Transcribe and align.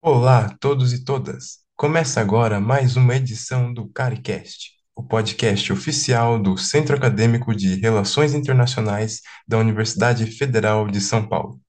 Olá 0.00 0.46
a 0.46 0.56
todos 0.56 0.92
e 0.92 1.04
todas! 1.04 1.58
Começa 1.74 2.20
agora 2.20 2.60
mais 2.60 2.94
uma 2.94 3.16
edição 3.16 3.74
do 3.74 3.88
CariCast, 3.88 4.70
o 4.94 5.02
podcast 5.02 5.72
oficial 5.72 6.38
do 6.40 6.56
Centro 6.56 6.94
Acadêmico 6.94 7.52
de 7.52 7.74
Relações 7.80 8.32
Internacionais 8.32 9.20
da 9.46 9.58
Universidade 9.58 10.24
Federal 10.26 10.86
de 10.86 11.00
São 11.00 11.26
Paulo. 11.28 11.60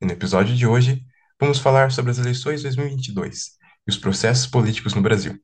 E 0.00 0.06
no 0.06 0.12
episódio 0.12 0.54
de 0.54 0.64
hoje, 0.64 1.02
vamos 1.38 1.58
falar 1.58 1.90
sobre 1.90 2.12
as 2.12 2.18
eleições 2.18 2.62
2022 2.62 3.46
e 3.88 3.90
os 3.90 3.98
processos 3.98 4.46
políticos 4.46 4.94
no 4.94 5.02
Brasil. 5.02 5.36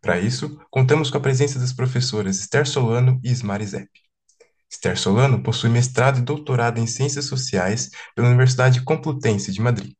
Para 0.00 0.20
isso, 0.20 0.56
contamos 0.70 1.10
com 1.10 1.18
a 1.18 1.20
presença 1.20 1.58
das 1.58 1.72
professoras 1.72 2.38
Esther 2.38 2.64
Solano 2.64 3.20
e 3.24 3.28
Ismari 3.28 3.66
Zepp. 3.66 3.90
Esther 4.70 4.96
Solano 4.96 5.42
possui 5.42 5.68
mestrado 5.68 6.20
e 6.20 6.22
doutorado 6.22 6.78
em 6.78 6.86
Ciências 6.86 7.24
Sociais 7.24 7.90
pela 8.14 8.28
Universidade 8.28 8.84
Complutense 8.84 9.50
de 9.50 9.60
Madrid 9.60 9.94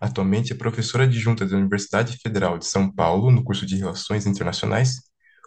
Atualmente 0.00 0.52
é 0.52 0.56
professora 0.56 1.04
adjunta 1.04 1.46
da 1.46 1.56
Universidade 1.56 2.16
Federal 2.18 2.58
de 2.58 2.66
São 2.66 2.90
Paulo, 2.90 3.30
no 3.30 3.42
curso 3.42 3.64
de 3.64 3.76
Relações 3.76 4.26
Internacionais, 4.26 5.00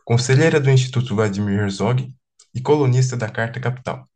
conselheira 0.05 0.59
do 0.59 0.69
Instituto 0.69 1.15
Vladimir 1.15 1.59
Herzog 1.59 2.13
e 2.53 2.61
colunista 2.61 3.15
da 3.15 3.29
Carta 3.29 3.59
Capital. 3.59 4.07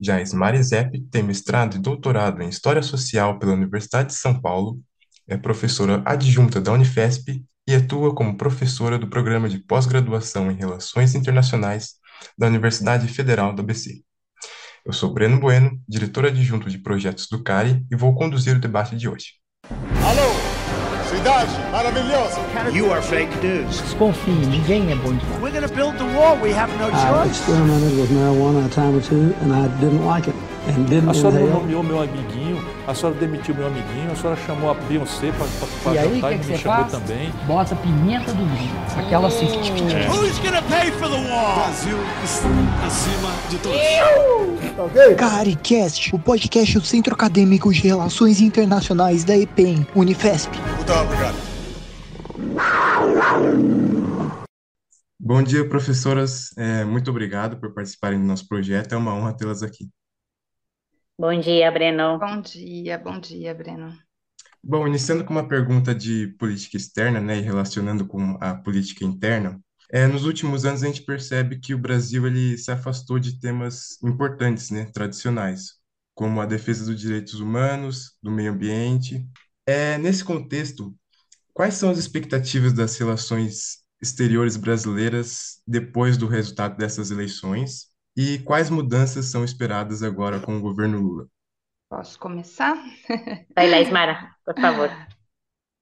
Já 0.00 0.20
Ismari 0.20 0.62
Zepp 0.62 1.00
tem 1.10 1.22
mestrado 1.22 1.76
e 1.76 1.80
doutorado 1.80 2.42
em 2.42 2.48
História 2.48 2.82
Social 2.82 3.38
pela 3.38 3.54
Universidade 3.54 4.08
de 4.08 4.14
São 4.14 4.40
Paulo, 4.40 4.80
é 5.26 5.36
professora 5.36 6.02
adjunta 6.06 6.60
da 6.60 6.72
Unifesp 6.72 7.44
e 7.66 7.74
atua 7.74 8.14
como 8.14 8.36
professora 8.36 8.98
do 8.98 9.08
Programa 9.08 9.48
de 9.48 9.58
Pós-Graduação 9.58 10.50
em 10.50 10.56
Relações 10.56 11.14
Internacionais 11.14 11.94
da 12.36 12.46
Universidade 12.46 13.06
Federal 13.08 13.52
do 13.52 13.60
ABC. 13.60 14.02
Eu 14.88 14.94
sou 14.94 15.12
Breno 15.12 15.38
Bueno, 15.38 15.78
diretor 15.86 16.24
adjunto 16.24 16.70
de 16.70 16.78
projetos 16.78 17.26
do 17.30 17.42
CARI 17.42 17.84
e 17.90 17.94
vou 17.94 18.14
conduzir 18.14 18.56
o 18.56 18.58
debate 18.58 18.96
de 18.96 19.06
hoje. 19.06 19.34
Alô, 19.68 20.32
cidade 21.14 21.52
maravilhosa. 21.70 22.40
You 22.72 22.90
are 22.90 23.02
fake 23.02 23.36
news. 23.46 23.82
Desconfie, 23.82 24.30
ninguém 24.32 24.90
é 24.90 24.94
bom 24.96 25.14
demais. 25.14 25.42
We're 25.42 25.52
gonna 25.52 25.68
build 25.68 25.98
the 25.98 26.04
wall. 26.16 26.38
We 26.40 26.54
have 26.54 26.72
no 26.78 26.86
I 26.86 27.26
choice. 27.26 27.38
experimented 27.38 27.98
with 28.00 28.10
marijuana 28.10 28.64
a 28.64 28.68
time 28.70 28.96
or 28.96 29.02
two, 29.02 29.34
and 29.42 29.52
I 29.52 29.68
didn't 29.78 30.06
like 30.06 30.26
it, 30.26 30.36
and 30.68 30.86
didn't 30.88 31.10
A 31.10 31.12
senhora 31.12 31.38
nomeou 31.38 31.82
meu 31.82 32.00
amiguinho, 32.00 32.47
a 32.88 32.94
senhora 32.94 33.18
demitiu 33.18 33.54
meu 33.54 33.66
amiguinho, 33.66 34.10
a 34.10 34.16
senhora 34.16 34.40
chamou 34.46 34.70
a 34.70 34.74
Beyoncé 34.74 35.30
para 35.82 35.92
aí, 35.92 36.08
o 36.08 36.14
jantar 36.14 36.30
que, 36.30 36.36
e 36.36 36.38
que 36.38 36.46
me 36.46 36.56
você 36.56 36.62
chamou 36.62 36.88
faz? 36.88 36.92
também. 36.92 37.30
Bota 37.46 37.76
pimenta 37.76 38.32
do 38.32 38.42
reino. 38.46 38.80
Aquela 38.96 39.28
assim. 39.28 39.46
tic. 39.60 39.74
Who's 40.08 40.38
gonna 40.38 40.62
pay 40.62 40.90
for 40.92 41.10
the 41.10 41.28
wall? 41.30 41.56
Brasil 41.56 41.98
acima 42.86 43.30
de 43.50 43.58
todos. 43.58 43.78
CariCast, 45.18 46.14
o 46.14 46.18
podcast 46.18 46.78
do 46.78 46.86
Centro 46.86 47.12
Acadêmico 47.12 47.70
de 47.70 47.82
Relações 47.82 48.40
Internacionais 48.40 49.22
da 49.22 49.36
EPEM, 49.36 49.86
Unifesp. 49.94 50.50
Muito 50.56 50.92
obrigado. 50.94 51.36
Bom 55.20 55.42
dia, 55.42 55.68
professoras. 55.68 56.56
É, 56.56 56.86
muito 56.86 57.10
obrigado 57.10 57.58
por 57.60 57.74
participarem 57.74 58.18
do 58.18 58.24
nosso 58.24 58.48
projeto. 58.48 58.94
É 58.94 58.96
uma 58.96 59.12
honra 59.12 59.34
tê-las 59.36 59.62
aqui. 59.62 59.90
Bom 61.20 61.40
dia, 61.40 61.68
Breno. 61.72 62.16
Bom 62.16 62.40
dia, 62.40 62.96
bom 62.96 63.18
dia, 63.18 63.52
Breno. 63.52 63.92
Bom, 64.62 64.86
iniciando 64.86 65.24
com 65.24 65.32
uma 65.32 65.48
pergunta 65.48 65.92
de 65.92 66.28
política 66.38 66.76
externa, 66.76 67.20
né, 67.20 67.38
e 67.38 67.40
relacionando 67.40 68.06
com 68.06 68.38
a 68.40 68.54
política 68.54 69.04
interna, 69.04 69.60
é, 69.90 70.06
nos 70.06 70.24
últimos 70.24 70.64
anos 70.64 70.84
a 70.84 70.86
gente 70.86 71.02
percebe 71.02 71.58
que 71.58 71.74
o 71.74 71.78
Brasil 71.78 72.24
ele 72.24 72.56
se 72.56 72.70
afastou 72.70 73.18
de 73.18 73.40
temas 73.40 74.00
importantes, 74.00 74.70
né, 74.70 74.84
tradicionais, 74.92 75.72
como 76.14 76.40
a 76.40 76.46
defesa 76.46 76.84
dos 76.84 77.00
direitos 77.00 77.40
humanos, 77.40 78.16
do 78.22 78.30
meio 78.30 78.52
ambiente. 78.52 79.26
É, 79.66 79.98
nesse 79.98 80.22
contexto, 80.22 80.94
quais 81.52 81.74
são 81.74 81.90
as 81.90 81.98
expectativas 81.98 82.72
das 82.72 82.96
relações 82.96 83.78
exteriores 84.00 84.56
brasileiras 84.56 85.60
depois 85.66 86.16
do 86.16 86.28
resultado 86.28 86.76
dessas 86.76 87.10
eleições 87.10 87.87
e 88.18 88.40
quais 88.40 88.68
mudanças 88.68 89.26
são 89.26 89.44
esperadas 89.44 90.02
agora 90.02 90.40
com 90.40 90.56
o 90.56 90.60
governo 90.60 91.00
Lula? 91.00 91.28
Posso 91.88 92.18
começar? 92.18 92.74
Vai 93.54 93.70
lá, 93.70 93.80
Ismara, 93.80 94.34
por 94.44 94.60
favor. 94.60 94.90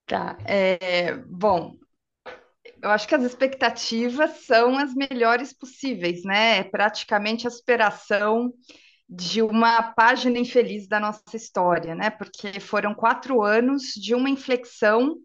Tá. 0.04 0.36
é, 0.44 1.16
bom, 1.16 1.72
eu 2.82 2.90
acho 2.90 3.08
que 3.08 3.14
as 3.14 3.24
expectativas 3.24 4.44
são 4.44 4.76
as 4.76 4.94
melhores 4.94 5.54
possíveis, 5.54 6.24
né? 6.24 6.58
É 6.58 6.62
praticamente 6.62 7.46
a 7.46 7.50
superação 7.50 8.52
de 9.08 9.40
uma 9.40 9.94
página 9.94 10.38
infeliz 10.38 10.86
da 10.86 11.00
nossa 11.00 11.22
história, 11.34 11.94
né? 11.94 12.10
Porque 12.10 12.60
foram 12.60 12.94
quatro 12.94 13.42
anos 13.42 13.94
de 13.94 14.14
uma 14.14 14.28
inflexão 14.28 15.16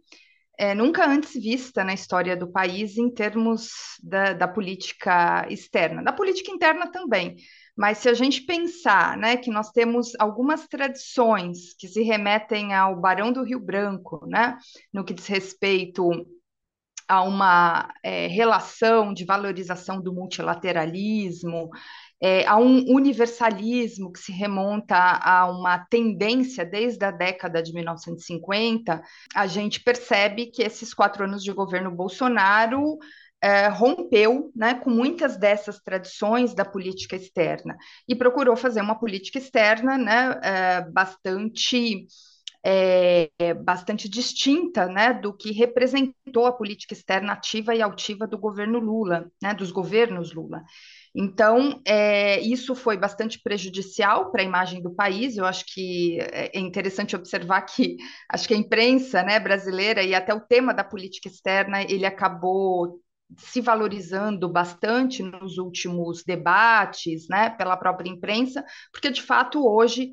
é, 0.61 0.75
nunca 0.75 1.09
antes 1.09 1.33
vista 1.33 1.83
na 1.83 1.91
história 1.91 2.37
do 2.37 2.47
país 2.47 2.95
em 2.95 3.09
termos 3.09 3.71
da, 4.03 4.33
da 4.33 4.47
política 4.47 5.47
externa, 5.49 6.03
da 6.03 6.13
política 6.13 6.51
interna 6.51 6.85
também. 6.91 7.35
Mas 7.75 7.97
se 7.97 8.07
a 8.07 8.13
gente 8.13 8.41
pensar, 8.41 9.17
né, 9.17 9.37
que 9.37 9.49
nós 9.49 9.71
temos 9.71 10.11
algumas 10.19 10.67
tradições 10.67 11.73
que 11.73 11.87
se 11.87 12.03
remetem 12.03 12.75
ao 12.75 12.95
Barão 12.95 13.33
do 13.33 13.43
Rio 13.43 13.59
Branco, 13.59 14.23
né, 14.27 14.55
no 14.93 15.03
que 15.03 15.15
diz 15.15 15.25
respeito 15.25 16.11
a 17.07 17.23
uma 17.23 17.91
é, 18.03 18.27
relação 18.27 19.15
de 19.15 19.25
valorização 19.25 19.99
do 19.99 20.13
multilateralismo, 20.13 21.71
é, 22.21 22.45
a 22.45 22.55
um 22.57 22.85
universalismo 22.93 24.11
que 24.11 24.19
se 24.19 24.31
remonta 24.31 24.95
a 24.95 25.49
uma 25.49 25.79
tendência 25.89 26.63
desde 26.63 27.03
a 27.03 27.09
década 27.09 27.63
de 27.63 27.73
1950, 27.73 29.01
a 29.35 29.47
gente 29.47 29.83
percebe 29.83 30.45
que 30.45 30.61
esses 30.61 30.93
quatro 30.93 31.23
anos 31.23 31.43
de 31.43 31.51
governo 31.51 31.89
Bolsonaro 31.89 32.99
é, 33.41 33.67
rompeu 33.69 34.51
né, 34.55 34.75
com 34.75 34.91
muitas 34.91 35.35
dessas 35.35 35.79
tradições 35.79 36.53
da 36.53 36.63
política 36.63 37.15
externa 37.15 37.75
e 38.07 38.15
procurou 38.15 38.55
fazer 38.55 38.81
uma 38.81 38.99
política 38.99 39.39
externa 39.39 39.97
né, 39.97 40.39
é, 40.43 40.81
bastante 40.91 42.05
é, 42.63 43.55
bastante 43.55 44.07
distinta 44.07 44.85
né, 44.85 45.13
do 45.13 45.35
que 45.35 45.51
representou 45.51 46.45
a 46.45 46.51
política 46.51 46.93
externa 46.93 47.33
ativa 47.33 47.73
e 47.73 47.81
altiva 47.81 48.27
do 48.27 48.37
governo 48.37 48.77
Lula, 48.77 49.31
né, 49.41 49.53
dos 49.53 49.71
governos 49.71 50.31
Lula. 50.31 50.61
Então, 51.13 51.81
é, 51.85 52.39
isso 52.39 52.73
foi 52.73 52.97
bastante 52.97 53.39
prejudicial 53.41 54.31
para 54.31 54.41
a 54.41 54.45
imagem 54.45 54.81
do 54.81 54.93
país. 54.93 55.35
Eu 55.37 55.45
acho 55.45 55.65
que 55.65 56.17
é 56.21 56.57
interessante 56.59 57.15
observar 57.15 57.61
que 57.63 57.97
acho 58.29 58.47
que 58.47 58.53
a 58.53 58.57
imprensa 58.57 59.21
né, 59.23 59.39
brasileira 59.39 60.03
e 60.03 60.15
até 60.15 60.33
o 60.33 60.39
tema 60.39 60.73
da 60.73 60.83
política 60.83 61.27
externa 61.27 61.81
ele 61.83 62.05
acabou 62.05 63.01
se 63.37 63.61
valorizando 63.61 64.49
bastante 64.49 65.23
nos 65.23 65.57
últimos 65.57 66.23
debates, 66.23 67.27
né, 67.29 67.49
pela 67.49 67.77
própria 67.77 68.09
imprensa, 68.09 68.63
porque 68.91 69.09
de 69.09 69.21
fato 69.21 69.65
hoje 69.65 70.11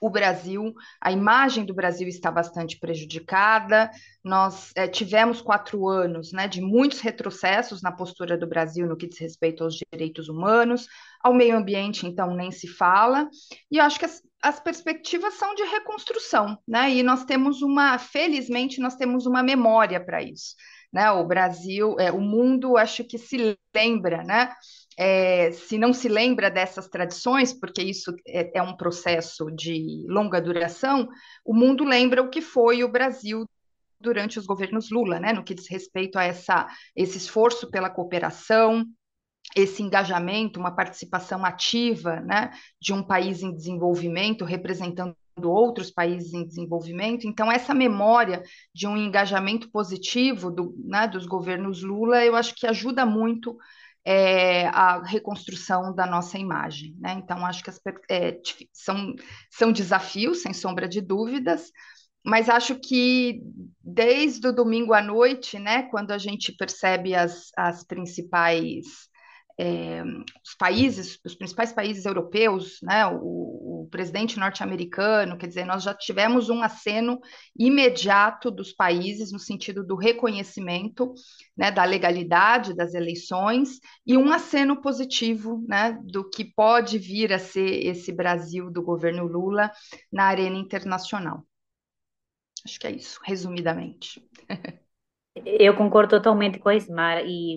o 0.00 0.10
Brasil, 0.10 0.74
a 1.00 1.10
imagem 1.10 1.64
do 1.64 1.74
Brasil 1.74 2.08
está 2.08 2.30
bastante 2.30 2.78
prejudicada. 2.78 3.90
Nós 4.22 4.72
é, 4.74 4.86
tivemos 4.86 5.40
quatro 5.40 5.88
anos 5.88 6.32
né, 6.32 6.46
de 6.48 6.60
muitos 6.60 7.00
retrocessos 7.00 7.82
na 7.82 7.92
postura 7.92 8.36
do 8.36 8.46
Brasil 8.46 8.86
no 8.86 8.96
que 8.96 9.06
diz 9.06 9.18
respeito 9.18 9.64
aos 9.64 9.74
direitos 9.74 10.28
humanos, 10.28 10.86
ao 11.22 11.32
meio 11.32 11.56
ambiente, 11.56 12.06
então, 12.06 12.34
nem 12.34 12.50
se 12.50 12.66
fala. 12.66 13.28
E 13.70 13.78
eu 13.78 13.84
acho 13.84 13.98
que 13.98 14.04
as, 14.04 14.22
as 14.42 14.60
perspectivas 14.60 15.34
são 15.34 15.54
de 15.54 15.62
reconstrução, 15.64 16.58
né? 16.66 16.90
E 16.90 17.02
nós 17.02 17.24
temos 17.24 17.62
uma, 17.62 17.98
felizmente, 17.98 18.80
nós 18.80 18.96
temos 18.96 19.26
uma 19.26 19.42
memória 19.42 19.98
para 20.04 20.22
isso. 20.22 20.54
Né? 20.92 21.10
O 21.10 21.24
Brasil, 21.24 21.96
é, 21.98 22.12
o 22.12 22.20
mundo, 22.20 22.76
acho 22.76 23.04
que 23.04 23.18
se 23.18 23.58
lembra, 23.74 24.22
né? 24.22 24.52
É, 24.96 25.52
se 25.52 25.76
não 25.76 25.92
se 25.92 26.08
lembra 26.08 26.50
dessas 26.50 26.88
tradições, 26.88 27.52
porque 27.52 27.82
isso 27.82 28.14
é, 28.26 28.58
é, 28.58 28.62
um 28.62 28.76
processo 28.76 29.50
de 29.50 30.04
longa 30.08 30.40
duração, 30.40 31.08
o 31.44 31.54
mundo 31.54 31.84
lembra 31.84 32.22
o 32.22 32.30
que 32.30 32.40
foi 32.40 32.82
o 32.82 32.90
Brasil 32.90 33.44
durante 34.00 34.38
os 34.38 34.46
governos 34.46 34.90
Lula, 34.90 35.20
né, 35.20 35.32
no 35.32 35.44
que 35.44 35.54
diz 35.54 35.68
respeito 35.68 36.18
a 36.18 36.24
essa, 36.24 36.66
esse 36.94 37.18
esforço 37.18 37.70
pela 37.70 37.90
cooperação, 37.90 38.86
esse 39.54 39.82
engajamento, 39.82 40.58
uma 40.58 40.74
participação 40.74 41.44
ativa 41.44 42.20
né, 42.20 42.50
de 42.80 42.92
um 42.92 43.02
país 43.02 43.42
em 43.42 43.54
desenvolvimento, 43.54 44.44
representando 44.44 45.16
outros 45.42 45.90
países 45.90 46.32
em 46.32 46.46
desenvolvimento. 46.46 47.26
Então, 47.26 47.52
essa 47.52 47.74
memória 47.74 48.42
de 48.74 48.86
um 48.86 48.96
engajamento 48.96 49.70
positivo 49.70 50.50
do, 50.50 50.74
né, 50.84 51.06
dos 51.06 51.26
governos 51.26 51.82
Lula, 51.82 52.24
eu 52.24 52.34
acho 52.34 52.54
que 52.54 52.66
ajuda 52.66 53.04
muito 53.04 53.56
é, 54.06 54.68
a 54.68 55.02
reconstrução 55.02 55.92
da 55.92 56.06
nossa 56.06 56.38
imagem. 56.38 56.94
Né? 57.00 57.14
Então, 57.14 57.44
acho 57.44 57.64
que 57.64 57.70
as, 57.70 57.80
é, 58.08 58.38
são, 58.72 59.16
são 59.50 59.72
desafios, 59.72 60.42
sem 60.42 60.52
sombra 60.52 60.88
de 60.88 61.00
dúvidas, 61.00 61.72
mas 62.24 62.48
acho 62.48 62.76
que 62.76 63.42
desde 63.82 64.46
o 64.46 64.52
domingo 64.52 64.94
à 64.94 65.02
noite, 65.02 65.58
né, 65.58 65.82
quando 65.90 66.12
a 66.12 66.18
gente 66.18 66.52
percebe 66.52 67.16
as, 67.16 67.50
as 67.56 67.82
principais 67.82 68.86
é, 69.58 70.02
os 70.02 70.54
países, 70.58 71.18
os 71.24 71.34
principais 71.34 71.72
países 71.72 72.04
europeus, 72.04 72.78
né, 72.82 73.06
o, 73.06 73.84
o 73.84 73.88
presidente 73.90 74.38
norte-americano, 74.38 75.38
quer 75.38 75.46
dizer, 75.46 75.64
nós 75.64 75.82
já 75.82 75.94
tivemos 75.94 76.50
um 76.50 76.62
aceno 76.62 77.18
imediato 77.58 78.50
dos 78.50 78.72
países 78.72 79.32
no 79.32 79.38
sentido 79.38 79.84
do 79.84 79.96
reconhecimento 79.96 81.14
né, 81.56 81.70
da 81.70 81.84
legalidade 81.84 82.74
das 82.74 82.92
eleições 82.92 83.80
e 84.06 84.16
um 84.16 84.30
aceno 84.30 84.80
positivo 84.82 85.64
né, 85.66 85.98
do 86.04 86.28
que 86.28 86.44
pode 86.44 86.98
vir 86.98 87.32
a 87.32 87.38
ser 87.38 87.86
esse 87.86 88.12
Brasil 88.12 88.70
do 88.70 88.82
governo 88.82 89.24
Lula 89.24 89.70
na 90.12 90.24
arena 90.24 90.56
internacional. 90.56 91.42
Acho 92.64 92.80
que 92.80 92.86
é 92.86 92.90
isso, 92.90 93.20
resumidamente. 93.24 94.22
Eu 95.44 95.76
concordo 95.76 96.10
totalmente 96.10 96.58
com 96.58 96.70
a 96.70 96.74
Ismar 96.74 97.22
e 97.24 97.56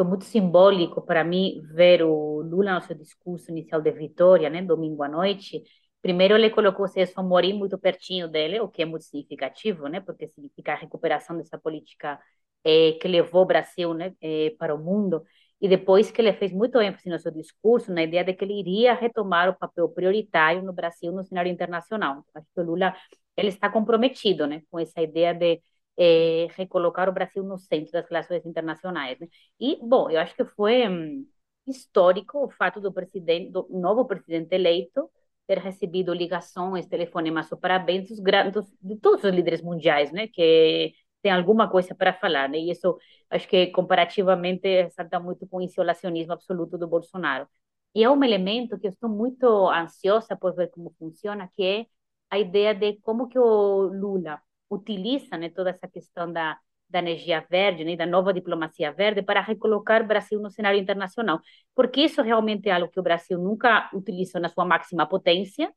foi 0.00 0.04
muito 0.06 0.24
simbólico 0.24 1.02
para 1.02 1.22
mim 1.22 1.60
ver 1.74 2.02
o 2.02 2.40
Lula 2.42 2.74
no 2.74 2.80
seu 2.80 2.96
discurso 2.96 3.50
inicial 3.50 3.82
de 3.82 3.90
vitória, 3.92 4.48
né, 4.48 4.62
domingo 4.62 5.02
à 5.02 5.08
noite. 5.08 5.62
Primeiro 6.00 6.34
ele 6.34 6.48
colocou 6.50 6.88
Celso 6.88 7.20
Amorim 7.20 7.52
muito 7.52 7.78
pertinho 7.78 8.26
dele, 8.26 8.60
o 8.60 8.68
que 8.68 8.80
é 8.82 8.86
muito 8.86 9.04
significativo, 9.04 9.88
né, 9.88 10.00
porque 10.00 10.26
significa 10.28 10.72
a 10.72 10.76
recuperação 10.76 11.36
dessa 11.36 11.58
política 11.58 12.18
eh, 12.64 12.92
que 13.00 13.06
levou 13.08 13.42
o 13.42 13.46
Brasil, 13.46 13.92
né, 13.92 14.14
eh, 14.22 14.54
para 14.58 14.74
o 14.74 14.78
mundo. 14.78 15.22
E 15.60 15.68
depois 15.68 16.10
que 16.10 16.20
ele 16.22 16.32
fez 16.32 16.50
muito 16.52 16.80
ênfase 16.80 17.10
no 17.10 17.18
seu 17.18 17.30
discurso 17.30 17.92
na 17.92 18.02
ideia 18.02 18.24
de 18.24 18.32
que 18.32 18.42
ele 18.44 18.58
iria 18.58 18.94
retomar 18.94 19.50
o 19.50 19.54
papel 19.58 19.88
prioritário 19.90 20.62
no 20.62 20.72
Brasil 20.72 21.12
no 21.12 21.22
cenário 21.24 21.52
internacional. 21.52 22.24
Acho 22.34 22.46
que 22.54 22.60
o 22.60 22.64
Lula 22.64 22.94
ele 23.36 23.48
está 23.48 23.68
comprometido, 23.70 24.46
né, 24.46 24.62
com 24.70 24.78
essa 24.78 25.02
ideia 25.02 25.34
de 25.34 25.60
é, 26.00 26.48
recolocar 26.56 27.08
o 27.10 27.12
Brasil 27.12 27.42
no 27.44 27.58
centro 27.58 27.92
das 27.92 28.08
relações 28.08 28.46
internacionais. 28.46 29.18
Né? 29.20 29.28
E, 29.60 29.78
bom, 29.82 30.08
eu 30.10 30.18
acho 30.20 30.34
que 30.34 30.44
foi 30.46 30.88
hum, 30.88 31.26
histórico 31.66 32.44
o 32.46 32.50
fato 32.50 32.80
do 32.80 32.92
presidente, 32.92 33.50
do 33.52 33.66
novo 33.70 34.06
presidente 34.06 34.54
eleito, 34.54 35.10
ter 35.46 35.58
recebido 35.58 36.14
ligações, 36.14 36.86
telefonemas 36.86 37.50
ou 37.52 37.58
parabéns 37.58 38.08
dos 38.08 38.18
grandes, 38.20 38.64
de 38.80 38.96
todos 38.96 39.24
os 39.24 39.30
líderes 39.30 39.62
mundiais, 39.62 40.10
né, 40.12 40.28
que 40.28 40.94
tem 41.22 41.32
alguma 41.32 41.68
coisa 41.68 41.94
para 41.94 42.14
falar, 42.14 42.48
né, 42.48 42.58
e 42.58 42.70
isso 42.70 42.96
acho 43.28 43.48
que 43.48 43.66
comparativamente 43.68 44.88
salta 44.90 45.20
muito 45.20 45.46
com 45.48 45.58
o 45.58 45.62
isolacionismo 45.62 46.32
absoluto 46.32 46.78
do 46.78 46.88
Bolsonaro. 46.88 47.46
E 47.94 48.04
é 48.04 48.10
um 48.10 48.22
elemento 48.24 48.78
que 48.78 48.86
eu 48.86 48.90
estou 48.92 49.10
muito 49.10 49.68
ansiosa 49.68 50.36
por 50.36 50.54
ver 50.54 50.70
como 50.70 50.94
funciona, 50.98 51.50
que 51.56 51.62
é 51.64 51.86
a 52.30 52.38
ideia 52.38 52.74
de 52.74 52.94
como 53.02 53.28
que 53.28 53.38
o 53.38 53.82
Lula 53.88 54.40
utiliza 54.70 55.36
né, 55.36 55.50
toda 55.50 55.70
essa 55.70 55.88
questão 55.88 56.32
da, 56.32 56.58
da 56.88 57.00
energia 57.00 57.44
verde, 57.50 57.84
né, 57.84 57.96
da 57.96 58.06
nova 58.06 58.32
diplomacia 58.32 58.92
verde, 58.92 59.22
para 59.22 59.40
recolocar 59.40 60.02
o 60.02 60.06
Brasil 60.06 60.40
no 60.40 60.50
cenário 60.50 60.78
internacional. 60.78 61.40
Porque 61.74 62.02
isso 62.02 62.22
realmente 62.22 62.68
é 62.68 62.72
algo 62.72 62.88
que 62.88 63.00
o 63.00 63.02
Brasil 63.02 63.38
nunca 63.38 63.90
utilizou 63.94 64.40
na 64.40 64.48
sua 64.48 64.64
máxima 64.64 65.06
potência, 65.06 65.72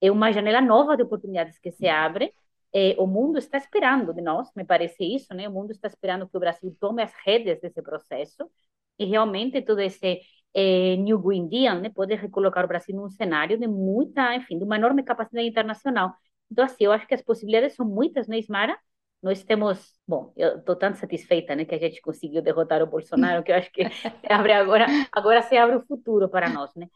é 0.00 0.10
uma 0.10 0.32
janela 0.32 0.60
nova 0.60 0.96
de 0.96 1.02
oportunidades 1.04 1.58
que 1.58 1.70
se 1.70 1.88
abre. 1.88 2.34
É, 2.74 2.96
o 2.98 3.06
mundo 3.06 3.38
está 3.38 3.58
esperando 3.58 4.12
de 4.12 4.20
nós, 4.22 4.50
me 4.56 4.64
parece 4.64 5.04
isso, 5.04 5.32
né? 5.34 5.48
O 5.48 5.52
mundo 5.52 5.70
está 5.70 5.86
esperando 5.86 6.28
que 6.28 6.36
o 6.36 6.40
Brasil 6.40 6.74
tome 6.80 7.02
as 7.02 7.12
redes 7.24 7.60
desse 7.60 7.80
processo 7.82 8.50
e 8.98 9.04
realmente 9.04 9.62
todo 9.62 9.80
esse 9.80 10.20
é, 10.54 10.96
New 10.96 11.18
Green 11.18 11.48
Deal 11.48 11.80
né, 11.80 11.90
pode 11.90 12.14
recolocar 12.14 12.64
o 12.64 12.68
Brasil 12.68 12.94
num 12.96 13.08
cenário 13.08 13.58
de 13.58 13.66
muita, 13.66 14.34
enfim, 14.34 14.58
de 14.58 14.64
uma 14.64 14.76
enorme 14.76 15.02
capacidade 15.02 15.46
internacional. 15.46 16.14
Então, 16.52 16.64
assim, 16.66 16.84
eu 16.84 16.92
acho 16.92 17.06
que 17.06 17.14
as 17.14 17.22
possibilidades 17.22 17.74
são 17.74 17.86
muitas, 17.86 18.28
né, 18.28 18.38
Ismara? 18.38 18.78
Nós 19.22 19.42
temos, 19.42 19.94
bom, 20.06 20.32
eu 20.36 20.58
estou 20.58 20.76
tão 20.76 20.94
satisfeita, 20.94 21.56
né, 21.56 21.64
que 21.64 21.74
a 21.74 21.78
gente 21.78 22.00
conseguiu 22.02 22.42
derrotar 22.42 22.82
o 22.82 22.86
Bolsonaro, 22.86 23.42
que 23.42 23.52
eu 23.52 23.56
acho 23.56 23.72
que 23.72 23.82
abre 24.28 24.52
agora, 24.52 24.86
agora 25.12 25.42
se 25.42 25.56
abre 25.56 25.76
o 25.76 25.86
futuro 25.86 26.28
para 26.28 26.50
nós, 26.50 26.70
né? 26.76 26.88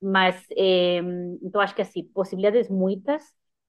Mas, 0.00 0.46
é, 0.56 0.98
então, 1.42 1.60
acho 1.60 1.74
que, 1.74 1.82
assim, 1.82 2.04
possibilidades 2.08 2.68
muitas, 2.70 3.24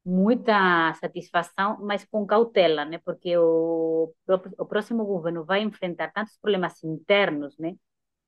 muita 0.06 0.94
satisfação, 0.96 1.78
mas 1.82 2.06
com 2.06 2.26
cautela, 2.26 2.86
né? 2.86 3.00
Porque 3.06 3.38
o, 3.38 4.14
o 4.58 4.66
próximo 4.66 5.06
governo 5.06 5.46
vai 5.46 5.62
enfrentar 5.62 6.12
tantos 6.12 6.38
problemas 6.38 6.84
internos, 6.84 7.58
né? 7.58 7.76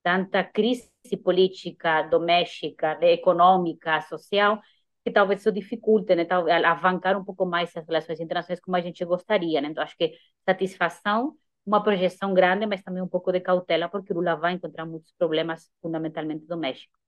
Tanta 0.03 0.43
crise 0.43 0.89
política, 1.23 2.03
doméstica, 2.03 2.95
né? 2.99 3.13
econômica, 3.13 4.01
social, 4.01 4.61
que 5.05 5.11
talvez 5.11 5.41
isso 5.41 5.51
dificulte, 5.53 6.15
né, 6.15 6.25
talvez 6.25 6.55
alavancar 6.57 7.17
um 7.17 7.23
pouco 7.25 7.45
mais 7.45 7.75
as 7.77 7.87
relações 7.87 8.19
internacionais 8.19 8.59
como 8.61 8.75
a 8.77 8.81
gente 8.81 9.05
gostaria, 9.05 9.61
né? 9.61 9.69
Então 9.69 9.83
acho 9.83 9.95
que 9.97 10.13
satisfação, 10.49 11.37
uma 11.65 11.83
projeção 11.83 12.33
grande, 12.33 12.65
mas 12.65 12.83
também 12.83 13.03
um 13.03 13.07
pouco 13.07 13.31
de 13.31 13.39
cautela, 13.39 13.89
porque 13.89 14.13
o 14.13 14.17
Lula 14.17 14.35
vai 14.35 14.53
encontrar 14.53 14.85
muitos 14.85 15.13
problemas, 15.17 15.69
fundamentalmente 15.81 16.45
domésticos. 16.47 16.99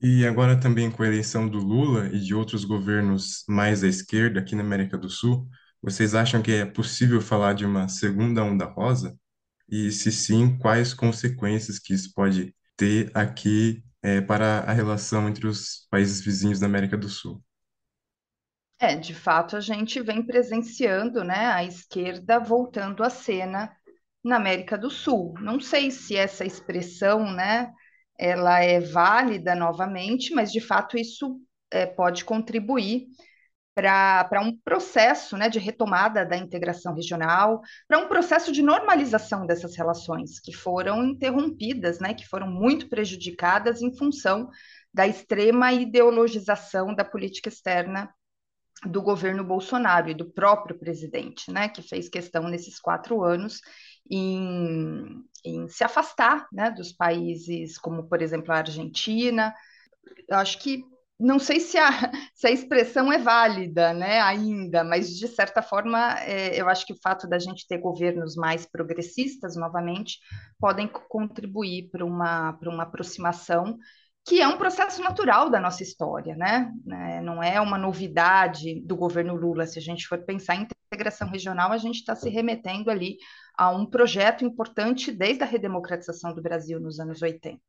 E 0.00 0.26
agora 0.26 0.58
também 0.60 0.90
com 0.90 1.02
a 1.02 1.06
eleição 1.06 1.48
do 1.48 1.58
Lula 1.58 2.08
e 2.08 2.20
de 2.20 2.34
outros 2.34 2.64
governos 2.64 3.44
mais 3.48 3.82
à 3.82 3.88
esquerda 3.88 4.40
aqui 4.40 4.54
na 4.54 4.62
América 4.62 4.98
do 4.98 5.08
Sul, 5.08 5.48
vocês 5.80 6.14
acham 6.14 6.42
que 6.42 6.52
é 6.52 6.64
possível 6.66 7.20
falar 7.20 7.54
de 7.54 7.64
uma 7.64 7.88
segunda 7.88 8.42
onda 8.42 8.66
rosa? 8.66 9.16
E 9.68 9.90
se 9.90 10.12
sim, 10.12 10.58
quais 10.58 10.94
consequências 10.94 11.78
que 11.78 11.94
isso 11.94 12.12
pode 12.14 12.54
ter 12.76 13.10
aqui 13.14 13.82
é, 14.04 14.20
para 14.20 14.60
a 14.60 14.72
relação 14.72 15.26
entre 15.26 15.46
os 15.46 15.88
países 15.90 16.22
vizinhos 16.22 16.60
da 16.60 16.66
América 16.66 16.94
do 16.94 17.08
Sul. 17.08 17.42
É, 18.78 18.94
de 18.94 19.14
fato, 19.14 19.56
a 19.56 19.60
gente 19.60 20.02
vem 20.02 20.22
presenciando, 20.22 21.24
né, 21.24 21.46
a 21.46 21.64
esquerda 21.64 22.38
voltando 22.38 23.02
à 23.02 23.08
cena 23.08 23.74
na 24.22 24.36
América 24.36 24.76
do 24.76 24.90
Sul. 24.90 25.32
Não 25.40 25.58
sei 25.58 25.90
se 25.90 26.16
essa 26.16 26.44
expressão, 26.44 27.32
né, 27.32 27.72
ela 28.18 28.60
é 28.60 28.78
válida 28.78 29.54
novamente, 29.54 30.34
mas 30.34 30.52
de 30.52 30.60
fato 30.60 30.98
isso 30.98 31.40
é, 31.70 31.86
pode 31.86 32.26
contribuir 32.26 33.06
para 33.74 34.40
um 34.40 34.56
processo 34.56 35.36
né, 35.36 35.48
de 35.48 35.58
retomada 35.58 36.24
da 36.24 36.36
integração 36.36 36.94
regional, 36.94 37.60
para 37.88 37.98
um 37.98 38.06
processo 38.06 38.52
de 38.52 38.62
normalização 38.62 39.46
dessas 39.46 39.76
relações 39.76 40.38
que 40.38 40.52
foram 40.52 41.04
interrompidas, 41.04 41.98
né, 41.98 42.14
que 42.14 42.26
foram 42.26 42.46
muito 42.46 42.88
prejudicadas 42.88 43.82
em 43.82 43.96
função 43.96 44.48
da 44.92 45.08
extrema 45.08 45.72
ideologização 45.72 46.94
da 46.94 47.04
política 47.04 47.48
externa 47.48 48.08
do 48.86 49.02
governo 49.02 49.42
Bolsonaro 49.42 50.08
e 50.10 50.14
do 50.14 50.30
próprio 50.30 50.78
presidente, 50.78 51.50
né, 51.50 51.68
que 51.68 51.82
fez 51.82 52.08
questão 52.08 52.48
nesses 52.48 52.78
quatro 52.78 53.24
anos 53.24 53.60
em, 54.08 55.24
em 55.44 55.66
se 55.68 55.82
afastar 55.82 56.46
né, 56.52 56.70
dos 56.70 56.92
países 56.92 57.76
como, 57.76 58.08
por 58.08 58.22
exemplo, 58.22 58.52
a 58.52 58.58
Argentina. 58.58 59.52
Eu 60.28 60.36
acho 60.36 60.58
que 60.58 60.84
não 61.18 61.38
sei 61.38 61.60
se 61.60 61.78
a, 61.78 61.90
se 62.34 62.46
a 62.46 62.50
expressão 62.50 63.12
é 63.12 63.18
válida 63.18 63.92
né, 63.92 64.20
ainda, 64.20 64.82
mas 64.84 65.16
de 65.16 65.28
certa 65.28 65.62
forma 65.62 66.18
é, 66.20 66.60
eu 66.60 66.68
acho 66.68 66.86
que 66.86 66.92
o 66.92 67.00
fato 67.02 67.28
da 67.28 67.38
gente 67.38 67.66
ter 67.66 67.78
governos 67.78 68.36
mais 68.36 68.66
progressistas 68.66 69.56
novamente 69.56 70.18
podem 70.58 70.88
contribuir 70.88 71.88
para 71.90 72.04
uma, 72.04 72.52
para 72.54 72.70
uma 72.70 72.82
aproximação 72.82 73.78
que 74.26 74.40
é 74.40 74.48
um 74.48 74.56
processo 74.56 75.02
natural 75.02 75.50
da 75.50 75.60
nossa 75.60 75.82
história, 75.82 76.34
né? 76.34 76.72
É, 76.90 77.20
não 77.20 77.42
é 77.42 77.60
uma 77.60 77.76
novidade 77.76 78.80
do 78.80 78.96
governo 78.96 79.34
Lula. 79.34 79.66
Se 79.66 79.78
a 79.78 79.82
gente 79.82 80.08
for 80.08 80.18
pensar 80.24 80.56
em 80.56 80.66
integração 80.90 81.28
regional, 81.28 81.72
a 81.72 81.76
gente 81.76 81.96
está 81.96 82.16
se 82.16 82.30
remetendo 82.30 82.90
ali 82.90 83.18
a 83.54 83.70
um 83.70 83.84
projeto 83.84 84.42
importante 84.42 85.12
desde 85.12 85.42
a 85.42 85.46
redemocratização 85.46 86.34
do 86.34 86.40
Brasil 86.40 86.80
nos 86.80 86.98
anos 86.98 87.20
80. 87.20 87.60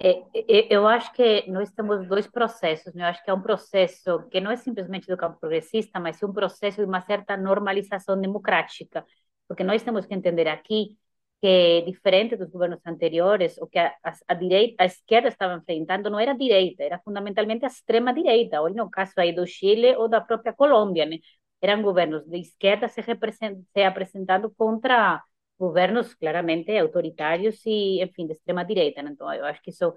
É, 0.00 0.10
é, 0.34 0.74
eu 0.74 0.86
acho 0.86 1.12
que 1.12 1.50
nós 1.50 1.70
temos 1.72 2.06
dois 2.06 2.26
processos. 2.26 2.94
Né? 2.94 3.02
Eu 3.02 3.08
acho 3.08 3.22
que 3.24 3.30
é 3.30 3.34
um 3.34 3.42
processo 3.42 4.22
que 4.30 4.40
não 4.40 4.50
é 4.50 4.56
simplesmente 4.56 5.06
do 5.08 5.16
campo 5.16 5.38
progressista, 5.40 5.98
mas 6.00 6.22
é 6.22 6.26
um 6.26 6.32
processo 6.32 6.78
de 6.78 6.84
uma 6.84 7.00
certa 7.00 7.36
normalização 7.36 8.20
democrática. 8.20 9.04
Porque 9.48 9.64
nós 9.64 9.82
temos 9.82 10.06
que 10.06 10.14
entender 10.14 10.46
aqui 10.48 10.96
que, 11.40 11.82
diferente 11.82 12.36
dos 12.36 12.50
governos 12.50 12.80
anteriores, 12.86 13.58
o 13.58 13.66
que 13.66 13.78
a, 13.78 13.94
a, 14.28 14.34
direita, 14.34 14.82
a 14.84 14.86
esquerda 14.86 15.28
estava 15.28 15.54
enfrentando 15.54 16.10
não 16.10 16.18
era 16.18 16.32
a 16.32 16.36
direita, 16.36 16.82
era 16.82 16.98
fundamentalmente 17.00 17.64
a 17.64 17.68
extrema-direita. 17.68 18.60
Olha 18.62 18.74
no 18.74 18.90
caso 18.90 19.12
aí 19.18 19.32
do 19.32 19.46
Chile 19.46 19.96
ou 19.96 20.08
da 20.08 20.20
própria 20.20 20.52
Colômbia, 20.52 21.06
né? 21.06 21.18
Eram 21.60 21.82
governos 21.82 22.24
de 22.26 22.38
esquerda 22.38 22.88
se, 22.88 23.02
se 23.02 23.82
apresentando 23.82 24.50
contra 24.56 25.22
governos 25.58 26.14
claramente 26.14 26.76
autoritários 26.78 27.60
e, 27.66 28.02
enfim, 28.02 28.26
de 28.26 28.32
extrema 28.34 28.64
direita. 28.64 29.02
Né? 29.02 29.10
Então, 29.12 29.32
eu 29.32 29.44
acho 29.44 29.62
que 29.62 29.70
isso, 29.70 29.94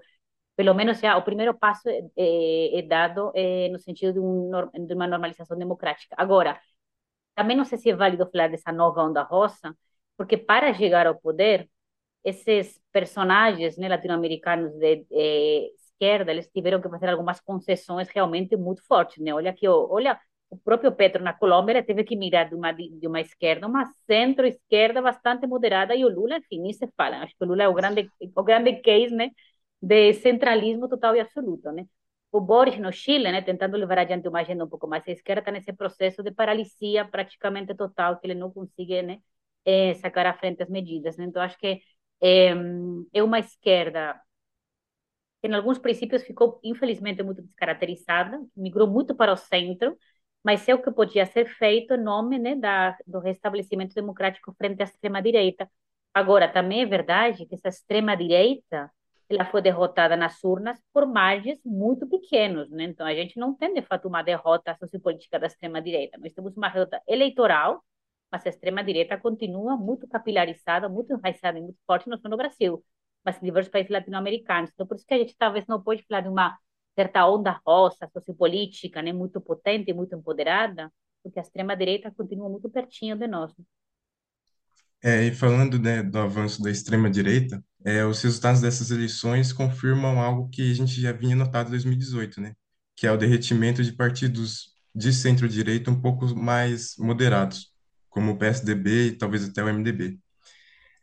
pelo 0.56 0.74
menos, 0.74 1.00
já, 1.00 1.16
o 1.16 1.22
primeiro 1.24 1.54
passo 1.54 1.88
é, 1.88 2.00
é, 2.16 2.78
é 2.80 2.82
dado 2.82 3.32
é, 3.34 3.68
no 3.70 3.78
sentido 3.78 4.12
de, 4.14 4.20
um, 4.20 4.50
de, 4.86 4.94
uma 4.94 5.06
normalização 5.06 5.58
democrática. 5.58 6.14
Agora, 6.18 6.60
também 7.34 7.56
não 7.56 7.64
sei 7.64 7.78
se 7.78 7.90
é 7.90 7.96
válido 7.96 8.28
falar 8.30 8.48
dessa 8.48 8.72
nova 8.72 9.02
onda 9.04 9.22
rosa, 9.22 9.76
porque 10.16 10.36
para 10.36 10.74
chegar 10.74 11.06
ao 11.06 11.16
poder, 11.18 11.70
esses 12.24 12.80
personagens 12.92 13.76
né, 13.78 13.88
latino-americanos 13.88 14.72
de, 14.74 15.04
de 15.04 15.72
esquerda, 15.76 16.30
eles 16.32 16.48
tiveram 16.48 16.80
que 16.80 16.88
fazer 16.88 17.08
algumas 17.08 17.40
concessões 17.40 18.08
realmente 18.08 18.56
muito 18.56 18.84
fortes. 18.86 19.18
Né? 19.22 19.34
Olha 19.34 19.52
que, 19.52 19.68
olha 19.68 20.20
o 20.52 20.58
próprio 20.58 20.92
Petro 20.92 21.22
na 21.24 21.32
Colômbia 21.32 21.72
ele 21.72 21.82
teve 21.82 22.04
que 22.04 22.14
mirar 22.14 22.48
de 22.48 22.54
uma, 22.54 22.72
de 22.72 23.06
uma 23.06 23.20
esquerda, 23.20 23.66
uma 23.66 23.86
centro-esquerda 24.06 25.00
bastante 25.00 25.46
moderada, 25.46 25.94
e 25.96 26.04
o 26.04 26.08
Lula, 26.08 26.36
enfim, 26.36 26.60
nem 26.60 26.72
se 26.74 26.86
fala. 26.94 27.22
Acho 27.22 27.34
que 27.36 27.44
o 27.44 27.46
Lula 27.48 27.62
é 27.62 27.68
o 27.68 27.74
grande, 27.74 28.10
o 28.36 28.42
grande 28.42 28.74
case 28.82 29.14
né, 29.14 29.30
de 29.80 30.12
centralismo 30.14 30.88
total 30.88 31.16
e 31.16 31.20
absoluto. 31.20 31.72
Né? 31.72 31.86
O 32.30 32.38
Boris 32.40 32.78
no 32.78 32.92
Chile, 32.92 33.32
né, 33.32 33.40
tentando 33.40 33.78
levar 33.78 33.98
adiante 34.00 34.28
uma 34.28 34.40
agenda 34.40 34.64
um 34.64 34.68
pouco 34.68 34.86
mais 34.86 35.02
à 35.08 35.12
esquerda, 35.12 35.40
está 35.40 35.52
nesse 35.52 35.72
processo 35.72 36.22
de 36.22 36.30
paralisia 36.32 37.06
praticamente 37.06 37.74
total, 37.74 38.18
que 38.20 38.26
ele 38.26 38.34
não 38.34 38.50
consegue 38.52 39.00
né, 39.02 39.20
é, 39.64 39.94
sacar 39.94 40.26
à 40.26 40.34
frente 40.34 40.62
as 40.62 40.68
medidas. 40.68 41.16
Né? 41.16 41.24
Então, 41.24 41.40
acho 41.42 41.58
que 41.58 41.80
é, 42.20 42.52
é 43.14 43.22
uma 43.22 43.38
esquerda 43.38 44.20
que, 45.40 45.48
em 45.48 45.54
alguns 45.54 45.78
princípios, 45.78 46.22
ficou, 46.22 46.60
infelizmente, 46.62 47.22
muito 47.22 47.42
descaracterizada, 47.42 48.38
migrou 48.56 48.86
muito 48.88 49.14
para 49.14 49.32
o 49.32 49.36
centro, 49.36 49.96
mas 50.44 50.68
é 50.68 50.74
o 50.74 50.82
que 50.82 50.90
podia 50.90 51.26
ser 51.26 51.46
feito 51.46 51.94
em 51.94 52.02
nome 52.02 52.38
né, 52.38 52.54
da, 52.56 52.96
do 53.06 53.20
restabelecimento 53.20 53.94
democrático 53.94 54.54
frente 54.58 54.80
à 54.82 54.84
extrema-direita. 54.84 55.70
Agora, 56.14 56.48
também 56.48 56.82
é 56.82 56.86
verdade 56.86 57.46
que 57.46 57.54
essa 57.54 57.68
extrema-direita 57.68 58.90
ela 59.28 59.44
foi 59.46 59.62
derrotada 59.62 60.16
nas 60.16 60.42
urnas 60.44 60.78
por 60.92 61.06
margens 61.06 61.58
muito 61.64 62.06
pequenos, 62.06 62.70
né? 62.70 62.84
Então, 62.84 63.06
a 63.06 63.14
gente 63.14 63.38
não 63.38 63.54
tem, 63.54 63.72
de 63.72 63.82
fato, 63.82 64.08
uma 64.08 64.22
derrota 64.22 64.76
sociopolítica 64.78 65.38
da 65.38 65.46
extrema-direita. 65.46 66.18
Nós 66.18 66.32
temos 66.32 66.56
uma 66.56 66.68
derrota 66.68 67.00
eleitoral, 67.08 67.82
mas 68.30 68.44
a 68.46 68.50
extrema-direita 68.50 69.16
continua 69.18 69.76
muito 69.76 70.06
capilarizada, 70.08 70.88
muito 70.88 71.12
enraizada 71.14 71.58
e 71.58 71.62
muito 71.62 71.78
forte, 71.86 72.08
não 72.08 72.18
só 72.18 72.28
no 72.28 72.36
Brasil, 72.36 72.84
mas 73.24 73.40
em 73.40 73.46
diversos 73.46 73.70
países 73.70 73.90
latino-americanos. 73.90 74.70
Então, 74.72 74.86
por 74.86 74.96
isso 74.96 75.06
que 75.06 75.14
a 75.14 75.18
gente 75.18 75.36
talvez 75.36 75.66
não 75.66 75.82
pode 75.82 76.02
falar 76.04 76.22
de 76.22 76.28
uma 76.28 76.58
certa 76.94 77.26
onda 77.26 77.60
rosa 77.66 78.08
sociopolítica, 78.12 79.02
né, 79.02 79.12
muito 79.12 79.40
potente, 79.40 79.92
muito 79.92 80.14
empoderada, 80.14 80.92
porque 81.22 81.38
a 81.38 81.42
extrema-direita 81.42 82.10
continua 82.10 82.48
muito 82.48 82.68
pertinho 82.68 83.16
de 83.16 83.26
nós. 83.26 83.52
É, 85.04 85.24
e 85.24 85.34
falando, 85.34 85.78
né, 85.78 86.02
do 86.02 86.18
avanço 86.18 86.62
da 86.62 86.70
extrema-direita, 86.70 87.62
é, 87.84 88.04
os 88.04 88.22
resultados 88.22 88.60
dessas 88.60 88.90
eleições 88.90 89.52
confirmam 89.52 90.20
algo 90.20 90.48
que 90.48 90.70
a 90.70 90.74
gente 90.74 91.00
já 91.00 91.12
vinha 91.12 91.34
notado 91.34 91.68
em 91.68 91.70
2018, 91.70 92.40
né, 92.40 92.54
que 92.94 93.06
é 93.06 93.12
o 93.12 93.16
derretimento 93.16 93.82
de 93.82 93.92
partidos 93.92 94.72
de 94.94 95.12
centro-direita 95.12 95.90
um 95.90 96.00
pouco 96.00 96.26
mais 96.36 96.94
moderados, 96.98 97.72
como 98.08 98.32
o 98.32 98.38
PSDB 98.38 99.08
e 99.08 99.18
talvez 99.18 99.48
até 99.48 99.62
o 99.64 99.68
MDB. 99.68 100.18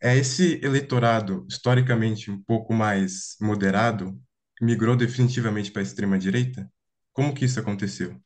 É 0.02 0.16
esse 0.16 0.62
eleitorado 0.64 1.46
historicamente 1.50 2.32
um 2.32 2.42
pouco 2.42 2.74
mais 2.74 3.36
moderado 3.42 4.18
migrou 4.62 4.96
definitivamente 4.96 5.72
para 5.72 5.82
a 5.82 5.84
extrema-direita? 5.84 6.72
Como 7.14 7.34
que 7.34 7.46
isso 7.46 7.60
aconteceu? 7.60 8.20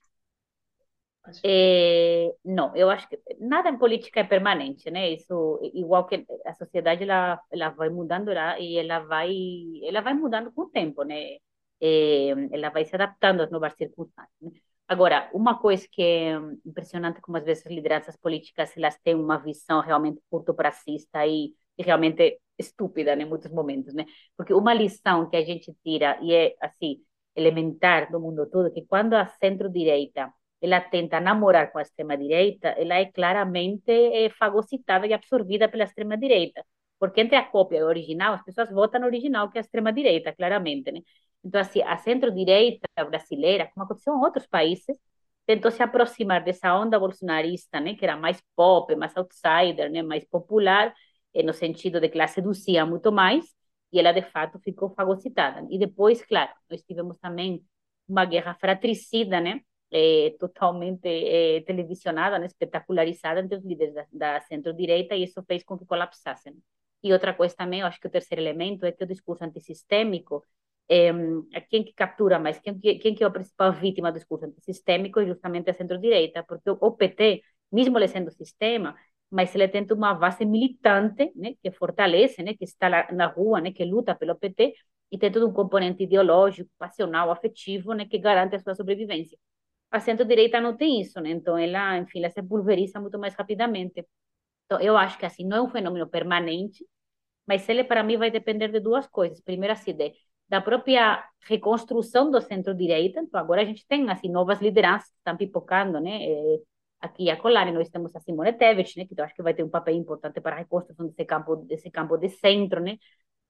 É, 1.46 2.36
não, 2.44 2.76
eu 2.76 2.90
acho 2.90 3.08
que 3.08 3.18
nada 3.40 3.70
em 3.70 3.78
política 3.78 4.20
é 4.20 4.24
permanente, 4.26 4.92
né? 4.92 5.10
Isso, 5.12 5.60
igual 5.74 6.06
que 6.06 6.26
a 6.46 6.54
sociedade 6.54 7.04
ela, 7.04 7.42
ela 7.52 7.70
vai 7.70 7.90
mudando 7.90 8.34
lá 8.34 8.60
e 8.60 8.78
ela 8.78 9.00
vai, 9.00 9.32
ela 9.84 10.02
vai 10.02 10.14
mudando 10.14 10.52
com 10.52 10.64
o 10.64 10.70
tempo, 10.70 11.04
né? 11.04 11.38
É, 11.82 12.30
ela 12.52 12.70
vai 12.70 12.86
se 12.86 12.96
adaptando 12.96 13.42
às 13.42 13.52
novas 13.52 13.74
circunstâncias. 13.76 14.34
Né? 14.42 14.52
Agora, 14.88 15.30
uma 15.34 15.58
coisa 15.60 15.88
que 15.90 16.02
é 16.02 16.34
impressionante 16.66 17.22
como 17.22 17.38
às 17.38 17.46
vezes 17.46 17.66
as 17.66 17.72
lideranças 17.72 18.18
políticas 18.18 18.76
elas 18.78 18.98
têm 19.00 19.16
uma 19.16 19.38
visão 19.38 19.80
realmente 19.82 20.22
curto-prazista 20.30 21.26
e, 21.26 21.54
realmente 21.78 22.40
estúpida 22.58 23.14
em 23.14 23.26
muitos 23.26 23.52
momentos, 23.52 23.94
né? 23.94 24.06
Porque 24.38 24.54
uma 24.54 24.74
lição 24.74 25.30
que 25.30 25.36
a 25.38 25.44
gente 25.44 25.74
tira 25.84 26.18
e 26.22 26.34
é 26.34 26.56
assim 26.62 27.02
elementar 27.36 28.12
do 28.12 28.20
mundo 28.20 28.48
todo 28.50 28.72
que 28.72 28.86
quando 28.86 29.14
a 29.16 29.26
centro-direita 29.28 30.32
ela 30.62 30.80
tenta 30.80 31.20
namorar 31.20 31.72
com 31.72 31.78
a 31.80 31.82
extrema-direita, 31.82 32.70
ela 32.70 32.96
é 32.96 33.06
claramente 33.12 33.92
é, 33.92 34.30
fagocitada 34.30 35.06
e 35.06 35.14
absorvida 35.14 35.68
pela 35.68 35.84
extrema-direita. 35.84 36.66
Porque 36.98 37.20
entre 37.20 37.36
a 37.36 37.44
cópia 37.44 37.80
e 37.80 37.84
o 37.84 37.88
original, 37.88 38.34
as 38.34 38.44
pessoas 38.44 38.72
votam 38.72 39.02
no 39.02 39.08
original, 39.08 39.50
que 39.52 39.58
é 39.58 39.60
a 39.60 39.62
extrema-direita, 39.62 40.32
claramente, 40.34 40.90
né? 40.92 41.02
Então, 41.44 41.60
assim, 41.60 41.82
a 41.82 41.98
centro-direita 41.98 42.88
brasileira, 43.10 43.70
como 43.74 43.84
aconteceu 43.86 44.14
em 44.14 44.18
outros 44.20 44.48
países, 44.48 44.98
tentou 45.46 45.70
se 45.72 45.84
aproximar 45.84 46.42
dessa 46.44 46.74
onda 46.74 46.98
bolsonarista, 47.00 47.80
né? 47.82 47.96
Que 47.96 48.06
era 48.06 48.16
mais 48.16 48.42
pop, 48.56 48.96
mais 48.96 49.16
outsider, 49.18 49.92
né? 49.92 50.02
Mais 50.02 50.24
popular, 50.26 50.94
no 51.42 51.54
sentido 51.54 52.00
de 52.00 52.10
que 52.10 52.18
ela 52.18 52.28
seduzia 52.28 52.86
muito 52.86 53.12
mais, 53.12 53.46
e 53.92 54.00
ela, 54.00 54.12
de 54.12 54.24
fato, 54.24 54.60
ficou 54.60 54.90
fagocitada. 54.90 55.66
E 55.70 55.78
depois, 55.80 56.24
claro, 56.26 56.52
nós 56.70 56.82
tivemos 56.84 57.18
também 57.20 57.64
uma 58.08 58.26
guerra 58.26 58.56
fratricida, 58.56 59.40
né? 59.40 59.62
É, 59.92 60.36
totalmente 60.40 61.08
é, 61.08 61.62
televisionada, 61.62 62.40
né, 62.40 62.48
espetacularizada 62.48 63.40
entre 63.42 63.58
os 63.58 63.64
líderes 63.64 63.94
da, 63.94 64.08
da 64.12 64.42
centro-direita, 64.42 65.16
e 65.16 65.24
isso 65.24 65.44
fez 65.44 65.64
com 65.64 65.78
que 65.78 65.86
colapsassem. 65.86 66.56
E 67.04 67.14
outra 67.14 67.32
coisa 67.34 67.56
também, 67.56 67.82
eu 67.82 67.88
acho 67.88 68.00
que 68.00 68.08
o 68.08 68.10
terceiro 68.10 68.42
elemento 68.42 68.86
é 68.86 68.92
que 68.92 69.04
o 69.04 69.08
discurso 69.08 69.44
antissistêmico, 69.44 70.44
é, 70.90 71.12
quem 71.70 71.84
que 71.84 71.94
captura 71.94 72.40
mais, 72.40 72.60
quem, 72.60 72.80
quem 72.80 73.14
que 73.16 73.24
é 73.24 73.28
a 73.28 73.30
principal 73.30 73.72
vítima 73.74 74.12
do 74.12 74.16
discurso 74.16 74.46
antissistêmico 74.46 75.20
é 75.20 75.26
justamente 75.28 75.70
a 75.70 75.74
centro-direita, 75.74 76.44
porque 76.44 76.70
o 76.70 76.92
PT, 76.92 77.44
mesmo 77.72 77.98
ele 77.98 78.08
sendo 78.08 78.32
sistema, 78.32 78.96
mas 79.34 79.54
ele 79.56 79.68
tem 79.68 79.86
uma 79.92 80.14
base 80.14 80.46
militante, 80.46 81.32
né, 81.36 81.56
que 81.62 81.72
fortalece, 81.72 82.44
né, 82.44 82.54
que 82.54 82.64
está 82.64 83.12
na 83.12 83.26
rua, 83.28 83.60
né, 83.60 83.72
que 83.72 83.84
luta 83.84 84.14
pelo 84.14 84.36
PT, 84.36 84.76
e 85.12 85.18
tem 85.18 85.32
todo 85.32 85.48
um 85.48 85.54
componente 85.54 86.04
ideológico, 86.04 86.70
passional, 86.78 87.32
afetivo, 87.32 87.94
né, 87.94 88.06
que 88.06 88.20
garante 88.20 88.56
a 88.56 88.60
sua 88.60 88.76
sobrevivência. 88.76 89.38
A 89.92 90.00
centro-direita 90.00 90.62
não 90.62 90.76
tem 90.78 91.02
isso, 91.02 91.22
né? 91.22 91.32
Então 91.32 91.58
ela, 91.58 91.98
enfim, 92.00 92.20
ela 92.20 92.30
se 92.32 92.42
pulveriza 92.44 93.00
muito 93.00 93.20
mais 93.20 93.36
rapidamente. 93.36 94.06
Então 94.66 94.80
eu 94.82 94.98
acho 94.98 95.18
que 95.20 95.26
assim 95.26 95.46
não 95.48 95.58
é 95.58 95.62
um 95.64 95.70
fenômeno 95.70 96.08
permanente, 96.08 96.86
mas 97.48 97.68
ele 97.70 97.84
para 97.84 98.04
mim 98.04 98.18
vai 98.18 98.32
depender 98.32 98.70
de 98.70 98.80
duas 98.80 99.08
coisas. 99.08 99.42
Primeiro 99.42 99.74
assim, 99.74 99.94
de, 99.94 100.14
da 100.50 100.62
própria 100.62 101.24
reconstrução 101.42 102.32
do 102.32 102.42
centro-direita. 102.42 103.22
Então 103.22 103.40
agora 103.40 103.62
a 103.62 103.66
gente 103.66 103.86
tem 103.88 104.10
assim 104.10 104.30
novas 104.30 104.62
lideranças 104.62 105.10
que 105.10 105.18
estão 105.18 105.38
pipocando, 105.38 106.00
né? 106.02 106.24
É, 106.26 106.60
aqui 107.04 107.30
a 107.30 107.38
colar, 107.38 107.72
nós 107.74 107.90
temos 107.90 108.16
a 108.16 108.20
Simone 108.20 108.54
Tebet, 108.54 108.98
né, 108.98 109.06
que 109.06 109.14
eu 109.20 109.24
acho 109.24 109.36
que 109.36 109.44
vai 109.44 109.54
ter 109.54 109.64
um 109.64 109.70
papel 109.70 109.96
importante 109.96 110.40
para 110.42 110.56
a 110.56 110.60
reconstrução 110.60 111.06
desse 111.08 111.26
campo, 111.26 111.56
desse 111.58 111.92
campo 111.92 112.18
de 112.18 112.30
centro, 112.30 112.80
né, 112.82 112.98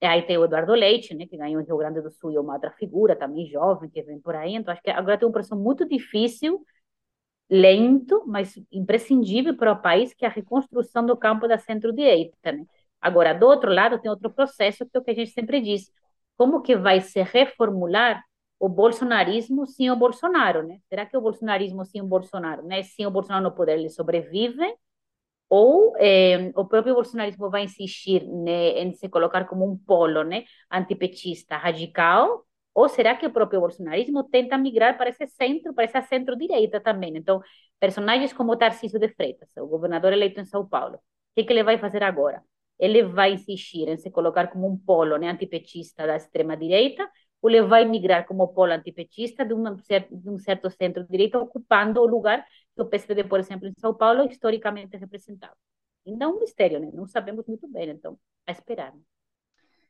aí 0.01 0.23
tem 0.23 0.37
o 0.37 0.45
Eduardo 0.45 0.73
Leite, 0.73 1.13
né, 1.13 1.25
que 1.27 1.37
ganhou 1.37 1.61
em 1.61 1.65
Rio 1.65 1.77
Grande 1.77 2.01
do 2.01 2.11
Sul, 2.11 2.31
e 2.31 2.37
uma 2.37 2.53
outra 2.53 2.71
figura 2.71 3.15
também 3.15 3.45
jovem 3.47 3.89
que 3.89 4.01
vem 4.01 4.19
por 4.19 4.35
aí, 4.35 4.55
então 4.55 4.73
acho 4.73 4.81
que 4.81 4.89
agora 4.89 5.17
tem 5.17 5.27
um 5.27 5.31
processo 5.31 5.55
muito 5.55 5.87
difícil, 5.87 6.65
lento, 7.49 8.23
mas 8.25 8.55
imprescindível 8.71 9.55
para 9.55 9.73
o 9.73 9.81
país, 9.81 10.13
que 10.13 10.25
é 10.25 10.27
a 10.27 10.31
reconstrução 10.31 11.05
do 11.05 11.15
campo 11.15 11.47
da 11.47 11.57
centro-direita, 11.57 12.51
né. 12.51 12.65
Agora, 12.99 13.33
do 13.33 13.45
outro 13.45 13.71
lado, 13.71 13.99
tem 13.99 14.09
outro 14.09 14.29
processo, 14.29 14.85
que 14.85 14.97
é 14.97 14.99
o 14.99 15.03
que 15.03 15.11
a 15.11 15.13
gente 15.13 15.31
sempre 15.31 15.61
diz, 15.61 15.91
como 16.37 16.61
que 16.61 16.75
vai 16.75 17.01
se 17.01 17.21
reformular 17.21 18.23
o 18.63 18.69
bolsonarismo 18.69 19.67
sem 19.67 19.91
o 19.91 19.95
Bolsonaro, 19.97 20.65
né? 20.65 20.79
Será 20.87 21.05
que 21.05 21.17
o 21.17 21.21
bolsonarismo 21.21 21.83
sem 21.85 22.01
o 22.01 22.05
Bolsonaro, 22.05 22.63
né? 22.65 22.81
Sem 22.81 23.05
o 23.05 23.11
Bolsonaro 23.11 23.43
no 23.43 23.51
poder, 23.51 23.77
ele 23.77 23.89
sobrevive? 23.89 24.63
Ou 25.49 25.93
eh, 25.97 26.49
o 26.55 26.65
próprio 26.65 26.95
bolsonarismo 26.95 27.49
vai 27.49 27.65
insistir 27.65 28.25
né, 28.25 28.79
em 28.81 28.93
se 28.93 29.09
colocar 29.09 29.45
como 29.47 29.69
um 29.69 29.77
polo, 29.77 30.23
né? 30.23 30.45
Antipetista, 30.71 31.57
radical? 31.57 32.45
Ou 32.73 32.87
será 32.87 33.17
que 33.17 33.25
o 33.25 33.33
próprio 33.33 33.59
bolsonarismo 33.59 34.23
tenta 34.23 34.57
migrar 34.57 34.97
para 34.97 35.09
esse 35.09 35.27
centro, 35.27 35.73
para 35.73 35.83
essa 35.83 36.01
centro-direita 36.01 36.79
também? 36.79 37.17
Então, 37.17 37.41
personagens 37.81 38.31
como 38.31 38.55
Tarcísio 38.55 38.97
de 38.97 39.09
Freitas, 39.09 39.49
o 39.57 39.67
governador 39.67 40.13
eleito 40.13 40.39
em 40.39 40.45
São 40.45 40.65
Paulo, 40.65 40.95
o 40.95 40.99
que, 41.35 41.43
que 41.43 41.51
ele 41.51 41.63
vai 41.63 41.77
fazer 41.77 42.01
agora? 42.01 42.41
Ele 42.79 43.03
vai 43.03 43.33
insistir 43.33 43.89
em 43.89 43.97
se 43.97 44.09
colocar 44.09 44.47
como 44.47 44.67
um 44.67 44.77
polo 44.77 45.17
né, 45.17 45.29
antipetista 45.29 46.07
da 46.07 46.15
extrema-direita 46.15 47.09
ou 47.43 47.49
ele 47.49 47.61
vai 47.63 47.83
migrar 47.83 48.25
como 48.25 48.47
polo 48.47 48.71
antipetista 48.71 49.45
de, 49.45 49.53
uma, 49.53 49.75
de 49.75 50.29
um 50.29 50.39
certo 50.39 50.71
centro-direita, 50.71 51.37
ocupando 51.37 51.99
o 51.99 52.07
lugar 52.07 52.45
que 52.73 52.81
o 52.81 52.85
PSDB, 52.85 53.25
por 53.25 53.37
exemplo, 53.37 53.67
em 53.67 53.73
São 53.77 53.93
Paulo, 53.93 54.31
historicamente 54.31 54.95
representava. 54.95 55.53
É 56.07 56.25
um 56.25 56.39
mistério, 56.39 56.79
né? 56.79 56.89
Não 56.93 57.05
sabemos 57.05 57.45
muito 57.45 57.67
bem, 57.67 57.89
então, 57.89 58.17
a 58.47 58.51
esperar. 58.53 58.93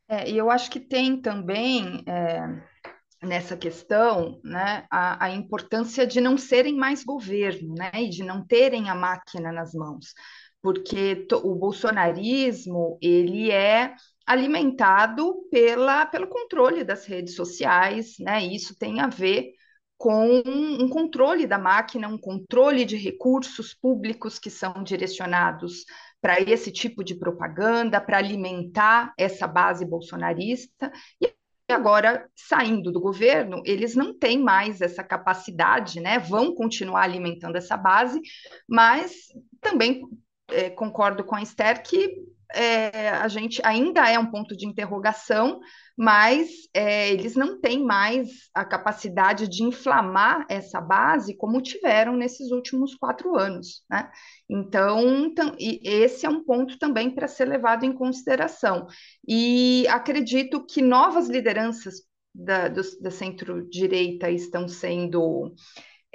É, 0.07 0.27
e 0.31 0.35
eu 0.35 0.49
acho 0.49 0.69
que 0.71 0.79
tem 0.79 1.21
também 1.21 2.03
é, 2.07 3.25
nessa 3.25 3.55
questão 3.55 4.41
né, 4.43 4.87
a, 4.89 5.25
a, 5.25 5.29
importância 5.29 6.07
de 6.07 6.19
não 6.19 6.37
serem 6.37 6.75
mais 6.75 7.03
governo, 7.03 7.75
né? 7.75 7.91
E 7.95 8.09
de 8.09 8.23
não 8.23 8.43
terem 8.43 8.89
a 8.89 8.95
máquina 8.95 9.51
nas 9.51 9.75
mãos. 9.75 10.13
Porque 10.59 11.27
o 11.43 11.53
bolsonarismo, 11.53 12.97
ele 12.99 13.51
é 13.51 13.93
alimentado 14.25 15.47
pela, 15.51 16.05
pelo 16.05 16.27
controle 16.27 16.83
das 16.83 17.05
redes 17.05 17.35
sociais, 17.35 18.15
né? 18.19 18.43
Isso 18.45 18.77
tem 18.77 18.99
a 18.99 19.07
ver 19.07 19.51
com 19.97 20.41
um 20.45 20.89
controle 20.89 21.47
da 21.47 21.57
máquina, 21.57 22.07
um 22.07 22.17
controle 22.17 22.83
de 22.83 22.97
recursos 22.97 23.73
públicos 23.73 24.37
que 24.37 24.49
são 24.49 24.83
direcionados 24.83 25.85
para 26.21 26.41
esse 26.41 26.71
tipo 26.71 27.03
de 27.03 27.15
propaganda, 27.15 28.01
para 28.01 28.17
alimentar 28.17 29.13
essa 29.17 29.47
base 29.47 29.85
bolsonarista. 29.85 30.91
E 31.21 31.33
agora, 31.69 32.29
saindo 32.35 32.91
do 32.91 32.99
governo, 32.99 33.61
eles 33.65 33.95
não 33.95 34.17
têm 34.17 34.39
mais 34.39 34.81
essa 34.81 35.03
capacidade, 35.03 35.99
né? 35.99 36.19
Vão 36.19 36.53
continuar 36.53 37.03
alimentando 37.03 37.55
essa 37.55 37.77
base, 37.77 38.19
mas 38.67 39.13
também 39.61 40.01
é, 40.49 40.69
concordo 40.69 41.23
com 41.23 41.35
a 41.35 41.41
Esther 41.41 41.81
que 41.81 42.32
é, 42.53 43.09
a 43.09 43.27
gente 43.27 43.61
ainda 43.65 44.09
é 44.09 44.17
um 44.17 44.29
ponto 44.29 44.55
de 44.55 44.67
interrogação, 44.67 45.59
mas 45.97 46.49
é, 46.73 47.11
eles 47.11 47.35
não 47.35 47.59
têm 47.59 47.83
mais 47.83 48.29
a 48.53 48.65
capacidade 48.65 49.47
de 49.47 49.63
inflamar 49.63 50.45
essa 50.49 50.81
base 50.81 51.35
como 51.37 51.61
tiveram 51.61 52.15
nesses 52.15 52.51
últimos 52.51 52.95
quatro 52.95 53.35
anos. 53.35 53.83
Né? 53.89 54.09
Então, 54.49 55.33
esse 55.59 56.25
é 56.25 56.29
um 56.29 56.43
ponto 56.43 56.77
também 56.79 57.11
para 57.11 57.27
ser 57.27 57.45
levado 57.45 57.85
em 57.85 57.93
consideração. 57.93 58.87
E 59.27 59.87
acredito 59.89 60.65
que 60.65 60.81
novas 60.81 61.29
lideranças 61.29 62.01
da, 62.33 62.67
da 62.67 63.11
centro-direita 63.11 64.29
estão 64.29 64.67
sendo. 64.67 65.53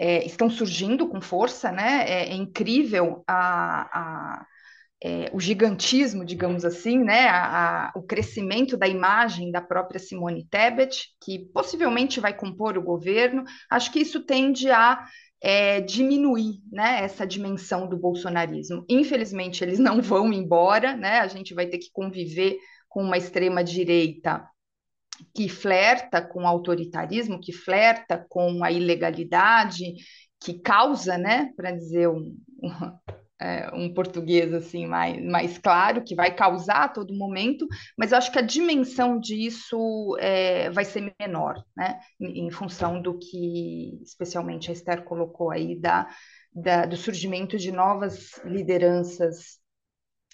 É, 0.00 0.24
estão 0.24 0.48
surgindo 0.48 1.08
com 1.08 1.20
força, 1.20 1.72
né? 1.72 2.08
É, 2.08 2.30
é 2.30 2.34
incrível 2.34 3.24
a, 3.26 4.38
a 4.40 4.46
é, 5.02 5.30
o 5.32 5.38
gigantismo, 5.38 6.24
digamos 6.24 6.64
assim, 6.64 6.98
né, 6.98 7.28
a, 7.28 7.88
a, 7.88 7.92
o 7.94 8.02
crescimento 8.02 8.76
da 8.76 8.88
imagem 8.88 9.52
da 9.52 9.60
própria 9.60 10.00
Simone 10.00 10.46
Tebet, 10.50 11.08
que 11.20 11.38
possivelmente 11.52 12.18
vai 12.18 12.34
compor 12.34 12.76
o 12.76 12.82
governo, 12.82 13.44
acho 13.70 13.92
que 13.92 14.00
isso 14.00 14.24
tende 14.24 14.70
a 14.70 15.06
é, 15.40 15.80
diminuir 15.80 16.60
né, 16.70 17.04
essa 17.04 17.24
dimensão 17.24 17.88
do 17.88 17.96
bolsonarismo. 17.96 18.84
Infelizmente, 18.88 19.62
eles 19.62 19.78
não 19.78 20.02
vão 20.02 20.32
embora, 20.32 20.96
né, 20.96 21.20
a 21.20 21.28
gente 21.28 21.54
vai 21.54 21.66
ter 21.66 21.78
que 21.78 21.90
conviver 21.92 22.58
com 22.88 23.02
uma 23.02 23.16
extrema-direita 23.16 24.44
que 25.34 25.48
flerta 25.48 26.20
com 26.22 26.42
o 26.42 26.46
autoritarismo, 26.46 27.40
que 27.40 27.52
flerta 27.52 28.24
com 28.28 28.64
a 28.64 28.72
ilegalidade, 28.72 29.94
que 30.40 30.60
causa, 30.60 31.16
né, 31.18 31.52
para 31.56 31.72
dizer 31.72 32.08
um, 32.08 32.36
é, 33.40 33.70
um 33.74 33.92
português 33.92 34.52
assim 34.52 34.86
mais, 34.86 35.22
mais 35.24 35.58
claro, 35.58 36.02
que 36.02 36.14
vai 36.14 36.34
causar 36.34 36.84
a 36.84 36.88
todo 36.88 37.16
momento, 37.16 37.66
mas 37.96 38.12
eu 38.12 38.18
acho 38.18 38.32
que 38.32 38.38
a 38.38 38.42
dimensão 38.42 39.18
disso 39.18 40.16
é, 40.18 40.70
vai 40.70 40.84
ser 40.84 41.14
menor, 41.20 41.62
né? 41.76 42.00
Em, 42.20 42.46
em, 42.46 42.50
função 42.50 43.00
do 43.00 43.18
que 43.18 44.00
especialmente 44.02 44.70
a 44.70 44.72
Esther 44.72 45.04
colocou 45.04 45.50
aí 45.50 45.78
da, 45.78 46.08
da, 46.52 46.86
do 46.86 46.96
surgimento 46.96 47.56
de 47.56 47.70
novas 47.70 48.40
lideranças 48.44 49.58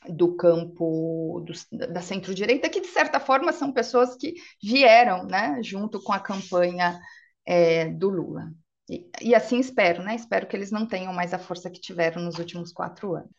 do 0.08 0.36
campo 0.36 1.44
do, 1.46 1.52
da 1.92 2.00
centro-direita, 2.00 2.68
que 2.68 2.80
de 2.80 2.88
certa 2.88 3.18
forma 3.18 3.52
são 3.52 3.72
pessoas 3.72 4.16
que 4.16 4.34
vieram 4.62 5.24
né, 5.24 5.60
junto 5.62 6.02
com 6.02 6.12
a 6.12 6.20
campanha 6.20 6.98
é, 7.46 7.88
do 7.88 8.08
Lula. 8.08 8.50
E, 8.88 9.08
e, 9.20 9.34
assim 9.34 9.58
espero, 9.58 10.02
né? 10.02 10.14
Espero 10.14 10.46
que 10.46 10.54
eles 10.54 10.70
não 10.70 10.86
tenham 10.86 11.12
mais 11.12 11.32
a 11.32 11.38
força 11.38 11.70
que 11.70 11.80
tiveram 11.80 12.22
nos 12.22 12.38
últimos 12.38 12.72
quatro 12.72 13.14
anos. 13.14 13.30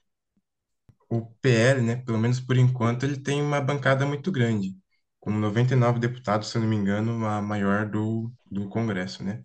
O 1.09 1.21
PL, 1.41 1.81
né, 1.81 1.95
pelo 1.97 2.17
menos 2.17 2.39
por 2.39 2.57
enquanto, 2.57 3.03
ele 3.03 3.17
tem 3.17 3.41
uma 3.41 3.61
bancada 3.61 4.05
muito 4.05 4.31
grande, 4.31 4.75
com 5.19 5.31
99 5.31 5.99
deputados, 5.99 6.49
se 6.49 6.57
eu 6.57 6.61
não 6.61 6.67
me 6.67 6.75
engano, 6.75 7.25
a 7.27 7.41
maior 7.41 7.87
do, 7.87 8.31
do 8.49 8.67
Congresso, 8.69 9.23
né? 9.23 9.43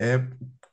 É, 0.00 0.18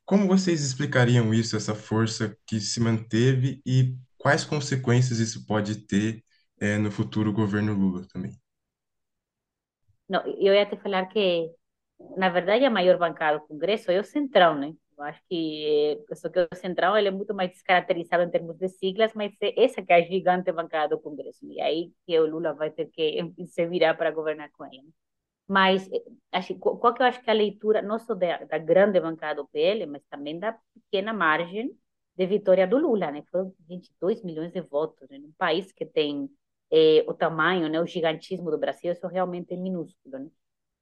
como 0.06 0.28
vocês 0.28 0.62
explicariam 0.64 1.34
isso, 1.34 1.56
essa 1.56 1.76
força 1.76 2.36
que 2.46 2.60
se 2.60 2.80
manteve 2.80 3.62
e 3.66 3.96
quais 4.18 4.44
consequências 4.44 5.20
isso 5.20 5.46
pode 5.46 5.86
ter 5.88 6.24
é, 6.60 6.78
no 6.78 6.92
futuro 6.92 7.32
governo 7.34 7.74
Lula 7.74 8.06
também? 8.12 8.32
Não, 10.08 10.22
eu 10.26 10.54
ia 10.54 10.66
te 10.66 10.76
falar 10.78 11.06
que 11.08 11.52
na 12.18 12.30
verdade, 12.30 12.66
a 12.66 12.70
maior 12.70 12.98
bancada 12.98 13.40
do 13.40 13.48
Congresso 13.48 13.92
é 13.92 14.00
o 14.00 14.04
Centrão, 14.04 14.56
né? 14.58 14.74
Eu 14.98 15.04
acho 15.06 15.22
que, 15.30 15.98
só 16.14 16.30
que 16.30 16.40
o 16.40 16.56
Centrão 16.56 16.98
ele 16.98 17.08
é 17.08 17.12
muito 17.12 17.34
mais 17.34 17.52
descaracterizado 17.52 18.24
em 18.24 18.30
termos 18.30 18.58
de 18.58 18.68
siglas, 18.68 19.14
mas 19.14 19.34
é 19.42 19.64
essa 19.64 19.82
que 19.82 19.94
é 19.94 19.96
a 19.96 20.02
gigante 20.02 20.52
bancada 20.52 20.96
do 20.96 21.02
Congresso. 21.02 21.46
E 21.46 21.62
aí 21.62 21.94
que 22.06 22.20
o 22.20 22.26
Lula 22.26 22.54
vai 22.54 22.70
ter 22.72 22.88
que 22.88 23.20
se 23.48 23.66
virar 23.68 23.96
para 23.96 24.12
governar 24.12 24.52
com 24.52 24.66
ele. 24.66 24.94
Mas 25.48 25.90
acho, 26.32 26.56
qual 26.60 26.94
que 26.94 27.02
eu 27.02 27.08
acho 27.08 27.22
que 27.24 27.30
é 27.30 27.34
a 27.34 27.36
leitura, 27.36 27.82
não 27.82 27.98
só 28.00 28.14
da, 28.14 28.44
da 28.46 28.58
grande 28.58 29.00
bancada 29.00 29.42
do 29.42 29.48
PL, 29.48 29.86
mas 29.88 30.04
também 30.10 30.38
da 30.38 30.54
pequena 30.74 31.14
margem 31.14 31.72
de 32.16 32.26
vitória 32.28 32.68
do 32.68 32.78
Lula, 32.78 33.12
né? 33.12 33.24
Foram 33.32 33.54
22 33.68 34.24
milhões 34.24 34.52
de 34.52 34.62
votos, 34.62 35.10
né? 35.10 35.18
Num 35.18 35.32
país 35.38 35.72
que 35.72 35.86
tem 35.86 36.30
eh, 36.72 37.04
o 37.08 37.14
tamanho, 37.14 37.70
né? 37.70 37.82
O 37.82 37.86
gigantismo 37.88 38.52
do 38.52 38.58
Brasil, 38.60 38.92
isso 38.92 39.08
realmente 39.08 39.54
é 39.54 39.58
minúsculo, 39.58 40.20
né? 40.20 40.30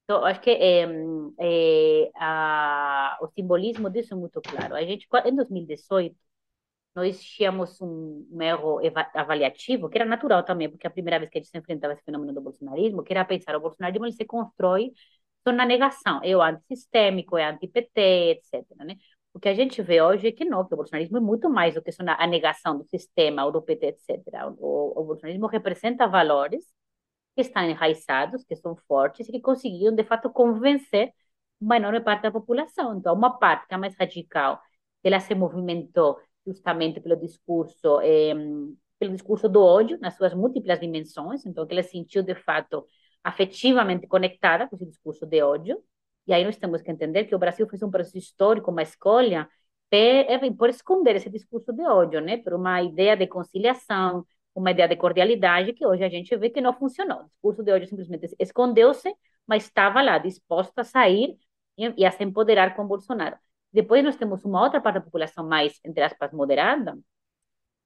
Então, 0.08 0.24
acho 0.24 0.40
que 0.40 0.50
é, 0.52 0.84
é, 1.38 2.12
a, 2.16 3.18
o 3.22 3.28
simbolismo 3.28 3.90
disso 3.90 4.14
é 4.14 4.18
muito 4.18 4.42
claro. 4.42 4.74
A 4.74 4.82
gente, 4.86 5.06
em 5.26 5.36
2018, 5.36 6.16
nós 6.96 7.22
tínhamos 7.22 7.82
um, 7.82 8.26
um 8.32 8.42
erro 8.42 8.80
avaliativo, 9.14 9.90
que 9.90 9.98
era 9.98 10.06
natural 10.06 10.44
também, 10.44 10.70
porque 10.70 10.88
a 10.88 10.90
primeira 10.90 11.20
vez 11.20 11.30
que 11.30 11.38
a 11.40 11.42
gente 11.42 11.52
se 11.52 11.58
enfrentava 11.58 11.94
esse 11.94 12.04
fenômeno 12.04 12.34
do 12.34 12.42
bolsonarismo, 12.42 13.04
que 13.04 13.14
era 13.14 13.26
pensar 13.26 13.56
o 13.58 13.60
bolsonarismo 13.60 14.06
ele 14.06 14.14
se 14.14 14.26
constrói 14.26 14.94
só 15.46 15.52
na 15.54 15.66
negação, 15.66 16.22
é 16.24 16.36
o 16.36 16.42
antissistêmico, 16.42 17.38
é 17.38 17.46
anti-PT, 17.46 18.02
etc. 18.32 18.66
Né? 18.86 18.96
O 19.34 19.40
que 19.40 19.50
a 19.50 19.54
gente 19.54 19.82
vê 19.82 20.02
hoje 20.02 20.28
é 20.28 20.32
que 20.32 20.46
não, 20.46 20.66
que 20.66 20.74
o 20.74 20.78
bolsonarismo 20.78 21.18
é 21.18 21.22
muito 21.22 21.50
mais 21.50 21.76
do 21.76 21.82
que 21.82 21.92
só 21.92 22.04
a 22.06 22.28
negação 22.28 22.78
do 22.78 22.86
sistema 22.86 23.46
ou 23.46 23.52
do 23.52 23.62
PT, 23.62 23.88
etc. 23.88 24.48
O, 24.58 25.02
o 25.02 25.04
bolsonarismo 25.06 25.48
representa 25.48 26.08
valores 26.08 26.66
que 27.38 27.42
estão 27.42 27.64
enraizados, 27.64 28.44
que 28.44 28.56
são 28.56 28.76
fortes 28.88 29.30
e 29.30 29.32
que 29.32 29.40
conseguiram, 29.40 29.96
de 29.96 30.04
fato, 30.04 30.30
convencer 30.32 31.14
uma 31.62 31.78
enorme 31.78 32.02
parte 32.02 32.24
da 32.24 32.32
população. 32.32 32.98
Então, 32.98 33.14
uma 33.14 33.38
parte 33.38 33.68
que 33.68 33.76
é 33.76 33.78
mais 33.78 33.96
radical, 33.96 34.60
ela 35.04 35.20
se 35.20 35.36
movimentou 35.36 36.20
justamente 36.46 37.00
pelo 37.00 37.16
discurso, 37.16 38.02
eh, 38.02 38.34
pelo 38.98 39.14
discurso 39.14 39.48
do 39.48 39.62
ódio, 39.62 40.00
nas 40.02 40.16
suas 40.18 40.34
múltiplas 40.34 40.80
dimensões, 40.80 41.46
então, 41.46 41.68
que 41.68 41.74
ela 41.74 41.84
sentiu, 41.84 42.24
de 42.24 42.34
fato, 42.36 42.86
afetivamente 43.24 44.08
conectada 44.08 44.68
com 44.68 44.76
esse 44.76 44.86
discurso 44.86 45.26
de 45.26 45.42
ódio. 45.44 45.78
E 46.26 46.34
aí 46.34 46.44
nós 46.44 46.58
temos 46.58 46.82
que 46.82 46.92
entender 46.92 47.26
que 47.26 47.36
o 47.36 47.40
Brasil 47.40 47.68
fez 47.70 47.84
um 47.84 47.92
processo 47.92 48.18
histórico, 48.18 48.72
uma 48.72 48.82
escolha, 48.82 49.48
por 50.58 50.70
esconder 50.70 51.16
esse 51.16 51.30
discurso 51.30 51.72
de 51.72 51.84
ódio, 51.84 52.20
né? 52.22 52.38
por 52.38 52.54
uma 52.54 52.82
ideia 52.82 53.16
de 53.16 53.28
conciliação, 53.28 54.26
uma 54.60 54.72
ideia 54.72 54.88
de 54.88 54.96
cordialidade 54.96 55.74
que 55.74 55.86
hoje 55.86 56.04
a 56.04 56.10
gente 56.10 56.36
vê 56.36 56.50
que 56.50 56.62
não 56.62 56.74
funcionou. 56.74 57.20
O 57.22 57.24
discurso 57.26 57.64
de 57.64 57.72
hoje 57.72 57.88
simplesmente 57.88 58.36
escondeu-se, 58.40 59.14
mas 59.48 59.66
estava 59.66 60.02
lá, 60.02 60.18
disposto 60.18 60.78
a 60.80 60.84
sair 60.84 61.38
e, 61.78 61.94
e 62.02 62.06
a 62.06 62.12
se 62.12 62.24
empoderar 62.24 62.76
com 62.76 62.88
Bolsonaro. 62.88 63.38
Depois 63.72 64.04
nós 64.04 64.16
temos 64.16 64.44
uma 64.46 64.64
outra 64.64 64.82
parte 64.82 64.96
da 64.96 65.02
população 65.02 65.48
mais, 65.48 65.80
entre 65.86 66.04
aspas, 66.04 66.32
moderada, 66.32 66.98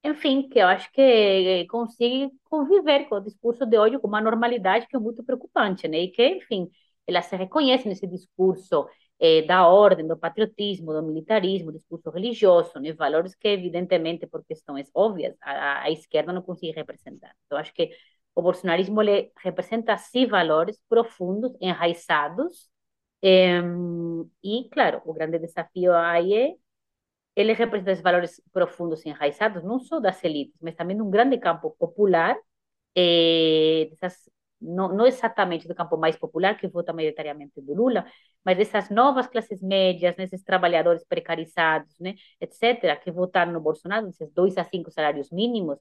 enfim, 0.03 0.47
que 0.49 0.59
eu 0.59 0.67
acho 0.67 0.91
que 0.91 1.65
consegue 1.69 2.31
conviver 2.45 3.07
com 3.07 3.15
o 3.15 3.19
discurso 3.21 3.65
de 3.65 3.77
ódio 3.77 3.99
com 3.99 4.07
uma 4.07 4.21
normalidade 4.21 4.87
que 4.87 4.95
é 4.95 4.99
muito 4.99 5.23
preocupante, 5.23 5.87
né? 5.87 5.99
E 5.99 6.11
que, 6.11 6.25
enfim, 6.27 6.69
ela 7.07 7.21
se 7.21 7.35
reconhece 7.35 7.87
nesse 7.87 8.07
discurso 8.07 8.87
eh, 9.21 9.43
da 9.43 9.67
ordem, 9.67 10.07
do 10.07 10.17
patriotismo, 10.17 10.93
do 10.93 11.03
militarismo, 11.03 11.71
discurso 11.71 12.09
religioso, 12.11 12.79
né? 12.81 12.93
valores 12.93 13.35
que, 13.35 13.47
evidentemente, 13.49 14.27
por 14.27 14.43
questões 14.45 14.89
óbvias, 14.95 15.35
a, 15.41 15.83
a 15.83 15.91
esquerda 15.91 16.33
não 16.33 16.43
consegue 16.43 16.73
representar. 16.73 17.35
Então, 17.47 17.57
acho 17.59 17.73
que 17.73 17.91
o 18.35 18.41
bolsonarismo 18.41 19.01
ele 19.01 19.31
representa, 19.37 19.97
sim, 19.97 20.27
valores 20.27 20.81
profundos, 20.89 21.53
enraizados, 21.61 22.69
e, 24.43 24.69
claro, 24.71 25.01
o 25.05 25.13
grande 25.13 25.39
desafio 25.39 25.93
aí 25.93 26.33
é 26.33 26.55
ele 27.35 27.53
representa 27.53 27.91
esses 27.91 28.03
valores 28.03 28.41
profundos 28.53 29.05
e 29.05 29.09
enraizados, 29.09 29.63
não 29.63 29.79
só 29.79 29.99
das 29.99 30.23
elites, 30.23 30.55
mas 30.61 30.75
também 30.75 30.97
num 30.97 31.09
grande 31.09 31.37
campo 31.39 31.71
popular, 31.79 32.35
eh, 32.95 33.87
dessas 33.91 34.29
não, 34.61 34.89
não 34.95 35.05
exatamente 35.05 35.67
do 35.67 35.75
campo 35.75 35.97
mais 35.97 36.15
popular, 36.17 36.57
que 36.57 36.67
vota 36.67 36.93
maioritariamente 36.93 37.59
do 37.61 37.73
Lula, 37.73 38.05
mas 38.45 38.57
dessas 38.57 38.89
novas 38.89 39.27
classes 39.27 39.61
médias, 39.61 40.15
nesses 40.17 40.43
trabalhadores 40.43 41.03
precarizados, 41.05 41.97
né, 41.99 42.15
etc., 42.39 42.95
que 42.97 43.11
votaram 43.11 43.51
no 43.51 43.61
Bolsonaro, 43.61 44.07
esses 44.09 44.31
dois 44.31 44.57
a 44.57 44.63
cinco 44.63 44.91
salários 44.91 45.31
mínimos, 45.31 45.77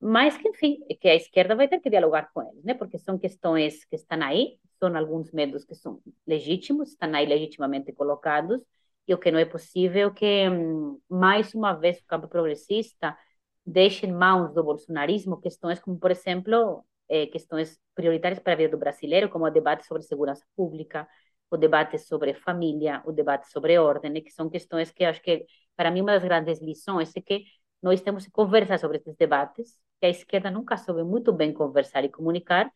mas 0.00 0.36
que, 0.36 0.48
enfim, 0.48 0.78
que 1.00 1.08
a 1.08 1.14
esquerda 1.14 1.56
vai 1.56 1.68
ter 1.68 1.80
que 1.80 1.90
dialogar 1.90 2.30
com 2.32 2.42
eles, 2.42 2.64
né, 2.64 2.74
porque 2.74 2.98
são 2.98 3.18
questões 3.18 3.84
que 3.84 3.96
estão 3.96 4.22
aí, 4.22 4.58
são 4.78 4.96
alguns 4.96 5.32
medos 5.32 5.64
que 5.64 5.74
são 5.74 6.00
legítimos, 6.26 6.90
estão 6.90 7.12
aí 7.14 7.26
legitimamente 7.26 7.92
colocados, 7.92 8.62
e 9.06 9.14
o 9.14 9.18
que 9.18 9.30
não 9.30 9.38
é 9.38 9.44
possível 9.44 10.12
que, 10.12 10.48
hum, 10.48 11.00
mais 11.08 11.54
uma 11.54 11.72
vez, 11.72 11.98
o 11.98 12.06
campo 12.06 12.28
progressista 12.28 13.16
deixe 13.64 14.06
em 14.06 14.12
mãos 14.12 14.52
do 14.54 14.62
bolsonarismo 14.62 15.40
questões 15.40 15.80
como, 15.80 15.98
por 15.98 16.10
exemplo, 16.10 16.84
eh, 17.08 17.26
questões 17.26 17.78
prioritárias 17.94 18.38
para 18.40 18.52
a 18.52 18.56
vida 18.56 18.70
do 18.70 18.78
brasileiro, 18.78 19.28
como 19.28 19.44
o 19.44 19.50
debate 19.50 19.86
sobre 19.86 20.02
segurança 20.02 20.44
pública, 20.56 21.08
o 21.50 21.56
debate 21.56 21.98
sobre 21.98 22.34
família, 22.34 23.02
o 23.06 23.12
debate 23.12 23.50
sobre 23.50 23.78
ordem, 23.78 24.22
que 24.22 24.30
são 24.30 24.50
questões 24.50 24.90
que 24.90 25.04
acho 25.04 25.22
que, 25.22 25.46
para 25.76 25.90
mim, 25.90 26.02
uma 26.02 26.12
das 26.12 26.22
grandes 26.22 26.60
lições 26.60 27.14
é 27.16 27.20
que 27.20 27.44
nós 27.82 28.00
temos 28.00 28.24
que 28.24 28.30
conversar 28.30 28.78
sobre 28.78 28.98
esses 28.98 29.16
debates, 29.16 29.78
que 30.00 30.06
a 30.06 30.10
esquerda 30.10 30.50
nunca 30.50 30.76
soube 30.76 31.02
muito 31.04 31.32
bem 31.32 31.52
conversar 31.52 32.04
e 32.04 32.08
comunicar, 32.08 32.70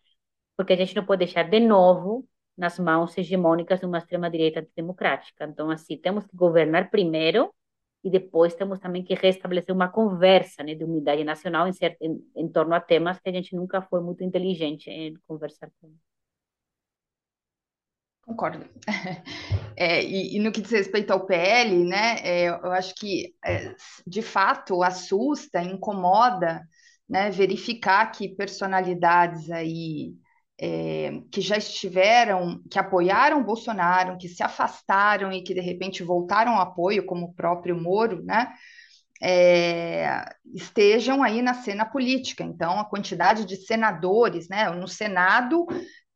porque 0.56 0.72
a 0.72 0.76
gente 0.76 0.96
não 0.96 1.04
pode 1.04 1.20
deixar 1.24 1.48
de 1.48 1.60
novo 1.60 2.26
nas 2.56 2.78
mãos 2.78 3.16
hegemônicas 3.16 3.80
de 3.80 3.86
uma 3.86 3.98
extrema-direita 3.98 4.60
antidemocrática. 4.60 5.44
Então, 5.44 5.70
assim, 5.70 5.96
temos 5.96 6.26
que 6.26 6.36
governar 6.36 6.90
primeiro 6.90 7.52
e 8.04 8.10
depois 8.10 8.54
temos 8.54 8.80
também 8.80 9.04
que 9.04 9.14
restabelecer 9.14 9.74
uma 9.74 9.88
conversa 9.88 10.62
né, 10.62 10.74
de 10.74 10.84
unidade 10.84 11.22
nacional 11.24 11.68
em, 11.68 11.72
em, 12.00 12.30
em 12.36 12.48
torno 12.48 12.74
a 12.74 12.80
temas 12.80 13.20
que 13.20 13.28
a 13.28 13.32
gente 13.32 13.54
nunca 13.54 13.80
foi 13.80 14.00
muito 14.00 14.24
inteligente 14.24 14.90
em 14.90 15.14
conversar 15.26 15.70
com. 15.80 15.94
Concordo. 18.22 18.64
É, 19.74 20.04
e, 20.04 20.36
e, 20.36 20.38
no 20.38 20.52
que 20.52 20.60
diz 20.60 20.70
respeito 20.70 21.10
ao 21.12 21.24
PL, 21.24 21.84
né, 21.84 22.18
é, 22.22 22.48
eu 22.48 22.72
acho 22.72 22.94
que, 22.94 23.34
é, 23.42 23.74
de 24.06 24.20
fato, 24.20 24.82
assusta, 24.82 25.62
incomoda, 25.62 26.60
né, 27.08 27.30
verificar 27.30 28.12
que 28.12 28.28
personalidades 28.28 29.50
aí 29.50 30.14
é, 30.64 31.20
que 31.32 31.40
já 31.40 31.56
estiveram, 31.56 32.62
que 32.70 32.78
apoiaram 32.78 33.42
Bolsonaro, 33.42 34.16
que 34.16 34.28
se 34.28 34.44
afastaram 34.44 35.32
e 35.32 35.42
que 35.42 35.52
de 35.52 35.60
repente 35.60 36.04
voltaram 36.04 36.52
ao 36.52 36.60
apoio, 36.60 37.04
como 37.04 37.26
o 37.26 37.34
próprio 37.34 37.76
Moro, 37.76 38.22
né? 38.22 38.52
É, 39.20 40.24
estejam 40.54 41.20
aí 41.20 41.42
na 41.42 41.54
cena 41.54 41.84
política. 41.84 42.44
Então, 42.44 42.78
a 42.78 42.84
quantidade 42.84 43.44
de 43.44 43.56
senadores, 43.56 44.48
né? 44.48 44.70
No 44.70 44.86
Senado, 44.86 45.66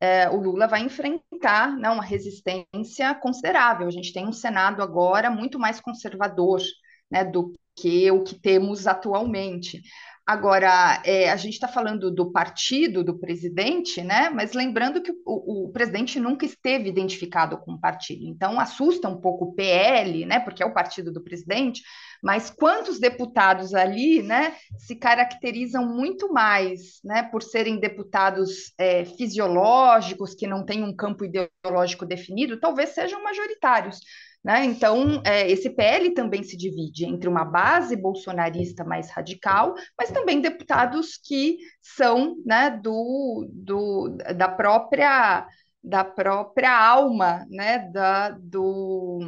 é, 0.01 0.31
o 0.31 0.37
Lula 0.37 0.69
vai 0.69 0.83
enfrentar 0.83 1.77
né, 1.77 1.91
uma 1.91 2.05
resistência 2.05 3.17
considerável. 3.17 3.89
A 3.89 3.91
gente 3.91 4.13
tem 4.13 4.29
um 4.29 4.33
Senado 4.33 4.81
agora 4.81 5.29
muito 5.29 5.59
mais 5.59 5.81
conservador 5.81 6.63
né, 7.11 7.25
do 7.25 7.53
que 7.75 8.09
o 8.13 8.23
que 8.23 8.39
temos 8.41 8.87
atualmente. 8.87 9.83
Agora, 10.27 11.01
é, 11.05 11.31
a 11.31 11.37
gente 11.37 11.55
está 11.55 11.69
falando 11.69 12.11
do 12.11 12.33
partido 12.33 13.05
do 13.05 13.17
presidente, 13.17 14.03
né? 14.03 14.29
Mas 14.29 14.55
lembrando 14.55 15.01
que 15.01 15.13
o, 15.25 15.67
o, 15.67 15.71
presidente 15.71 16.19
nunca 16.19 16.45
esteve 16.45 16.89
identificado 16.89 17.57
com 17.59 17.75
o 17.75 17.81
partido. 17.81 18.25
Então, 18.25 18.59
assusta 18.59 19.09
um 19.09 19.21
pouco 19.21 19.45
o 19.45 19.55
PL, 19.55 20.27
né? 20.27 20.41
Porque 20.41 20.65
é 20.65 20.67
o 20.67 20.75
partido 20.75 21.13
do 21.13 21.23
presidente. 21.23 21.81
Mas 22.21 22.51
quantos 22.51 22.99
deputados 22.99 23.73
ali, 23.73 24.21
né? 24.21 24.57
Se 24.77 24.97
caracterizam 24.97 25.87
muito 25.87 26.33
mais, 26.33 26.99
né? 27.05 27.23
Por 27.23 27.41
serem 27.41 27.79
deputados 27.79 28.73
é, 28.77 29.05
fisiológicos, 29.05 30.35
que 30.35 30.49
não 30.49 30.67
têm 30.67 30.83
um 30.83 30.97
campo 30.97 31.25
ideológico 31.25 32.05
definido, 32.05 32.59
talvez 32.59 32.89
sejam 32.91 33.23
majoritários. 33.23 34.01
Né? 34.47 34.65
Então, 34.65 35.21
é, 35.25 35.51
esse 35.51 35.69
PL 35.71 36.15
também 36.15 36.45
se 36.45 36.57
divide 36.57 37.05
entre 37.05 37.29
uma 37.29 37.45
base 37.45 37.97
bolsonarista 37.97 38.85
mais 38.85 39.11
radical, 39.11 39.75
mas 39.99 40.13
também 40.13 40.41
deputados 40.41 41.17
que 41.17 41.59
são 41.83 42.37
né, 42.47 42.71
do, 42.71 43.51
do, 43.53 44.17
da 44.37 44.49
própria 44.49 45.49
da 45.83 46.05
própria 46.05 46.71
alma 46.71 47.45
né, 47.51 47.91
da, 47.93 48.31
do, 48.31 49.19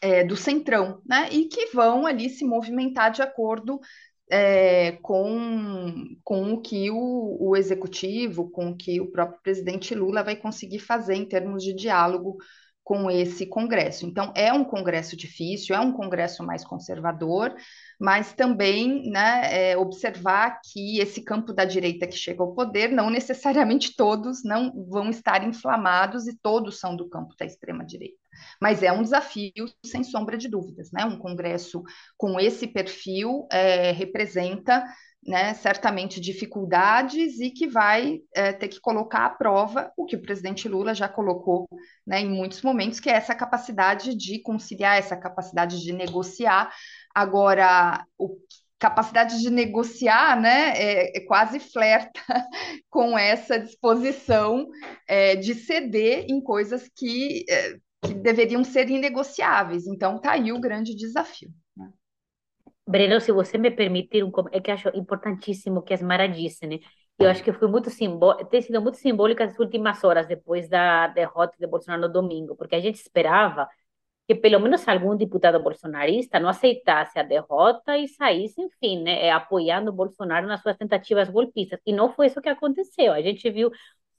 é, 0.00 0.22
do 0.22 0.36
centrão, 0.36 1.02
né, 1.04 1.28
e 1.32 1.46
que 1.46 1.66
vão 1.74 2.06
ali 2.06 2.30
se 2.30 2.44
movimentar 2.44 3.10
de 3.10 3.22
acordo 3.22 3.80
é, 4.30 4.92
com, 5.02 6.16
com 6.22 6.54
o 6.54 6.60
que 6.62 6.90
o, 6.92 7.36
o 7.40 7.56
executivo, 7.56 8.50
com 8.50 8.70
o 8.70 8.76
que 8.76 9.00
o 9.00 9.10
próprio 9.10 9.40
presidente 9.42 9.96
Lula 9.96 10.22
vai 10.22 10.36
conseguir 10.36 10.78
fazer 10.78 11.14
em 11.14 11.24
termos 11.24 11.62
de 11.64 11.74
diálogo 11.74 12.38
com 12.84 13.10
esse 13.10 13.46
Congresso. 13.46 14.04
Então, 14.04 14.32
é 14.34 14.52
um 14.52 14.64
Congresso 14.64 15.16
difícil, 15.16 15.74
é 15.74 15.80
um 15.80 15.92
Congresso 15.92 16.42
mais 16.42 16.64
conservador, 16.64 17.54
mas 18.00 18.32
também 18.32 19.08
né, 19.10 19.70
é, 19.70 19.76
observar 19.76 20.60
que 20.64 20.98
esse 20.98 21.22
campo 21.22 21.52
da 21.52 21.64
direita 21.64 22.06
que 22.06 22.16
chega 22.16 22.42
ao 22.42 22.54
poder, 22.54 22.90
não 22.90 23.08
necessariamente 23.08 23.94
todos 23.96 24.42
não 24.42 24.72
vão 24.88 25.10
estar 25.10 25.46
inflamados 25.46 26.26
e 26.26 26.36
todos 26.36 26.80
são 26.80 26.96
do 26.96 27.08
campo 27.08 27.34
da 27.38 27.46
extrema-direita. 27.46 28.18
Mas 28.60 28.82
é 28.82 28.90
um 28.90 29.02
desafio, 29.02 29.66
sem 29.84 30.02
sombra 30.02 30.36
de 30.36 30.48
dúvidas. 30.48 30.90
Né? 30.90 31.04
Um 31.04 31.18
Congresso 31.18 31.82
com 32.16 32.40
esse 32.40 32.66
perfil 32.66 33.46
é, 33.50 33.92
representa 33.92 34.84
né, 35.24 35.54
certamente 35.54 36.20
dificuldades 36.20 37.38
e 37.38 37.50
que 37.50 37.68
vai 37.68 38.20
é, 38.34 38.52
ter 38.52 38.68
que 38.68 38.80
colocar 38.80 39.26
à 39.26 39.30
prova 39.30 39.92
o 39.96 40.04
que 40.04 40.16
o 40.16 40.22
presidente 40.22 40.68
Lula 40.68 40.94
já 40.94 41.08
colocou 41.08 41.68
né, 42.06 42.20
em 42.20 42.28
muitos 42.28 42.60
momentos, 42.62 42.98
que 42.98 43.08
é 43.08 43.14
essa 43.14 43.34
capacidade 43.34 44.16
de 44.16 44.40
conciliar, 44.42 44.98
essa 44.98 45.16
capacidade 45.16 45.80
de 45.80 45.92
negociar. 45.92 46.72
Agora, 47.14 48.04
o 48.18 48.36
capacidade 48.82 49.40
de 49.40 49.48
negociar, 49.48 50.40
né, 50.40 50.72
é, 50.74 51.16
é 51.16 51.20
quase 51.20 51.60
flerta 51.60 52.20
com 52.90 53.16
essa 53.16 53.56
disposição 53.56 54.66
é, 55.06 55.36
de 55.36 55.54
ceder 55.54 56.26
em 56.28 56.40
coisas 56.40 56.90
que, 56.96 57.44
é, 57.48 57.76
que 58.04 58.12
deveriam 58.12 58.64
ser 58.64 58.90
inegociáveis. 58.90 59.86
Então, 59.86 60.16
está 60.16 60.32
aí 60.32 60.50
o 60.50 60.60
grande 60.60 60.96
desafio. 60.96 61.48
Breno, 62.86 63.20
se 63.20 63.32
você 63.32 63.56
me 63.58 63.70
permitir, 63.70 64.24
um, 64.24 64.32
é 64.50 64.60
que 64.60 64.70
acho 64.70 64.88
importantíssimo 64.94 65.82
que 65.82 65.94
as 65.94 66.02
Mara 66.02 66.26
disse, 66.28 66.66
né? 66.66 66.78
Eu 67.18 67.30
acho 67.30 67.42
que 67.44 67.52
foi 67.52 67.68
muito 67.68 67.90
simbólico, 67.90 68.48
tem 68.50 68.60
sido 68.62 68.80
muito 68.82 68.98
simbólica 68.98 69.44
as 69.44 69.58
últimas 69.58 70.02
horas 70.02 70.26
depois 70.26 70.68
da 70.68 71.06
derrota 71.08 71.56
de 71.58 71.66
Bolsonaro 71.66 72.02
no 72.02 72.12
domingo, 72.12 72.56
porque 72.56 72.74
a 72.74 72.80
gente 72.80 72.96
esperava 72.96 73.68
que 74.28 74.34
pelo 74.34 74.60
menos 74.60 74.86
algum 74.88 75.16
deputado 75.16 75.62
bolsonarista 75.62 76.40
não 76.40 76.48
aceitasse 76.48 77.18
a 77.18 77.22
derrota 77.22 77.98
e 77.98 78.08
saísse, 78.08 78.60
enfim, 78.62 79.02
né, 79.02 79.30
apoiando 79.30 79.92
Bolsonaro 79.92 80.46
nas 80.46 80.62
suas 80.62 80.76
tentativas 80.76 81.28
golpistas. 81.30 81.80
E 81.86 81.92
não 81.92 82.12
foi 82.12 82.28
isso 82.28 82.40
que 82.40 82.48
aconteceu. 82.48 83.12
A 83.12 83.22
gente 83.22 83.48
viu 83.50 83.70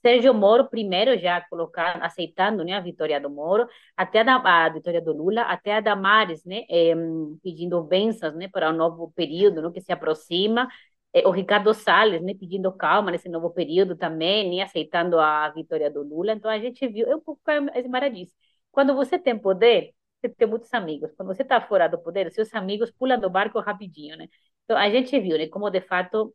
Sérgio 0.05 0.33
Moro 0.33 0.69
primeiro 0.69 1.17
já 1.17 1.41
colocando, 1.49 2.03
aceitando 2.03 2.63
né, 2.63 2.73
a 2.73 2.81
vitória 2.81 3.19
do 3.21 3.29
Moro, 3.29 3.67
até 3.95 4.19
a, 4.21 4.65
a 4.65 4.69
vitória 4.69 5.01
do 5.01 5.13
Lula, 5.13 5.43
até 5.43 5.77
a 5.77 5.79
Damares 5.79 6.43
né, 6.45 6.63
eh, 6.69 6.93
pedindo 7.41 7.81
bênçãos 7.83 8.35
né, 8.35 8.49
para 8.49 8.69
o 8.69 8.73
um 8.73 8.77
novo 8.77 9.13
período 9.15 9.61
né, 9.61 9.71
que 9.73 9.79
se 9.81 9.93
aproxima, 9.93 10.67
eh, 11.13 11.25
o 11.25 11.31
Ricardo 11.31 11.73
Salles 11.73 12.21
né, 12.21 12.33
pedindo 12.33 12.71
calma 12.73 13.11
nesse 13.11 13.29
novo 13.29 13.49
período 13.51 13.95
também, 13.95 14.57
né, 14.57 14.63
aceitando 14.63 15.17
a 15.19 15.49
vitória 15.49 15.89
do 15.89 16.03
Lula. 16.03 16.33
Então 16.33 16.51
a 16.51 16.59
gente 16.59 16.85
viu, 16.87 17.07
é 17.07 17.15
um 17.15 17.21
pouco 17.21 17.41
as 17.47 18.13
disse, 18.13 18.35
quando 18.71 18.93
você 18.95 19.17
tem 19.17 19.37
poder, 19.39 19.93
você 20.19 20.29
tem 20.29 20.47
muitos 20.47 20.73
amigos. 20.73 21.11
Quando 21.15 21.33
você 21.33 21.43
está 21.43 21.61
fora 21.61 21.87
do 21.87 21.97
poder, 21.99 22.31
seus 22.31 22.53
amigos 22.53 22.91
pulam 22.91 23.19
do 23.19 23.29
barco 23.29 23.59
rapidinho, 23.59 24.17
né? 24.17 24.27
Então 24.63 24.77
a 24.77 24.89
gente 24.89 25.17
viu, 25.19 25.37
né, 25.37 25.47
como 25.47 25.69
de 25.69 25.81
fato 25.81 26.33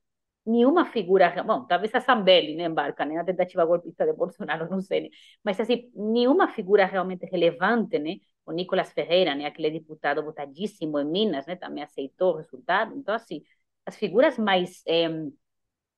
nenhuma 0.49 0.87
figura, 0.87 1.43
bom, 1.45 1.65
talvez 1.67 1.95
a 1.95 2.01
Zambelli 2.01 2.57
né, 2.57 2.65
embarca, 2.65 3.05
né, 3.05 3.19
a 3.19 3.25
tentativa 3.25 3.65
golpista 3.65 4.07
de 4.07 4.13
Bolsonaro, 4.15 4.69
não 4.71 4.81
sei, 4.81 5.03
né, 5.03 5.09
mas 5.45 5.61
assim, 5.61 5.91
nenhuma 5.95 6.49
figura 6.49 6.87
realmente 6.87 7.27
relevante, 7.27 7.99
né, 7.99 8.17
o 8.47 8.53
Nicolas 8.53 8.93
Ferreira, 8.93 9.35
né, 9.35 9.47
aquele 9.47 9.71
deputado 9.71 10.23
votadíssimo 10.23 10.99
em 10.99 11.05
Minas, 11.05 11.47
né, 11.47 11.57
também 11.57 11.85
aceitou 11.85 12.35
o 12.35 12.37
resultado, 12.39 12.97
então 12.97 13.15
assim, 13.15 13.43
as 13.87 13.97
figuras 13.97 14.39
mais 14.39 14.83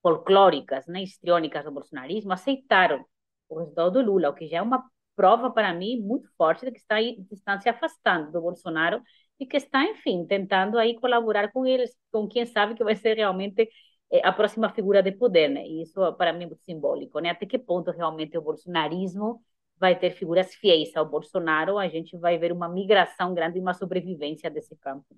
folclóricas, 0.02 0.86
né, 0.86 1.02
histriônicas 1.02 1.64
do 1.64 1.72
bolsonarismo 1.72 2.32
aceitaram 2.32 3.04
o 3.48 3.58
resultado 3.58 3.92
do 3.92 4.02
Lula, 4.02 4.30
o 4.30 4.34
que 4.34 4.46
já 4.48 4.58
é 4.58 4.62
uma 4.62 4.84
prova 5.14 5.50
para 5.50 5.74
mim 5.74 6.00
muito 6.00 6.28
forte 6.36 6.64
de 6.64 6.72
que 6.72 6.78
está 6.78 6.96
aí, 6.96 7.18
estão 7.30 7.60
se 7.60 7.68
afastando 7.68 8.32
do 8.32 8.40
Bolsonaro 8.40 9.02
e 9.38 9.46
que 9.46 9.56
está, 9.56 9.84
enfim, 9.84 10.24
tentando 10.26 10.78
aí 10.78 10.98
colaborar 10.98 11.50
com 11.52 11.66
eles, 11.66 11.94
com 12.10 12.26
quem 12.28 12.46
sabe 12.46 12.74
que 12.74 12.84
vai 12.84 12.96
ser 12.96 13.16
realmente 13.16 13.68
é, 14.10 14.26
a 14.26 14.32
próxima 14.32 14.68
figura 14.70 15.02
de 15.02 15.12
poder, 15.12 15.48
né? 15.48 15.66
E 15.66 15.82
isso 15.82 16.12
para 16.14 16.32
mim 16.32 16.44
é 16.44 16.46
muito 16.46 16.62
simbólico, 16.64 17.20
né? 17.20 17.30
Até 17.30 17.46
que 17.46 17.58
ponto 17.58 17.90
realmente 17.90 18.36
o 18.36 18.42
bolsonarismo 18.42 19.42
vai 19.78 19.98
ter 19.98 20.10
figuras 20.12 20.54
fiéis 20.54 20.94
ao 20.94 21.08
Bolsonaro, 21.08 21.78
a 21.78 21.88
gente 21.88 22.16
vai 22.18 22.36
ver 22.38 22.52
uma 22.52 22.68
migração 22.68 23.34
grande 23.34 23.58
e 23.58 23.62
uma 23.62 23.72
sobrevivência 23.74 24.50
desse 24.50 24.76
campo. 24.76 25.16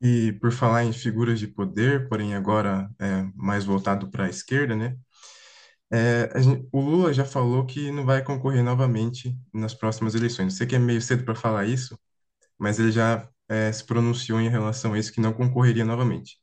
E 0.00 0.32
por 0.40 0.52
falar 0.52 0.84
em 0.84 0.92
figuras 0.92 1.38
de 1.38 1.48
poder, 1.48 2.08
porém 2.08 2.34
agora 2.34 2.90
é, 2.98 3.22
mais 3.34 3.64
voltado 3.64 4.10
para 4.10 4.26
a 4.26 4.28
esquerda, 4.28 4.76
né? 4.76 4.96
É, 5.90 6.40
gente, 6.42 6.68
o 6.72 6.80
Lula 6.80 7.12
já 7.12 7.24
falou 7.24 7.64
que 7.64 7.90
não 7.92 8.04
vai 8.04 8.22
concorrer 8.22 8.62
novamente 8.62 9.36
nas 9.52 9.74
próximas 9.74 10.14
eleições. 10.14 10.54
Sei 10.54 10.66
que 10.66 10.74
é 10.76 10.78
meio 10.78 11.00
cedo 11.00 11.24
para 11.24 11.34
falar 11.34 11.66
isso, 11.66 11.98
mas 12.58 12.78
ele 12.78 12.92
já 12.92 13.28
é, 13.48 13.72
se 13.72 13.84
pronunciou 13.84 14.40
em 14.40 14.48
relação 14.48 14.94
a 14.94 14.98
isso 14.98 15.12
que 15.12 15.20
não 15.20 15.32
concorreria 15.32 15.84
novamente. 15.84 16.38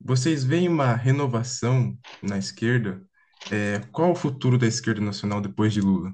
Vocês 0.00 0.44
veem 0.44 0.68
uma 0.68 0.94
renovação 0.94 1.96
na 2.22 2.38
esquerda? 2.38 3.02
É, 3.50 3.80
qual 3.92 4.12
o 4.12 4.16
futuro 4.16 4.58
da 4.58 4.66
esquerda 4.66 5.00
nacional 5.00 5.40
depois 5.40 5.72
de 5.72 5.80
Lula? 5.80 6.12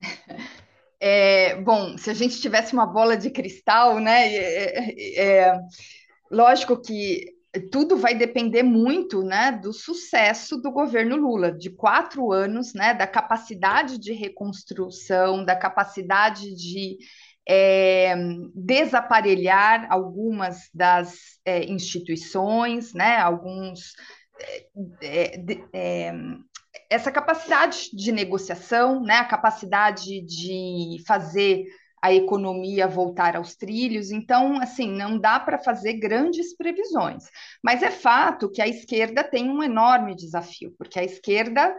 É, 1.06 1.60
bom, 1.60 1.98
se 1.98 2.08
a 2.08 2.14
gente 2.14 2.40
tivesse 2.40 2.72
uma 2.72 2.86
bola 2.86 3.14
de 3.14 3.28
cristal, 3.28 4.00
né? 4.00 4.26
É, 4.34 5.20
é, 5.20 5.58
lógico 6.30 6.80
que 6.80 7.34
tudo 7.70 7.96
vai 7.96 8.14
depender 8.14 8.62
muito, 8.62 9.22
né, 9.22 9.52
do 9.52 9.72
sucesso 9.72 10.56
do 10.56 10.72
governo 10.72 11.16
Lula, 11.16 11.52
de 11.52 11.70
quatro 11.70 12.32
anos, 12.32 12.74
né, 12.74 12.94
da 12.94 13.06
capacidade 13.06 13.98
de 13.98 14.12
reconstrução, 14.12 15.44
da 15.44 15.54
capacidade 15.54 16.54
de 16.54 16.98
é, 17.46 18.14
desaparelhar 18.54 19.86
algumas 19.90 20.68
das 20.72 21.14
é, 21.44 21.64
instituições, 21.64 22.94
né, 22.94 23.16
alguns 23.18 23.92
é, 25.02 25.40
é, 25.72 26.12
essa 26.90 27.10
capacidade 27.12 27.90
de 27.92 28.12
negociação, 28.12 29.02
né, 29.02 29.16
a 29.16 29.24
capacidade 29.24 30.20
de 30.22 31.02
fazer 31.06 31.64
a 32.02 32.12
economia 32.12 32.86
voltar 32.86 33.34
aos 33.34 33.56
trilhos. 33.56 34.10
Então, 34.10 34.60
assim, 34.60 34.90
não 34.90 35.18
dá 35.18 35.40
para 35.40 35.58
fazer 35.58 35.94
grandes 35.94 36.54
previsões. 36.54 37.24
Mas 37.62 37.82
é 37.82 37.90
fato 37.90 38.50
que 38.50 38.60
a 38.60 38.68
esquerda 38.68 39.24
tem 39.24 39.48
um 39.48 39.62
enorme 39.62 40.14
desafio, 40.14 40.74
porque 40.76 40.98
a 40.98 41.04
esquerda 41.04 41.74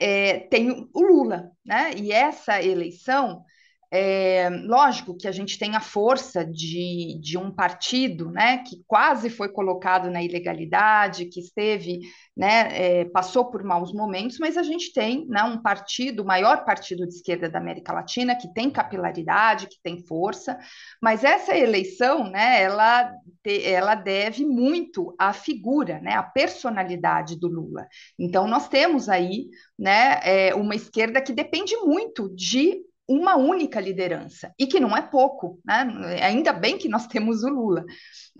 é, 0.00 0.40
tem 0.48 0.88
o 0.94 1.02
Lula, 1.02 1.50
né? 1.64 1.90
E 1.94 2.10
essa 2.10 2.62
eleição 2.62 3.44
é, 3.90 4.48
lógico 4.64 5.16
que 5.16 5.28
a 5.28 5.32
gente 5.32 5.58
tem 5.58 5.76
a 5.76 5.80
força 5.80 6.44
de, 6.44 7.18
de 7.20 7.38
um 7.38 7.50
partido 7.50 8.30
né, 8.30 8.58
que 8.58 8.82
quase 8.86 9.30
foi 9.30 9.48
colocado 9.48 10.10
na 10.10 10.22
ilegalidade, 10.22 11.26
que 11.26 11.38
esteve, 11.38 12.00
né, 12.36 12.68
é, 12.72 13.04
passou 13.04 13.44
por 13.44 13.62
maus 13.62 13.92
momentos, 13.92 14.38
mas 14.38 14.56
a 14.56 14.62
gente 14.62 14.92
tem 14.92 15.26
né, 15.28 15.42
um 15.44 15.62
partido, 15.62 16.22
o 16.22 16.26
maior 16.26 16.64
partido 16.64 17.06
de 17.06 17.14
esquerda 17.14 17.48
da 17.48 17.58
América 17.58 17.92
Latina, 17.92 18.34
que 18.34 18.52
tem 18.52 18.70
capilaridade, 18.70 19.68
que 19.68 19.80
tem 19.82 20.04
força, 20.04 20.58
mas 21.00 21.22
essa 21.22 21.56
eleição 21.56 22.28
né, 22.28 22.62
ela, 22.62 23.12
ela 23.44 23.94
deve 23.94 24.44
muito 24.44 25.14
à 25.16 25.32
figura, 25.32 26.00
né, 26.00 26.14
à 26.14 26.22
personalidade 26.24 27.38
do 27.38 27.46
Lula. 27.46 27.86
Então, 28.18 28.48
nós 28.48 28.68
temos 28.68 29.08
aí 29.08 29.46
né, 29.78 30.20
é, 30.24 30.54
uma 30.54 30.74
esquerda 30.74 31.20
que 31.20 31.32
depende 31.32 31.76
muito 31.76 32.28
de 32.34 32.85
uma 33.08 33.36
única 33.36 33.80
liderança, 33.80 34.52
e 34.58 34.66
que 34.66 34.80
não 34.80 34.96
é 34.96 35.02
pouco, 35.02 35.60
né? 35.64 35.86
Ainda 36.22 36.52
bem 36.52 36.76
que 36.76 36.88
nós 36.88 37.06
temos 37.06 37.44
o 37.44 37.48
Lula, 37.48 37.84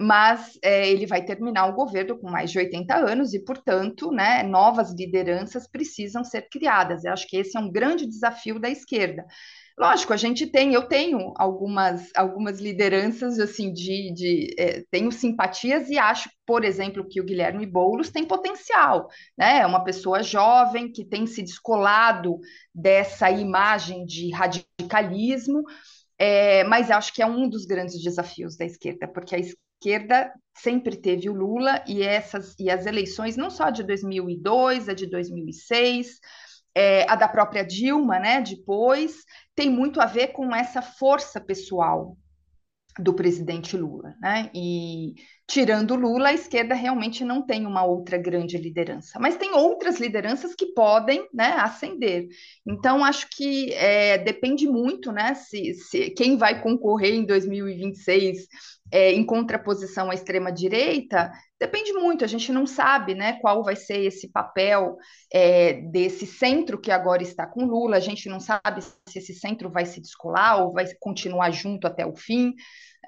mas 0.01 0.59
é, 0.63 0.89
ele 0.91 1.07
vai 1.07 1.25
terminar 1.25 1.67
o 1.67 1.75
governo 1.75 2.19
com 2.19 2.29
mais 2.29 2.51
de 2.51 2.59
80 2.59 2.95
anos 2.97 3.33
e, 3.33 3.45
portanto, 3.45 4.11
né, 4.11 4.43
novas 4.43 4.93
lideranças 4.93 5.69
precisam 5.69 6.25
ser 6.25 6.49
criadas. 6.51 7.05
Eu 7.05 7.13
acho 7.13 7.29
que 7.29 7.37
esse 7.37 7.57
é 7.57 7.61
um 7.61 7.71
grande 7.71 8.07
desafio 8.07 8.59
da 8.59 8.69
esquerda. 8.69 9.25
Lógico, 9.79 10.15
a 10.15 10.17
gente 10.17 10.47
tem, 10.47 10.73
eu 10.73 10.89
tenho 10.89 11.35
algumas, 11.37 12.11
algumas 12.17 12.59
lideranças 12.61 13.39
assim 13.39 13.71
de, 13.71 14.11
de 14.15 14.55
é, 14.59 14.83
tenho 14.91 15.13
simpatias 15.13 15.91
e 15.91 15.99
acho, 15.99 16.31
por 16.47 16.65
exemplo, 16.65 17.07
que 17.07 17.21
o 17.21 17.25
Guilherme 17.25 17.67
Boulos 17.67 18.11
tem 18.11 18.25
potencial, 18.25 19.07
né? 19.37 19.59
É 19.61 19.67
uma 19.67 19.85
pessoa 19.85 20.23
jovem 20.23 20.91
que 20.91 21.05
tem 21.05 21.27
se 21.27 21.43
descolado 21.43 22.39
dessa 22.75 23.31
imagem 23.31 24.07
de 24.07 24.31
radicalismo, 24.31 25.63
é, 26.19 26.65
mas 26.65 26.91
acho 26.91 27.13
que 27.13 27.21
é 27.21 27.27
um 27.27 27.47
dos 27.47 27.67
grandes 27.67 28.03
desafios 28.03 28.57
da 28.57 28.65
esquerda, 28.65 29.07
porque 29.07 29.37
a 29.37 29.39
esquerda 29.39 30.33
sempre 30.57 30.97
teve 30.97 31.29
o 31.29 31.35
Lula 31.35 31.85
e 31.87 32.03
essas 32.03 32.55
e 32.59 32.71
as 32.71 32.87
eleições 32.87 33.37
não 33.37 33.51
só 33.51 33.69
de 33.69 33.83
2002, 33.83 34.89
a 34.89 34.95
de 34.95 35.07
2006 35.07 36.19
é, 36.77 37.11
a 37.11 37.17
da 37.17 37.27
própria 37.27 37.65
Dilma, 37.65 38.19
né, 38.19 38.43
depois, 38.43 39.25
tem 39.55 39.71
muito 39.71 39.99
a 39.99 40.05
ver 40.05 40.29
com 40.29 40.55
essa 40.55 40.83
força 40.83 41.41
pessoal 41.41 42.19
do 42.99 43.15
presidente 43.15 43.79
Lula, 43.79 44.15
né? 44.21 44.51
E 44.55 45.15
tirando 45.49 45.95
Lula, 45.95 46.29
a 46.29 46.35
esquerda 46.35 46.75
realmente 46.75 47.25
não 47.25 47.41
tem 47.41 47.67
uma 47.67 47.85
outra 47.85 48.19
grande 48.19 48.59
liderança, 48.59 49.19
mas 49.21 49.37
tem 49.37 49.53
outras 49.53 50.01
lideranças 50.01 50.55
que 50.55 50.67
podem, 50.67 51.27
né, 51.33 51.55
ascender. 51.59 52.27
Então 52.67 53.05
acho 53.05 53.29
que 53.31 53.73
é, 53.75 54.19
depende 54.19 54.67
muito, 54.67 55.13
né, 55.13 55.35
se, 55.35 55.75
se 55.75 56.11
quem 56.11 56.37
vai 56.37 56.61
concorrer 56.61 57.15
em 57.15 57.25
2026 57.25 58.47
é, 58.91 59.13
em 59.13 59.25
contraposição 59.25 60.11
à 60.11 60.15
extrema 60.15 60.53
direita 60.53 61.33
Depende 61.59 61.91
muito, 61.95 62.23
a 62.23 62.29
gente 62.29 62.53
não 62.53 62.67
sabe 62.67 63.15
né, 63.15 63.39
qual 63.41 63.65
vai 63.65 63.75
ser 63.75 64.05
esse 64.05 64.29
papel 64.29 64.99
é, 65.33 65.73
desse 65.73 66.27
centro 66.27 66.79
que 66.79 66.91
agora 66.91 67.23
está 67.23 67.47
com 67.47 67.65
Lula, 67.65 67.97
a 67.97 68.01
gente 68.01 68.29
não 68.29 68.39
sabe 68.39 68.83
se 68.83 69.19
esse 69.19 69.33
centro 69.33 69.71
vai 69.71 69.87
se 69.87 69.99
descolar 69.99 70.63
ou 70.63 70.73
vai 70.73 70.85
continuar 71.01 71.51
junto 71.51 71.87
até 71.87 72.05
o 72.05 72.15
fim. 72.15 72.53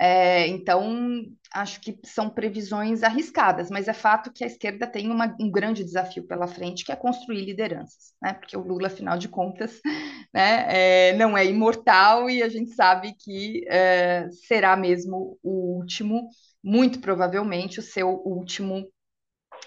É, 0.01 0.47
então, 0.47 1.25
acho 1.53 1.81
que 1.81 1.99
são 2.05 2.31
previsões 2.31 3.03
arriscadas, 3.03 3.71
mas 3.71 3.89
é 3.89 3.93
fato 3.93 4.33
que 4.33 4.45
a 4.45 4.47
esquerda 4.47 4.87
tem 4.87 5.11
uma, 5.11 5.35
um 5.41 5.51
grande 5.51 5.83
desafio 5.83 6.27
pela 6.27 6.47
frente, 6.47 6.85
que 6.85 6.93
é 6.93 6.97
construir 6.97 7.45
lideranças, 7.45 8.15
né? 8.23 8.35
Porque 8.35 8.57
o 8.57 8.63
Lula, 8.63 8.87
afinal 8.87 9.19
de 9.19 9.29
contas, 9.29 9.81
né, 10.33 10.67
é, 11.11 11.13
não 11.17 11.37
é 11.37 11.45
imortal 11.45 12.31
e 12.31 12.43
a 12.43 12.49
gente 12.49 12.71
sabe 12.71 13.15
que 13.19 13.65
é, 13.69 14.29
será 14.47 14.77
mesmo 14.77 15.39
o 15.43 15.79
último 15.79 16.29
muito 16.63 17.01
provavelmente 17.01 17.79
o 17.79 17.83
seu 17.83 18.09
último 18.25 18.89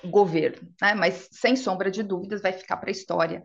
governo, 0.05 0.67
né? 0.81 0.93
mas 0.93 1.27
sem 1.31 1.55
sombra 1.55 1.91
de 1.91 2.03
dúvidas 2.03 2.41
vai 2.41 2.51
ficar 2.51 2.77
para 2.77 2.89
a 2.89 2.91
história 2.91 3.43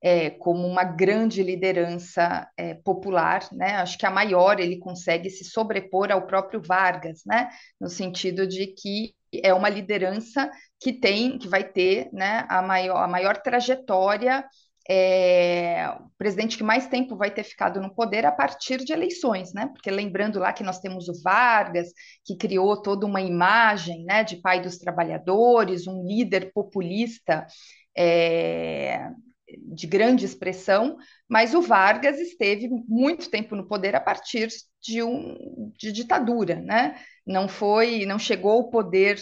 é, 0.00 0.30
como 0.30 0.66
uma 0.66 0.84
grande 0.84 1.42
liderança 1.42 2.48
é, 2.56 2.74
popular, 2.74 3.48
né? 3.52 3.76
Acho 3.76 3.98
que 3.98 4.06
a 4.06 4.10
maior 4.10 4.60
ele 4.60 4.78
consegue 4.78 5.28
se 5.30 5.44
sobrepor 5.44 6.10
ao 6.12 6.26
próprio 6.26 6.60
Vargas, 6.62 7.22
né? 7.26 7.48
No 7.80 7.88
sentido 7.88 8.46
de 8.46 8.68
que 8.68 9.14
é 9.42 9.52
uma 9.52 9.68
liderança 9.68 10.50
que 10.80 10.92
tem, 10.92 11.38
que 11.38 11.48
vai 11.48 11.64
ter, 11.64 12.08
né, 12.12 12.46
a 12.48 12.62
maior, 12.62 12.96
a 12.96 13.06
maior 13.06 13.36
trajetória 13.36 14.42
é, 14.90 15.86
o 16.00 16.08
presidente 16.16 16.56
que 16.56 16.64
mais 16.64 16.88
tempo 16.88 17.14
vai 17.14 17.30
ter 17.30 17.44
ficado 17.44 17.78
no 17.78 17.94
poder 17.94 18.24
a 18.24 18.32
partir 18.32 18.78
de 18.78 18.92
eleições, 18.92 19.52
né? 19.52 19.66
Porque 19.66 19.90
lembrando 19.90 20.38
lá 20.38 20.50
que 20.50 20.64
nós 20.64 20.80
temos 20.80 21.08
o 21.10 21.22
Vargas, 21.22 21.88
que 22.24 22.34
criou 22.34 22.80
toda 22.80 23.04
uma 23.04 23.20
imagem 23.20 24.04
né, 24.04 24.24
de 24.24 24.36
pai 24.36 24.62
dos 24.62 24.78
trabalhadores, 24.78 25.86
um 25.86 26.02
líder 26.06 26.52
populista 26.54 27.46
é, 27.94 29.10
de 29.56 29.86
grande 29.86 30.24
expressão, 30.24 30.96
mas 31.28 31.54
o 31.54 31.62
Vargas 31.62 32.18
esteve 32.18 32.68
muito 32.86 33.30
tempo 33.30 33.56
no 33.56 33.66
poder 33.66 33.94
a 33.96 34.00
partir 34.00 34.48
de, 34.80 35.02
um, 35.02 35.72
de 35.76 35.92
ditadura, 35.92 36.56
né? 36.56 36.96
Não 37.26 37.48
foi, 37.48 38.04
não 38.04 38.18
chegou 38.18 38.52
ao 38.52 38.70
poder 38.70 39.18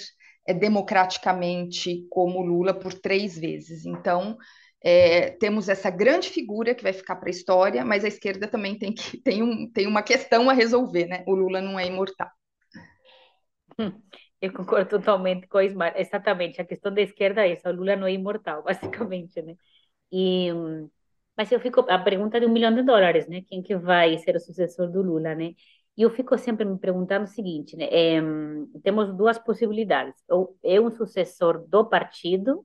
é, 0.47 0.55
democraticamente 0.55 2.07
como 2.11 2.43
Lula 2.43 2.75
por 2.75 2.95
três 2.95 3.39
vezes. 3.39 3.85
Então, 3.85 4.37
é, 4.83 5.31
temos 5.33 5.69
essa 5.69 5.91
grande 5.91 6.29
figura 6.29 6.75
que 6.75 6.83
vai 6.83 6.93
ficar 6.93 7.17
para 7.17 7.29
a 7.29 7.31
história, 7.31 7.85
mas 7.85 8.05
a 8.05 8.09
esquerda 8.09 8.47
também 8.49 8.79
tem, 8.79 8.93
que, 8.93 9.17
tem, 9.23 9.43
um, 9.43 9.71
tem 9.71 9.87
uma 9.87 10.03
questão 10.03 10.49
a 10.51 10.53
resolver, 10.53 11.07
né? 11.07 11.25
O 11.27 11.35
Lula 11.35 11.61
não 11.61 11.79
é 11.79 11.87
imortal. 11.87 12.31
Hum, 13.79 13.93
eu 14.41 14.53
concordo 14.53 14.89
totalmente 14.91 15.47
com 15.49 15.59
a 15.59 15.65
Ismar. 15.65 15.95
Exatamente, 15.97 16.61
a 16.61 16.65
questão 16.65 16.93
da 16.93 17.03
esquerda 17.03 17.47
é 17.47 17.53
essa, 17.53 17.71
o 17.71 17.73
Lula 17.73 17.97
não 17.97 18.07
é 18.07 18.13
imortal, 18.13 18.63
basicamente, 18.65 19.41
né? 19.43 19.57
E, 20.13 20.51
mas 21.37 21.53
eu 21.53 21.61
fico, 21.61 21.81
a 21.91 21.99
pergunta 21.99 22.41
de 22.41 22.47
um 22.47 22.51
milhão 22.53 22.75
de 22.75 22.83
dólares, 22.83 23.29
né? 23.29 23.43
Quem 23.49 23.63
que 23.63 23.77
vai 23.77 24.19
ser 24.19 24.37
o 24.37 24.41
sucessor 24.41 24.91
do 24.91 25.03
Lula, 25.03 25.35
né? 25.35 25.55
E 25.97 26.03
eu 26.03 26.11
fico 26.11 26.37
sempre 26.39 26.65
me 26.65 26.79
perguntando 26.79 27.25
o 27.25 27.29
seguinte, 27.29 27.77
né? 27.77 27.87
É, 27.91 28.21
temos 28.83 29.15
duas 29.17 29.39
possibilidades. 29.39 30.15
Ou 30.29 30.57
é 30.65 30.81
um 30.81 30.91
sucessor 30.91 31.67
do 31.69 31.85
partido, 31.89 32.65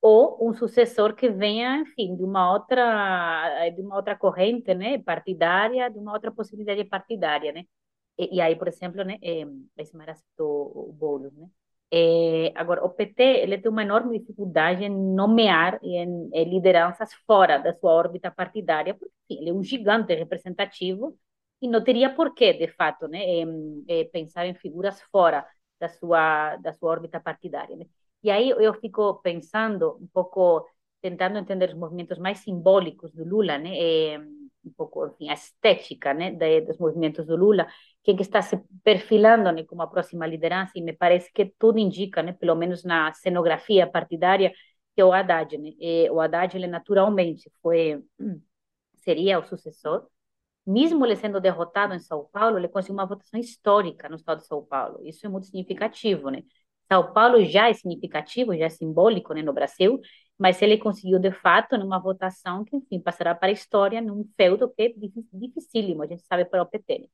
ou 0.00 0.48
um 0.48 0.54
sucessor 0.54 1.14
que 1.14 1.28
venha, 1.30 1.78
enfim, 1.78 2.16
de 2.16 2.24
uma 2.24 2.52
outra 2.52 3.70
de 3.70 3.82
uma 3.82 3.96
outra 3.96 4.16
corrente, 4.16 4.74
né, 4.74 4.98
partidária, 4.98 5.90
de 5.90 5.98
uma 5.98 6.12
outra 6.12 6.30
possibilidade 6.32 6.84
partidária, 6.84 7.52
né? 7.52 7.64
E, 8.18 8.36
e 8.36 8.40
aí, 8.40 8.56
por 8.56 8.68
exemplo, 8.68 9.04
né, 9.04 9.18
é, 9.22 9.44
Ismar 9.82 10.14
citou 10.16 10.72
o 10.90 10.92
Boulos, 10.92 11.34
né? 11.34 11.48
É, 11.90 12.52
agora, 12.54 12.84
o 12.84 12.90
PT 12.90 13.22
ele 13.22 13.58
tem 13.58 13.70
uma 13.70 13.82
enorme 13.82 14.18
dificuldade 14.18 14.84
em 14.84 14.90
nomear 14.90 15.78
e 15.82 15.96
em, 15.96 16.28
em 16.32 16.44
lideranças 16.50 17.14
fora 17.26 17.58
da 17.58 17.72
sua 17.74 17.92
órbita 17.92 18.30
partidária, 18.30 18.94
porque 18.94 19.12
enfim, 19.30 19.40
ele 19.42 19.50
é 19.50 19.52
um 19.54 19.62
gigante 19.64 20.14
representativo 20.14 21.18
e 21.62 21.68
não 21.68 21.82
teria 21.82 22.14
porquê, 22.14 22.52
de 22.52 22.68
fato, 22.68 23.08
né, 23.08 23.20
é, 23.88 24.04
pensar 24.04 24.46
em 24.46 24.54
figuras 24.54 25.00
fora 25.10 25.46
da 25.80 25.88
sua 25.88 26.56
da 26.56 26.72
sua 26.74 26.90
órbita 26.90 27.20
partidária. 27.20 27.76
Né? 27.76 27.86
E 28.22 28.30
aí 28.30 28.50
eu 28.50 28.74
fico 28.74 29.14
pensando 29.22 29.96
um 30.00 30.06
pouco, 30.08 30.66
tentando 31.00 31.38
entender 31.38 31.70
os 31.70 31.74
movimentos 31.78 32.18
mais 32.18 32.40
simbólicos 32.40 33.12
do 33.12 33.24
Lula, 33.24 33.58
né? 33.58 33.70
Um 34.64 34.70
pouco, 34.76 35.06
enfim, 35.06 35.30
a 35.30 35.34
estética, 35.34 36.12
né, 36.12 36.32
dos 36.60 36.78
movimentos 36.78 37.24
do 37.26 37.36
Lula, 37.36 37.66
quem 38.02 38.16
que 38.16 38.22
está 38.22 38.42
se 38.42 38.58
perfilando, 38.82 39.50
né, 39.52 39.64
como 39.64 39.82
a 39.82 39.86
próxima 39.86 40.26
liderança, 40.26 40.72
e 40.76 40.82
me 40.82 40.92
parece 40.92 41.32
que 41.32 41.46
tudo 41.58 41.78
indica, 41.78 42.22
né, 42.22 42.32
pelo 42.32 42.54
menos 42.54 42.84
na 42.84 43.12
cenografia 43.14 43.86
partidária, 43.86 44.52
que 44.94 45.00
é 45.00 45.04
o 45.04 45.12
Haddad, 45.12 45.56
né? 45.58 45.70
E 45.78 46.10
o 46.10 46.20
Haddad, 46.20 46.56
ele 46.56 46.66
naturalmente 46.66 47.50
foi, 47.62 48.02
seria 48.96 49.38
o 49.38 49.44
sucessor, 49.44 50.06
mesmo 50.66 51.04
ele 51.06 51.16
sendo 51.16 51.40
derrotado 51.40 51.94
em 51.94 51.98
São 52.00 52.28
Paulo, 52.32 52.58
ele 52.58 52.68
conseguiu 52.68 52.94
uma 52.94 53.06
votação 53.06 53.40
histórica 53.40 54.08
no 54.08 54.16
estado 54.16 54.38
de 54.40 54.46
São 54.46 54.64
Paulo. 54.64 55.00
Isso 55.04 55.24
é 55.24 55.28
muito 55.28 55.46
significativo, 55.46 56.30
né? 56.30 56.42
São 56.90 57.12
Paulo 57.12 57.44
já 57.44 57.68
é 57.68 57.74
significativo, 57.74 58.56
já 58.56 58.66
é 58.66 58.68
simbólico 58.70 59.34
né, 59.34 59.42
no 59.42 59.52
Brasil, 59.52 60.00
mas 60.38 60.60
ele 60.62 60.78
conseguiu, 60.78 61.18
de 61.18 61.32
fato, 61.32 61.76
numa 61.76 61.98
votação 61.98 62.64
que, 62.64 62.76
enfim, 62.76 63.00
passará 63.00 63.34
para 63.34 63.48
a 63.48 63.52
história 63.52 64.00
num 64.00 64.24
feudo 64.36 64.68
que 64.70 64.82
é 64.82 64.92
dificílimo, 65.32 66.02
a 66.02 66.06
gente 66.06 66.24
sabe 66.26 66.44
para 66.44 66.62
o 66.62 66.66
PT. 66.66 66.98
Né? 67.00 67.06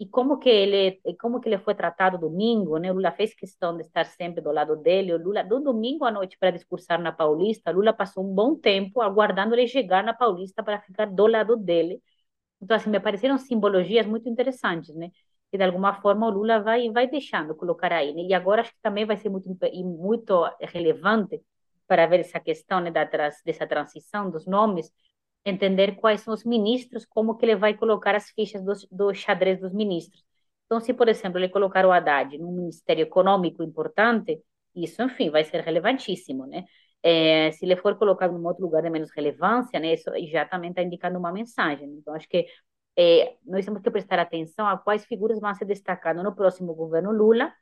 e 0.00 0.06
como 0.06 0.38
que 0.38 0.48
ele 0.48 1.00
como 1.20 1.40
que 1.40 1.48
ele 1.48 1.58
foi 1.58 1.74
tratado 1.74 2.18
domingo, 2.18 2.78
né? 2.78 2.90
O 2.90 2.94
Lula 2.94 3.10
fez 3.12 3.34
questão 3.34 3.76
de 3.76 3.82
estar 3.82 4.04
sempre 4.06 4.40
do 4.40 4.52
lado 4.52 4.76
dele. 4.76 5.12
O 5.12 5.18
Lula 5.18 5.42
do 5.42 5.60
domingo 5.60 6.04
à 6.04 6.10
noite 6.10 6.36
para 6.38 6.50
discursar 6.52 7.00
na 7.00 7.12
Paulista, 7.12 7.70
Lula 7.72 7.92
passou 7.92 8.24
um 8.24 8.32
bom 8.34 8.54
tempo 8.54 9.00
aguardando 9.00 9.54
ele 9.54 9.66
chegar 9.66 10.04
na 10.04 10.14
Paulista 10.14 10.62
para 10.62 10.80
ficar 10.80 11.06
do 11.06 11.26
lado 11.26 11.56
dele. 11.56 12.00
Então 12.60 12.76
assim, 12.76 12.90
me 12.90 13.00
pareceram 13.00 13.38
simbologias 13.38 14.06
muito 14.06 14.28
interessantes, 14.28 14.94
né? 14.96 15.10
E 15.52 15.56
de 15.58 15.64
alguma 15.64 15.94
forma 16.00 16.26
o 16.26 16.30
Lula 16.30 16.60
vai 16.62 16.90
vai 16.90 17.08
deixando 17.08 17.54
colocar 17.54 17.92
aí, 17.92 18.14
né? 18.14 18.22
E 18.22 18.34
agora 18.34 18.62
acho 18.62 18.72
que 18.72 18.80
também 18.82 19.06
vai 19.06 19.16
ser 19.16 19.30
muito 19.30 19.48
muito 19.84 20.44
relevante 20.60 21.40
para 21.86 22.06
ver 22.06 22.20
essa 22.20 22.38
questão 22.40 22.80
né, 22.80 22.90
da 22.90 23.04
dessa 23.04 23.66
transição 23.66 24.30
dos 24.30 24.46
nomes 24.46 24.92
entender 25.44 25.96
quais 25.96 26.20
são 26.20 26.34
os 26.34 26.44
ministros, 26.44 27.06
como 27.06 27.36
que 27.36 27.44
ele 27.46 27.56
vai 27.56 27.74
colocar 27.74 28.14
as 28.14 28.30
fichas 28.30 28.62
do, 28.64 28.72
do 28.90 29.14
xadrez 29.14 29.60
dos 29.60 29.72
ministros. 29.72 30.22
Então, 30.66 30.80
se, 30.80 30.92
por 30.92 31.08
exemplo, 31.08 31.38
ele 31.38 31.48
colocar 31.48 31.86
o 31.86 31.92
Haddad 31.92 32.36
num 32.38 32.52
ministério 32.52 33.02
econômico 33.02 33.62
importante, 33.62 34.42
isso, 34.74 35.02
enfim, 35.02 35.30
vai 35.30 35.44
ser 35.44 35.62
relevantíssimo, 35.62 36.46
né? 36.46 36.64
É, 37.02 37.50
se 37.52 37.64
ele 37.64 37.76
for 37.76 37.96
colocado 37.96 38.36
em 38.36 38.44
outro 38.44 38.62
lugar 38.64 38.82
de 38.82 38.90
menos 38.90 39.10
relevância, 39.12 39.78
né, 39.78 39.94
isso 39.94 40.10
já 40.30 40.44
também 40.44 40.70
está 40.70 40.82
indicando 40.82 41.18
uma 41.18 41.32
mensagem. 41.32 41.88
Então, 41.98 42.14
acho 42.14 42.28
que 42.28 42.46
é, 42.98 43.36
nós 43.46 43.64
temos 43.64 43.80
que 43.82 43.90
prestar 43.90 44.18
atenção 44.18 44.66
a 44.66 44.76
quais 44.78 45.04
figuras 45.06 45.40
vão 45.40 45.54
ser 45.54 45.64
destacadas 45.64 46.22
no 46.24 46.34
próximo 46.34 46.74
governo 46.74 47.12
Lula, 47.12 47.52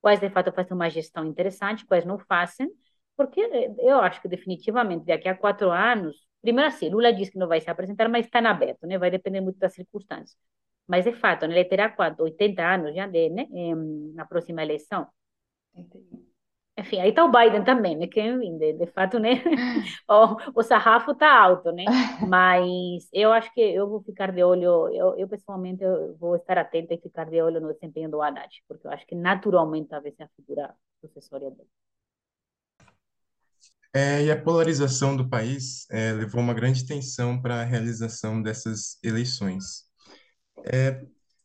quais 0.00 0.20
de 0.20 0.30
fato 0.30 0.52
fazem 0.52 0.74
uma 0.74 0.88
gestão 0.90 1.24
interessante, 1.24 1.86
quais 1.86 2.04
não 2.04 2.18
fazem, 2.18 2.70
porque 3.16 3.40
eu 3.78 3.98
acho 3.98 4.20
que 4.22 4.28
definitivamente 4.28 5.06
daqui 5.06 5.28
a 5.28 5.36
quatro 5.36 5.70
anos 5.70 6.16
Primeiro 6.44 6.68
assim, 6.68 6.90
Lula 6.90 7.10
diz 7.10 7.30
que 7.30 7.38
não 7.38 7.48
vai 7.48 7.58
se 7.62 7.70
apresentar, 7.70 8.06
mas 8.06 8.26
está 8.26 8.38
aberto, 8.50 8.86
né? 8.86 8.98
Vai 8.98 9.10
depender 9.10 9.40
muito 9.40 9.58
das 9.58 9.72
circunstâncias. 9.72 10.36
Mas, 10.86 11.04
de 11.06 11.12
fato, 11.14 11.46
né, 11.46 11.54
ele 11.54 11.64
terá 11.64 11.88
quanto? 11.88 12.22
80 12.22 12.62
anos 12.62 12.94
já 12.94 13.06
de, 13.06 13.30
né? 13.30 13.46
na 14.14 14.26
próxima 14.26 14.62
eleição. 14.62 15.08
Enfim, 16.76 16.98
aí 17.00 17.10
está 17.10 17.24
o 17.24 17.30
Biden 17.30 17.64
também, 17.64 17.96
né? 17.96 18.08
Que, 18.08 18.20
de, 18.58 18.72
de 18.72 18.86
fato, 18.88 19.18
né? 19.20 19.42
o, 20.10 20.60
o 20.60 20.62
sarrafo 20.62 21.12
está 21.12 21.32
alto, 21.32 21.70
né? 21.70 21.84
Mas 22.28 23.08
eu 23.12 23.32
acho 23.32 23.52
que 23.54 23.60
eu 23.60 23.88
vou 23.88 24.02
ficar 24.02 24.32
de 24.32 24.42
olho, 24.42 24.88
eu, 24.92 25.16
eu 25.16 25.28
pessoalmente 25.28 25.84
eu 25.84 26.16
vou 26.16 26.34
estar 26.36 26.58
atenta 26.58 26.94
e 26.94 26.98
ficar 26.98 27.26
de 27.26 27.40
olho 27.40 27.60
no 27.60 27.72
desempenho 27.72 28.10
do 28.10 28.20
Haddad, 28.20 28.50
porque 28.66 28.86
eu 28.86 28.90
acho 28.90 29.06
que 29.06 29.14
naturalmente 29.14 29.88
talvez 29.88 30.16
seja 30.16 30.24
a 30.24 30.36
figura 30.36 30.74
sucessória 31.00 31.50
dele. 31.50 31.68
É, 33.96 34.24
e 34.24 34.30
a 34.32 34.42
polarização 34.42 35.16
do 35.16 35.28
país 35.28 35.88
é, 35.88 36.12
levou 36.12 36.40
uma 36.40 36.52
grande 36.52 36.84
tensão 36.84 37.40
para 37.40 37.60
a 37.60 37.64
realização 37.64 38.42
dessas 38.42 38.98
eleições. 39.04 39.84
É, 40.64 41.04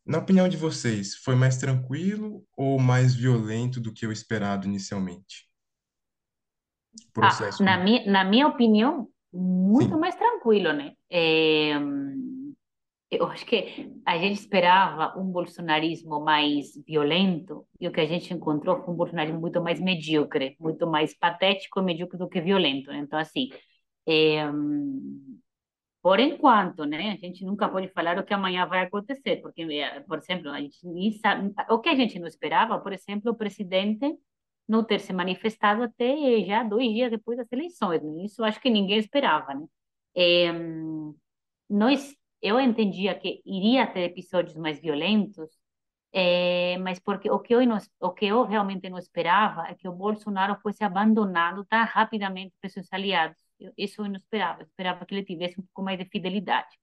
na 0.09 0.17
opinião 0.17 0.49
de 0.49 0.57
vocês, 0.57 1.15
foi 1.17 1.35
mais 1.35 1.57
tranquilo 1.57 2.43
ou 2.57 2.79
mais 2.79 3.13
violento 3.13 3.79
do 3.79 3.93
que 3.93 4.07
o 4.07 4.11
esperado 4.11 4.65
inicialmente? 4.65 5.47
O 7.09 7.11
processo. 7.13 7.61
Ah, 7.61 7.65
na, 7.65 7.77
minha, 7.77 8.11
na 8.11 8.23
minha 8.23 8.47
opinião, 8.47 9.07
muito 9.31 9.93
Sim. 9.93 9.99
mais 9.99 10.15
tranquilo, 10.15 10.73
né? 10.73 10.93
É, 11.11 11.73
eu 13.11 13.27
acho 13.27 13.45
que 13.45 13.91
a 14.03 14.17
gente 14.17 14.39
esperava 14.39 15.15
um 15.15 15.25
bolsonarismo 15.25 16.19
mais 16.19 16.71
violento 16.87 17.67
e 17.79 17.87
o 17.87 17.91
que 17.91 18.01
a 18.01 18.07
gente 18.07 18.33
encontrou 18.33 18.83
foi 18.83 18.91
um 18.91 18.97
bolsonarismo 18.97 19.39
muito 19.39 19.61
mais 19.61 19.79
medíocre, 19.79 20.55
muito 20.59 20.87
mais 20.87 21.15
patético 21.15 21.79
e 21.79 21.83
medíocre 21.83 22.17
do 22.17 22.27
que 22.27 22.41
violento. 22.41 22.91
Então, 22.91 23.19
assim, 23.19 23.49
é, 24.07 24.43
por 26.09 26.19
enquanto, 26.19 26.85
né, 26.85 27.11
a 27.11 27.17
gente 27.17 27.45
nunca 27.45 27.69
pode 27.69 27.87
falar 27.89 28.17
o 28.17 28.23
que 28.23 28.33
amanhã 28.33 28.65
vai 28.65 28.81
acontecer, 28.81 29.37
porque, 29.43 29.61
eh, 29.61 29.99
por 30.01 30.17
exemplo, 30.17 30.49
a 30.49 30.59
gente 30.59 30.79
sabe, 31.19 31.53
o 31.69 31.79
que 31.79 31.87
a 31.89 31.93
gente 31.95 32.17
não 32.17 32.27
esperava, 32.27 32.79
por 32.79 32.91
exemplo, 32.91 33.31
o 33.31 33.35
presidente 33.35 34.17
não 34.67 34.83
ter 34.83 34.99
se 35.01 35.13
manifestado 35.13 35.83
até 35.83 36.41
já 36.43 36.63
dois 36.63 36.89
dias 36.91 37.11
depois 37.11 37.37
das 37.37 37.51
eleições. 37.51 38.01
Né? 38.01 38.25
Isso 38.25 38.43
acho 38.43 38.59
que 38.59 38.71
ninguém 38.71 38.97
esperava, 38.97 39.53
né? 39.53 39.67
É, 40.15 40.51
nós 41.69 42.15
eu 42.41 42.59
entendia 42.59 43.13
que 43.13 43.41
iria 43.45 43.85
ter 43.85 44.01
episódios 44.05 44.55
mais 44.55 44.79
violentos, 44.79 45.51
é, 46.11 46.75
mas 46.79 46.99
porque 46.99 47.29
o 47.29 47.39
que, 47.39 47.53
eu 47.53 47.65
não, 47.67 47.77
o 47.99 48.11
que 48.11 48.25
eu 48.25 48.43
realmente 48.45 48.89
não 48.89 48.97
esperava 48.97 49.67
é 49.67 49.75
que 49.75 49.87
o 49.87 49.93
Bolsonaro 49.93 50.59
fosse 50.61 50.83
abandonado 50.83 51.63
tão 51.65 51.85
rapidamente 51.85 52.55
por 52.59 52.69
seus 52.71 52.91
aliados. 52.91 53.48
Isso 53.77 54.01
eu 54.01 54.09
não 54.09 54.17
esperava, 54.17 54.61
eu 54.61 54.65
esperava 54.67 55.05
que 55.05 55.13
ele 55.15 55.25
tivesse 55.25 55.59
um 55.59 55.63
pouco 55.63 55.83
mais 55.83 55.97
de 55.99 56.05
fidelidade. 56.05 56.77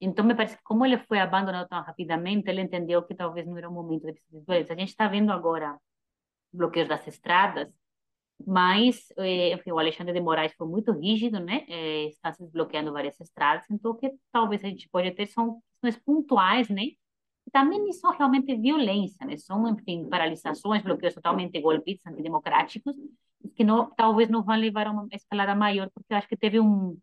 Então, 0.00 0.24
me 0.24 0.34
parece 0.34 0.56
que 0.56 0.62
como 0.64 0.84
ele 0.84 0.98
foi 0.98 1.20
abandonado 1.20 1.68
tão 1.68 1.80
rapidamente, 1.82 2.48
ele 2.50 2.60
entendeu 2.60 3.02
que 3.04 3.14
talvez 3.14 3.46
não 3.46 3.56
era 3.56 3.68
o 3.68 3.72
momento 3.72 4.02
de 4.02 4.10
episódios 4.10 4.70
A 4.70 4.74
gente 4.74 4.88
está 4.88 5.06
vendo 5.08 5.30
agora 5.32 5.78
bloqueios 6.52 6.88
das 6.88 7.06
estradas, 7.06 7.68
mas 8.46 9.06
eh, 9.18 9.52
enfim, 9.54 9.72
o 9.72 9.78
Alexandre 9.78 10.12
de 10.12 10.20
Moraes 10.20 10.52
foi 10.54 10.66
muito 10.68 10.92
rígido, 10.92 11.40
né? 11.40 11.64
Eh, 11.68 12.06
está 12.08 12.32
se 12.32 12.42
desbloqueando 12.42 12.92
várias 12.92 13.20
estradas, 13.20 13.64
então 13.70 13.96
que 13.96 14.12
talvez 14.32 14.64
a 14.64 14.68
gente 14.68 14.88
pode 14.88 15.10
ter 15.12 15.26
são 15.26 15.62
questões 15.80 16.04
pontuais, 16.04 16.68
né? 16.68 16.82
E 17.46 17.50
também 17.52 17.80
não 17.80 17.92
são 17.92 18.12
realmente 18.12 18.56
violência, 18.56 19.24
né? 19.26 19.36
São, 19.36 19.68
enfim, 19.68 20.08
paralisações, 20.08 20.82
bloqueios 20.82 21.14
totalmente 21.14 21.60
golpistas, 21.60 22.12
antidemocráticos, 22.12 22.94
que 23.54 23.64
não, 23.64 23.90
talvez 23.94 24.28
não 24.28 24.42
vão 24.42 24.56
levar 24.56 24.86
a 24.86 24.90
uma 24.90 25.06
escalada 25.12 25.54
maior, 25.54 25.90
porque 25.94 26.12
eu 26.12 26.16
acho 26.16 26.28
que 26.28 26.36
teve 26.36 26.60
um, 26.60 26.98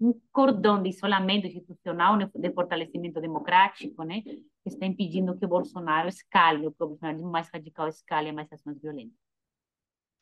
um 0.00 0.18
cordão 0.32 0.82
de 0.82 0.90
isolamento 0.90 1.46
institucional, 1.46 2.16
né, 2.16 2.30
de 2.34 2.52
fortalecimento 2.52 3.20
democrático, 3.20 4.02
né, 4.02 4.22
que 4.22 4.42
está 4.66 4.86
impedindo 4.86 5.36
que 5.36 5.44
o 5.44 5.48
Bolsonaro 5.48 6.08
escale, 6.08 6.66
o 6.66 6.74
bolsonarismo 6.78 7.30
mais 7.30 7.48
radical 7.52 7.88
escale 7.88 8.32
mais 8.32 8.52
ações 8.52 8.80
violentas. 8.80 9.16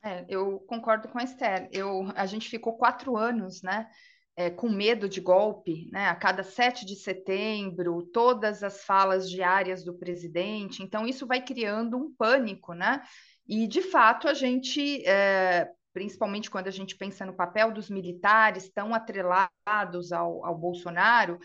É, 0.05 0.25
eu 0.29 0.59
concordo 0.61 1.09
com 1.09 1.19
a 1.19 1.23
Esther. 1.23 1.69
Eu, 1.71 2.11
a 2.17 2.27
gente 2.27 2.49
ficou 2.49 2.77
quatro 2.77 3.17
anos, 3.17 3.63
né, 3.63 3.89
é, 4.37 4.51
com 4.51 4.69
medo 4.69 5.09
de 5.09 5.21
golpe, 5.21 5.89
né? 5.93 6.09
A 6.09 6.15
cada 6.15 6.43
7 6.43 6.87
de 6.87 6.97
setembro, 6.97 8.03
todas 8.13 8.63
as 8.63 8.85
falas 8.85 9.29
diárias 9.29 9.85
do 9.85 9.95
presidente. 9.95 10.83
Então, 10.83 11.07
isso 11.07 11.27
vai 11.27 11.45
criando 11.45 11.99
um 11.99 12.15
pânico, 12.15 12.73
né? 12.73 13.03
E, 13.47 13.67
de 13.67 13.83
fato, 13.83 14.29
a 14.29 14.35
gente, 14.35 15.07
é, 15.07 15.71
principalmente 15.93 16.51
quando 16.51 16.69
a 16.69 16.71
gente 16.71 16.97
pensa 16.97 17.27
no 17.27 17.35
papel 17.35 17.73
dos 17.73 17.91
militares 17.91 18.71
tão 18.71 18.95
atrelados 18.95 20.13
ao, 20.13 20.45
ao 20.45 20.57
Bolsonaro, 20.57 21.39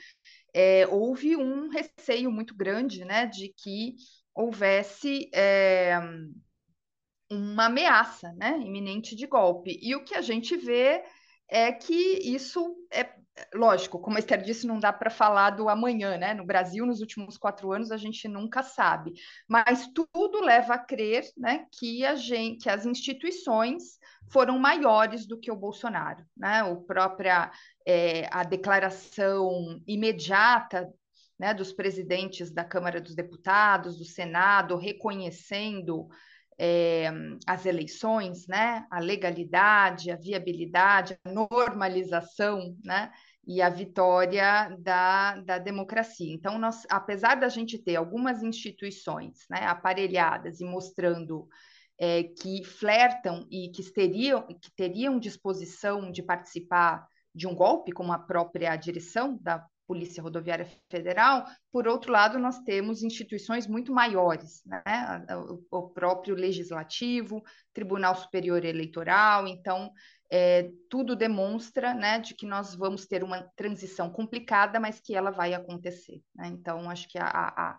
é, 0.53 0.87
houve 0.87 1.35
um 1.35 1.69
receio 1.69 2.31
muito 2.31 2.55
grande, 2.55 3.03
né, 3.03 3.25
de 3.25 3.53
que 3.55 3.95
houvesse 4.33 5.29
é, 5.33 5.99
uma 7.29 7.65
ameaça, 7.65 8.31
né, 8.33 8.57
iminente 8.59 9.15
de 9.15 9.27
golpe. 9.27 9.77
E 9.81 9.95
o 9.95 10.03
que 10.03 10.15
a 10.15 10.21
gente 10.21 10.55
vê 10.55 11.03
é 11.49 11.71
que 11.71 11.93
isso 11.93 12.75
é 12.91 13.09
lógico, 13.53 13.99
como 13.99 14.17
a 14.17 14.19
Esther 14.19 14.41
disse, 14.41 14.65
não 14.65 14.79
dá 14.79 14.91
para 14.91 15.09
falar 15.09 15.51
do 15.51 15.69
amanhã, 15.69 16.17
né? 16.17 16.33
No 16.33 16.45
Brasil, 16.45 16.85
nos 16.85 17.01
últimos 17.01 17.37
quatro 17.37 17.71
anos, 17.71 17.91
a 17.91 17.97
gente 17.97 18.27
nunca 18.27 18.63
sabe, 18.63 19.13
mas 19.47 19.87
tudo 19.87 20.41
leva 20.41 20.75
a 20.75 20.79
crer, 20.79 21.23
né, 21.37 21.65
que 21.77 22.05
a 22.05 22.15
gente, 22.15 22.63
que 22.63 22.69
as 22.69 22.85
instituições 22.85 23.99
foram 24.29 24.59
maiores 24.59 25.25
do 25.25 25.39
que 25.39 25.51
o 25.51 25.55
Bolsonaro, 25.55 26.25
né? 26.35 26.63
O 26.63 26.81
própria 26.81 27.51
é, 27.85 28.27
a 28.31 28.43
declaração 28.43 29.79
imediata 29.87 30.91
né, 31.39 31.53
dos 31.53 31.71
presidentes 31.71 32.51
da 32.51 32.63
Câmara 32.63 32.99
dos 32.99 33.15
Deputados, 33.15 33.97
do 33.97 34.05
Senado, 34.05 34.75
reconhecendo 34.75 36.07
é, 36.59 37.11
as 37.45 37.65
eleições, 37.65 38.47
né, 38.47 38.85
a 38.89 38.99
legalidade, 38.99 40.09
a 40.09 40.15
viabilidade, 40.15 41.17
a 41.23 41.31
normalização, 41.31 42.75
né, 42.83 43.11
e 43.47 43.61
a 43.61 43.69
vitória 43.69 44.75
da, 44.77 45.37
da 45.37 45.57
democracia. 45.57 46.33
Então, 46.33 46.59
nós, 46.59 46.85
apesar 46.89 47.35
da 47.35 47.47
gente 47.47 47.77
ter 47.79 47.95
algumas 47.95 48.43
instituições 48.43 49.45
né, 49.49 49.65
aparelhadas 49.65 50.59
e 50.59 50.65
mostrando 50.65 51.47
é, 51.97 52.23
que 52.23 52.65
flertam 52.65 53.47
e 53.49 53.69
que 53.69 53.81
teriam, 53.91 54.45
que 54.45 54.69
teriam 54.75 55.17
disposição 55.17 56.11
de 56.11 56.21
participar 56.21 57.07
de 57.33 57.47
um 57.47 57.55
golpe, 57.55 57.93
como 57.93 58.11
a 58.11 58.19
própria 58.19 58.75
direção 58.75 59.39
da 59.41 59.65
Polícia 59.87 60.21
Rodoviária 60.21 60.67
Federal, 60.91 61.45
por 61.71 61.87
outro 61.87 62.11
lado, 62.11 62.37
nós 62.37 62.59
temos 62.59 63.03
instituições 63.03 63.65
muito 63.65 63.93
maiores, 63.93 64.61
né? 64.65 64.83
o 65.71 65.87
próprio 65.87 66.35
Legislativo, 66.35 67.41
Tribunal 67.73 68.13
Superior 68.15 68.65
Eleitoral, 68.65 69.47
então 69.47 69.93
é, 70.29 70.69
tudo 70.89 71.15
demonstra 71.15 71.93
né, 71.93 72.19
de 72.19 72.33
que 72.33 72.45
nós 72.45 72.75
vamos 72.75 73.05
ter 73.05 73.23
uma 73.23 73.43
transição 73.55 74.09
complicada, 74.09 74.79
mas 74.79 74.99
que 74.99 75.15
ela 75.15 75.31
vai 75.31 75.53
acontecer. 75.53 76.21
Né? 76.35 76.47
Então, 76.47 76.89
acho 76.89 77.07
que 77.07 77.17
a, 77.17 77.27
a, 77.27 77.77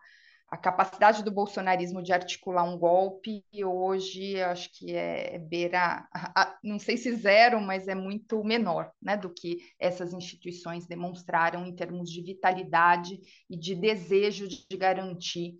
a 0.50 0.56
capacidade 0.56 1.22
do 1.22 1.30
bolsonarismo 1.30 2.02
de 2.02 2.12
articular 2.12 2.64
um 2.64 2.78
golpe 2.78 3.44
hoje 3.62 4.40
acho 4.42 4.70
que 4.72 4.94
é, 4.94 5.34
é 5.34 5.38
beira, 5.38 6.08
não 6.64 6.78
sei 6.78 6.96
se 6.96 7.14
zero, 7.16 7.60
mas 7.60 7.86
é 7.86 7.94
muito 7.94 8.42
menor 8.42 8.90
né, 9.00 9.16
do 9.16 9.32
que 9.32 9.58
essas 9.78 10.14
instituições 10.14 10.86
demonstraram 10.86 11.66
em 11.66 11.76
termos 11.76 12.10
de 12.10 12.22
vitalidade 12.22 13.20
e 13.48 13.58
de 13.58 13.74
desejo 13.74 14.48
de 14.48 14.76
garantir 14.76 15.56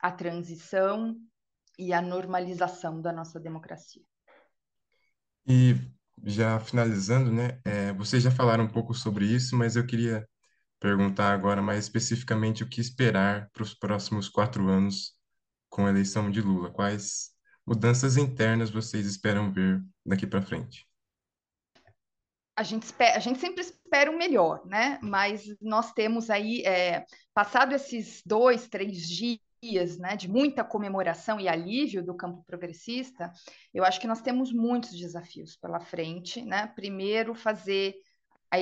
a 0.00 0.12
transição 0.12 1.16
e 1.76 1.92
a 1.92 2.00
normalização 2.00 3.02
da 3.02 3.12
nossa 3.12 3.40
democracia. 3.40 4.02
E 5.46 5.74
já 6.24 6.60
finalizando, 6.60 7.32
né? 7.32 7.60
é, 7.64 7.92
vocês 7.92 8.22
já 8.22 8.30
falaram 8.30 8.64
um 8.64 8.70
pouco 8.70 8.94
sobre 8.94 9.26
isso, 9.26 9.56
mas 9.56 9.76
eu 9.76 9.86
queria 9.86 10.28
perguntar 10.80 11.32
agora 11.32 11.60
mais 11.62 11.84
especificamente 11.84 12.62
o 12.62 12.68
que 12.68 12.80
esperar 12.80 13.50
para 13.52 13.62
os 13.62 13.74
próximos 13.74 14.28
quatro 14.28 14.68
anos 14.68 15.14
com 15.68 15.86
a 15.86 15.90
eleição 15.90 16.30
de 16.30 16.40
Lula. 16.40 16.70
Quais 16.70 17.30
mudanças 17.66 18.16
internas 18.16 18.70
vocês 18.70 19.06
esperam 19.06 19.52
ver 19.52 19.82
daqui 20.06 20.26
para 20.26 20.42
frente? 20.42 20.88
a 22.58 22.64
gente, 22.64 22.82
espera, 22.82 23.16
a 23.16 23.20
gente 23.20 23.38
sempre 23.38 23.60
espera 23.60 24.10
o 24.10 24.18
melhor, 24.18 24.66
né? 24.66 24.98
Mas 25.00 25.44
nós 25.60 25.92
temos 25.92 26.28
aí, 26.28 26.62
é, 26.62 27.06
passado 27.32 27.72
esses 27.72 28.20
dois, 28.26 28.66
três 28.66 29.08
dias, 29.08 29.38
né, 29.98 30.16
de 30.16 30.28
muita 30.28 30.62
comemoração 30.62 31.40
e 31.40 31.48
alívio 31.48 32.04
do 32.04 32.14
campo 32.14 32.44
progressista, 32.44 33.32
eu 33.74 33.84
acho 33.84 34.00
que 34.00 34.06
nós 34.06 34.20
temos 34.20 34.52
muitos 34.52 34.90
desafios 34.90 35.56
pela 35.56 35.80
frente, 35.80 36.42
né? 36.42 36.66
Primeiro, 36.68 37.34
fazer 37.34 37.94
a, 38.50 38.56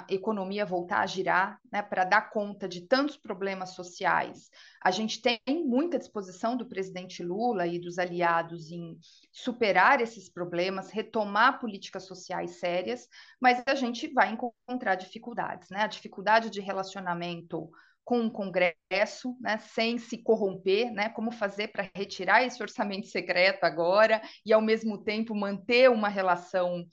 a 0.00 0.06
economia 0.08 0.66
voltar 0.66 1.00
a 1.00 1.06
girar, 1.06 1.58
né, 1.72 1.82
para 1.82 2.04
dar 2.04 2.30
conta 2.30 2.68
de 2.68 2.82
tantos 2.82 3.16
problemas 3.16 3.70
sociais. 3.70 4.50
A 4.82 4.90
gente 4.90 5.20
tem 5.22 5.40
muita 5.48 5.98
disposição 5.98 6.56
do 6.56 6.66
presidente 6.66 7.22
Lula 7.22 7.66
e 7.66 7.78
dos 7.78 7.98
aliados 7.98 8.70
em 8.70 8.98
superar 9.32 10.00
esses 10.00 10.28
problemas, 10.28 10.90
retomar 10.90 11.58
políticas 11.58 12.04
sociais 12.04 12.58
sérias, 12.58 13.08
mas 13.40 13.62
a 13.66 13.74
gente 13.74 14.12
vai 14.12 14.30
encontrar 14.32 14.94
dificuldades, 14.94 15.70
né? 15.70 15.82
A 15.82 15.86
dificuldade 15.86 16.50
de 16.50 16.60
relacionamento 16.60 17.70
com 18.10 18.26
o 18.26 18.30
Congresso, 18.30 19.36
né, 19.40 19.56
sem 19.58 19.96
se 19.96 20.18
corromper, 20.18 20.92
né, 20.92 21.10
como 21.10 21.30
fazer 21.30 21.68
para 21.68 21.88
retirar 21.94 22.42
esse 22.42 22.60
orçamento 22.60 23.06
secreto 23.06 23.62
agora 23.62 24.20
e, 24.44 24.52
ao 24.52 24.60
mesmo 24.60 24.98
tempo, 24.98 25.32
manter 25.32 25.88
uma 25.88 26.08
relação 26.08 26.84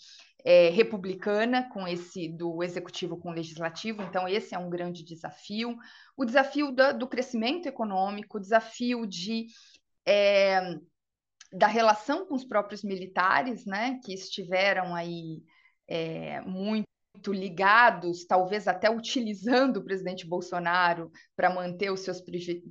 é, 0.46 0.70
republicana 0.70 1.68
com 1.74 1.88
esse 1.88 2.30
do 2.30 2.62
executivo 2.62 3.18
com 3.18 3.30
o 3.30 3.34
legislativo. 3.34 4.04
Então, 4.04 4.28
esse 4.28 4.54
é 4.54 4.60
um 4.60 4.70
grande 4.70 5.04
desafio. 5.04 5.76
O 6.16 6.24
desafio 6.24 6.72
do, 6.72 7.08
crescimento 7.08 7.66
econômico, 7.66 8.38
o 8.38 8.42
desafio 8.42 9.08
de. 9.08 9.48
É, 10.08 10.76
da 11.52 11.66
relação 11.66 12.28
com 12.28 12.36
os 12.36 12.46
próprios 12.46 12.84
militares, 12.84 13.66
né, 13.66 14.00
que 14.06 14.14
estiveram 14.14 14.94
aí 14.94 15.42
é, 15.88 16.42
muito 16.42 16.86
ligados, 17.28 18.26
talvez 18.26 18.68
até 18.68 18.90
utilizando 18.90 19.78
o 19.78 19.84
presidente 19.84 20.26
Bolsonaro 20.26 21.12
para 21.36 21.50
manter 21.50 21.92
os 21.92 22.02
seus 22.02 22.22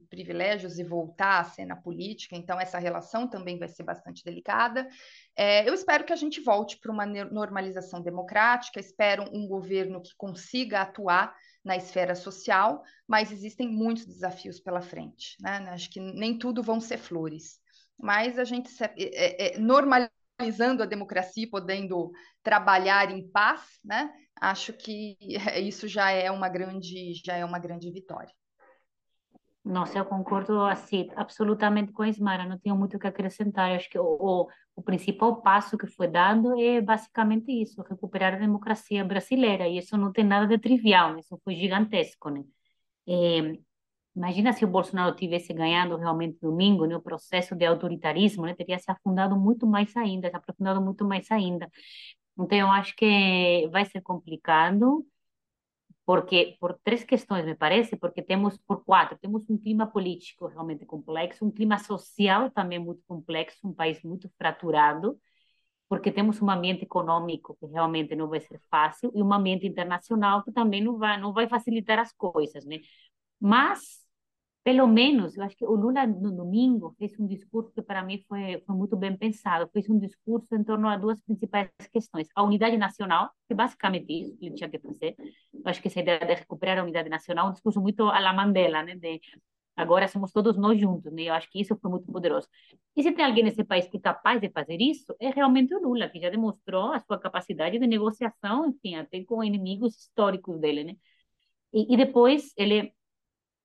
privilégios 0.09 0.79
e 0.79 0.85
voltar 0.85 1.41
à 1.41 1.45
cena 1.45 1.77
política. 1.77 2.37
Então, 2.37 2.61
essa 2.61 2.79
relação 2.79 3.29
também 3.29 3.59
vai 3.59 3.69
ser 3.69 3.83
bastante 3.83 4.25
delicada. 4.25 4.89
É, 5.37 5.69
eu 5.69 5.75
espero 5.75 6.05
que 6.05 6.13
a 6.13 6.17
gente 6.17 6.41
volte 6.41 6.79
para 6.79 6.93
uma 6.93 7.07
normalização 7.07 8.01
democrática, 8.01 8.81
espero 8.81 9.25
um 9.33 9.47
governo 9.47 10.01
que 10.01 10.15
consiga 10.17 10.83
atuar 10.83 11.35
na 11.65 11.77
esfera 11.77 12.15
social, 12.15 12.83
mas 13.09 13.33
existem 13.33 13.69
muitos 13.69 14.07
desafios 14.07 14.61
pela 14.61 14.81
frente. 14.81 15.37
Né? 15.41 15.51
Acho 15.71 15.91
que 15.91 16.01
nem 16.01 16.39
tudo 16.39 16.63
vão 16.63 16.81
ser 16.81 16.99
flores. 16.99 17.59
Mas 17.99 18.39
a 18.39 18.45
gente 18.45 18.71
é, 18.83 18.93
é, 18.97 19.57
é 19.57 19.59
normalizando 20.39 20.83
a 20.83 20.87
democracia 20.87 21.45
e 21.45 21.51
podendo 21.51 22.13
trabalhar 22.43 23.11
em 23.11 23.27
paz, 23.29 23.63
né? 23.85 24.13
Acho 24.41 24.73
que 24.73 25.17
isso 25.63 25.89
já 25.89 26.11
é 26.11 26.31
uma 26.31 26.49
grande, 26.49 27.15
já 27.25 27.37
é 27.37 27.45
uma 27.45 27.59
grande 27.59 27.91
vitória. 27.91 28.33
Nossa, 29.65 29.99
eu 29.99 30.05
concordo 30.05 30.61
assim, 30.61 31.09
absolutamente 31.17 31.91
com 31.91 32.03
a 32.03 32.09
Ismara, 32.09 32.47
não 32.47 32.57
tenho 32.57 32.77
muito 32.77 32.97
o 32.97 33.01
que 33.01 33.07
acrescentar. 33.07 33.73
Acho 33.73 33.91
que 33.91 33.99
o, 33.99 34.05
o, 34.05 34.49
o, 34.77 34.83
principal 34.83 35.43
passo 35.43 35.77
que 35.77 35.89
foi 35.89 36.07
dado 36.07 36.57
é 36.61 36.81
basicamente 36.81 37.51
isso, 37.51 37.83
recuperar 37.83 38.35
a 38.35 38.39
democracia 38.39 39.05
brasileira, 39.05 39.67
e 39.67 39.79
isso 39.79 39.97
não 39.97 40.13
tem 40.13 40.25
nada 40.25 40.47
de 40.47 40.57
trivial, 40.57 41.15
né? 41.15 41.21
isso 41.21 41.37
foi 41.43 41.57
gigantesco. 41.57 42.31
Né? 42.31 42.45
É, 43.09 43.59
Imagina 44.17 44.53
se 44.53 44.65
o 44.65 44.69
Bolsonaro 44.69 45.15
tivesse 45.15 45.53
ganhado 45.53 45.97
realmente 45.97 46.39
domingo, 46.41 46.87
né, 46.87 46.97
o 46.97 47.03
processo 47.03 47.55
de 47.55 47.67
autoritarismo, 47.67 48.47
né, 48.47 48.55
teria 48.55 48.79
se 48.79 48.91
afundado 48.91 49.37
muito 49.37 49.67
mais 49.67 49.95
ainda, 49.97 50.31
se 50.31 50.37
aprofundado 50.37 50.81
muito 50.81 51.05
mais 51.05 51.31
ainda. 51.31 51.71
Então, 52.39 52.57
eu 52.59 52.69
acho 52.69 52.97
que 52.97 53.69
vai 53.71 53.85
ser 53.85 54.01
complicado, 54.03 55.07
porque 56.07 56.57
por 56.61 56.79
três 56.85 57.05
questões, 57.05 57.45
me 57.45 57.55
parece, 57.55 57.97
porque 57.97 58.23
temos, 58.23 58.57
por 58.59 58.85
quatro, 58.85 59.19
temos 59.19 59.49
um 59.51 59.59
clima 59.59 59.87
político 59.87 60.47
realmente 60.47 60.87
complexo, 60.87 61.45
um 61.45 61.51
clima 61.51 61.79
social 61.79 62.51
também 62.51 62.79
muito 62.79 63.03
complexo, 63.07 63.67
um 63.69 63.75
país 63.75 64.03
muito 64.03 64.31
fraturado, 64.39 65.19
porque 65.89 66.13
temos 66.13 66.41
um 66.43 66.51
ambiente 66.51 66.85
econômico 66.85 67.57
que 67.61 67.67
realmente 67.67 68.17
não 68.17 68.29
vai 68.29 68.41
ser 68.41 68.61
fácil 68.71 69.13
e 69.15 69.23
um 69.23 69.33
ambiente 69.33 69.67
internacional 69.67 70.43
que 70.45 70.53
também 70.53 70.83
não 70.83 70.99
vai, 70.99 71.21
não 71.21 71.33
vai 71.33 71.49
facilitar 71.49 71.99
as 71.99 72.13
coisas, 72.13 72.65
né? 72.65 72.79
Mas 73.41 74.06
pelo 74.67 74.89
menos, 74.89 75.37
eu 75.37 75.45
acho 75.45 75.57
que 75.57 75.65
o 75.65 75.77
Lula 75.77 76.05
no 76.09 76.33
domingo 76.33 76.93
fez 76.99 77.13
um 77.21 77.27
discurso 77.29 77.71
que 77.73 77.81
para 77.81 78.03
mim 78.03 78.25
foi, 78.29 78.61
foi 78.67 78.75
muito 78.75 78.97
bem 78.97 79.17
pensado. 79.17 79.71
Fez 79.73 79.89
um 79.89 79.97
discurso 79.97 80.53
em 80.57 80.65
torno 80.65 80.89
a 80.89 80.97
duas 80.97 81.21
principais 81.23 81.71
questões: 81.93 82.27
a 82.35 82.43
unidade 82.43 82.77
nacional, 82.77 83.31
que 83.47 83.53
é 83.53 83.57
basicamente 83.57 84.13
isso 84.13 84.37
ele 84.43 84.57
tinha 84.57 84.69
que 84.69 84.81
fazer. 84.81 85.15
Eu 85.55 85.63
acho 85.67 85.81
que 85.81 85.87
essa 85.87 86.01
ideia 86.01 86.19
de 86.19 86.35
recuperar 86.35 86.79
a 86.81 86.83
unidade 86.83 87.09
nacional, 87.09 87.49
um 87.49 87.53
discurso 87.53 87.81
muito 87.81 88.09
a 88.09 88.19
la 88.19 88.33
Mandela, 88.33 88.83
né? 88.83 88.97
De 88.97 89.21
agora 89.77 90.09
somos 90.09 90.33
todos 90.33 90.57
nós 90.57 90.81
juntos, 90.81 91.13
né? 91.13 91.23
Eu 91.23 91.35
acho 91.35 91.49
que 91.49 91.61
isso 91.61 91.77
foi 91.81 91.89
muito 91.89 92.11
poderoso. 92.11 92.49
E 92.97 93.05
se 93.05 93.13
tem 93.13 93.25
alguém 93.25 93.45
nesse 93.45 93.63
país 93.63 93.87
que 93.87 93.99
é 93.99 94.01
capaz 94.01 94.41
de 94.41 94.51
fazer 94.51 94.79
isso, 94.81 95.15
é 95.21 95.31
realmente 95.31 95.73
o 95.77 95.81
Lula, 95.81 96.09
que 96.09 96.19
já 96.19 96.29
demonstrou 96.29 96.93
a 96.93 96.99
sua 96.99 97.21
capacidade 97.21 97.79
de 97.79 97.87
negociação, 97.87 98.67
enfim, 98.67 98.97
até 98.97 99.23
com 99.25 99.45
inimigos 99.45 99.97
históricos 99.97 100.59
dele, 100.59 100.83
né? 100.83 100.97
E, 101.73 101.95
e 101.95 101.97
depois 101.97 102.53
ele 102.57 102.96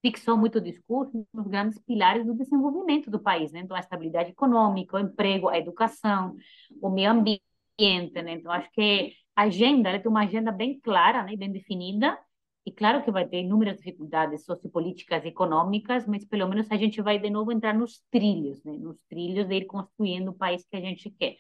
fixou 0.02 0.38
muito 0.38 0.58
o 0.58 0.62
discurso 0.62 1.26
nos 1.34 1.47
grandes 1.47 1.80
pilares 1.80 2.26
do 2.26 2.34
desenvolvimento 2.34 3.10
do 3.12 3.20
país, 3.20 3.52
né? 3.52 3.60
Então, 3.60 3.76
a 3.78 3.80
estabilidade 3.80 4.32
econômica, 4.32 4.97
o 4.97 4.99
emprego, 4.99 5.49
a 5.49 5.58
educação, 5.58 6.36
o 6.82 6.89
meio 6.89 7.12
ambiente, 7.12 8.22
né? 8.22 8.34
Então, 8.34 8.52
acho 8.52 8.70
que 8.72 9.14
a 9.36 9.43
agenda, 9.43 9.89
ela 9.89 9.99
tem 9.99 10.10
uma 10.10 10.24
agenda 10.24 10.52
bem 10.52 10.80
clara, 10.80 11.24
né? 11.24 11.36
Bem 11.36 11.52
definida, 11.52 12.18
e 12.66 12.72
claro 12.72 13.04
que 13.04 13.12
vai 13.12 13.28
ter 13.28 13.41
inúmeras 13.41 13.78
dificuldades 13.78 14.45
sociopolíticas 14.45 15.24
e 15.26 15.30
econômicas, 15.30 16.06
mas 16.06 16.24
pelo 16.26 16.47
menos 16.47 16.70
a 16.72 16.78
gente 16.78 17.02
vai 17.02 17.18
de 17.18 17.30
novo 17.30 17.52
entrar 17.52 17.74
nos 17.74 18.04
trilhos, 18.12 18.64
né? 18.64 18.74
Nos 18.74 18.97
trilhos 19.10 19.47
de 19.47 19.56
ir 19.56 19.66
construindo 19.66 20.30
o 20.30 20.34
país 20.34 20.66
que 20.68 20.78
a 20.78 20.82
gente 20.82 21.10
quer. 21.12 21.36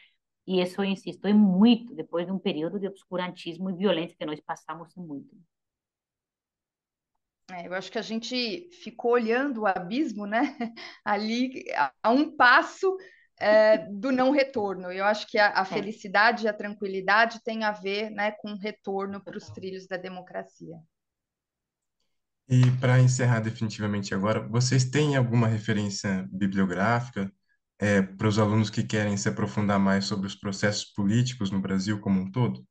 E 0.47 0.61
isso, 0.61 0.81
eu 0.81 0.85
insisto, 0.85 1.27
é 1.27 1.33
muito 1.33 1.93
depois 1.93 2.25
de 2.25 2.31
um 2.31 2.39
período 2.39 2.79
de 2.79 2.87
obscurantismo 2.87 3.69
e 3.69 3.73
violência 3.73 4.17
que 4.17 4.25
nós 4.25 4.39
passamos 4.41 4.95
muito. 4.95 5.35
É, 7.53 7.67
eu 7.67 7.73
acho 7.73 7.91
que 7.91 7.97
a 7.97 8.03
gente 8.03 8.69
ficou 8.83 9.11
olhando 9.11 9.61
o 9.61 9.67
abismo, 9.67 10.25
né? 10.25 10.57
Ali 11.03 11.63
a 12.03 12.09
um 12.09 12.35
passo 12.35 12.95
é, 13.41 13.77
do 13.89 14.11
não 14.11 14.31
retorno. 14.31 14.91
Eu 14.91 15.03
acho 15.05 15.27
que 15.27 15.37
a, 15.37 15.59
a, 15.59 15.61
é. 15.61 15.65
felicidade 15.65 16.45
e 16.45 16.47
a 16.47 16.53
tranquilidade 16.53 17.43
têm 17.43 17.63
a 17.63 17.71
ver, 17.71 18.11
né, 18.11 18.31
com 18.31 18.53
o 18.53 18.57
retorno 18.57 19.21
para 19.23 19.37
os 19.37 19.45
trilhos 19.49 19.87
da 19.87 19.97
democracia. 19.97 20.77
E 22.47 22.69
para 22.79 22.99
encerrar 22.99 23.39
definitivamente 23.39 24.13
agora, 24.13 24.47
vocês 24.47 24.85
têm 24.85 25.15
alguma 25.15 25.47
referência 25.47 26.27
bibliográfica 26.31 27.31
é, 27.79 28.01
para 28.01 28.27
os 28.27 28.37
alunos 28.37 28.69
que 28.69 28.83
querem 28.83 29.17
se 29.17 29.27
aprofundar 29.27 29.79
mais 29.79 30.05
sobre 30.05 30.27
os 30.27 30.35
processos 30.35 30.85
políticos 30.85 31.49
no 31.49 31.59
Brasil 31.61 31.99
como 31.99 32.19
um 32.19 32.29
todo? 32.29 32.63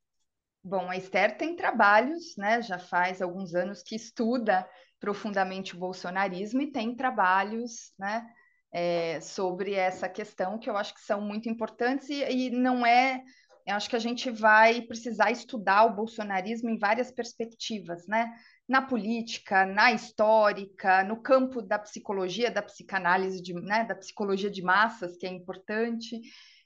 Bom, 0.63 0.91
a 0.91 0.97
Esther 0.97 1.37
tem 1.39 1.57
trabalhos, 1.57 2.37
né? 2.37 2.61
Já 2.61 2.79
faz 2.79 3.23
alguns 3.23 3.55
anos 3.55 3.83
que 3.83 3.97
estuda 3.97 4.69
profundamente 4.99 5.75
o 5.75 5.79
bolsonarismo 5.79 6.61
e 6.61 6.71
tem 6.71 6.95
trabalhos, 6.95 7.93
né? 7.99 8.27
É, 8.73 9.21
sobre 9.21 9.75
essa 9.75 10.09
questão 10.09 10.59
que 10.59 10.71
eu 10.71 10.77
acho 10.77 10.95
que 10.95 11.01
são 11.01 11.21
muito 11.21 11.49
importantes 11.49 12.09
e, 12.09 12.23
e 12.23 12.51
não 12.51 12.87
é 12.87 13.21
eu 13.67 13.77
acho 13.77 13.91
que 13.91 13.97
a 13.97 14.01
gente 14.01 14.31
vai 14.31 14.83
precisar 14.83 15.31
estudar 15.31 15.85
o 15.85 15.95
bolsonarismo 15.95 16.71
em 16.71 16.79
várias 16.79 17.11
perspectivas, 17.11 18.07
né? 18.07 18.33
Na 18.69 18.83
política, 18.83 19.67
na 19.67 19.93
histórica, 19.93 21.05
no 21.05 21.21
campo 21.21 21.61
da 21.61 21.79
psicologia, 21.79 22.51
da 22.51 22.63
psicanálise, 22.63 23.43
de, 23.43 23.53
né? 23.55 23.85
da 23.85 23.95
psicologia 23.95 24.51
de 24.51 24.63
massas, 24.63 25.17
que 25.17 25.27
é 25.27 25.31
importante. 25.31 26.21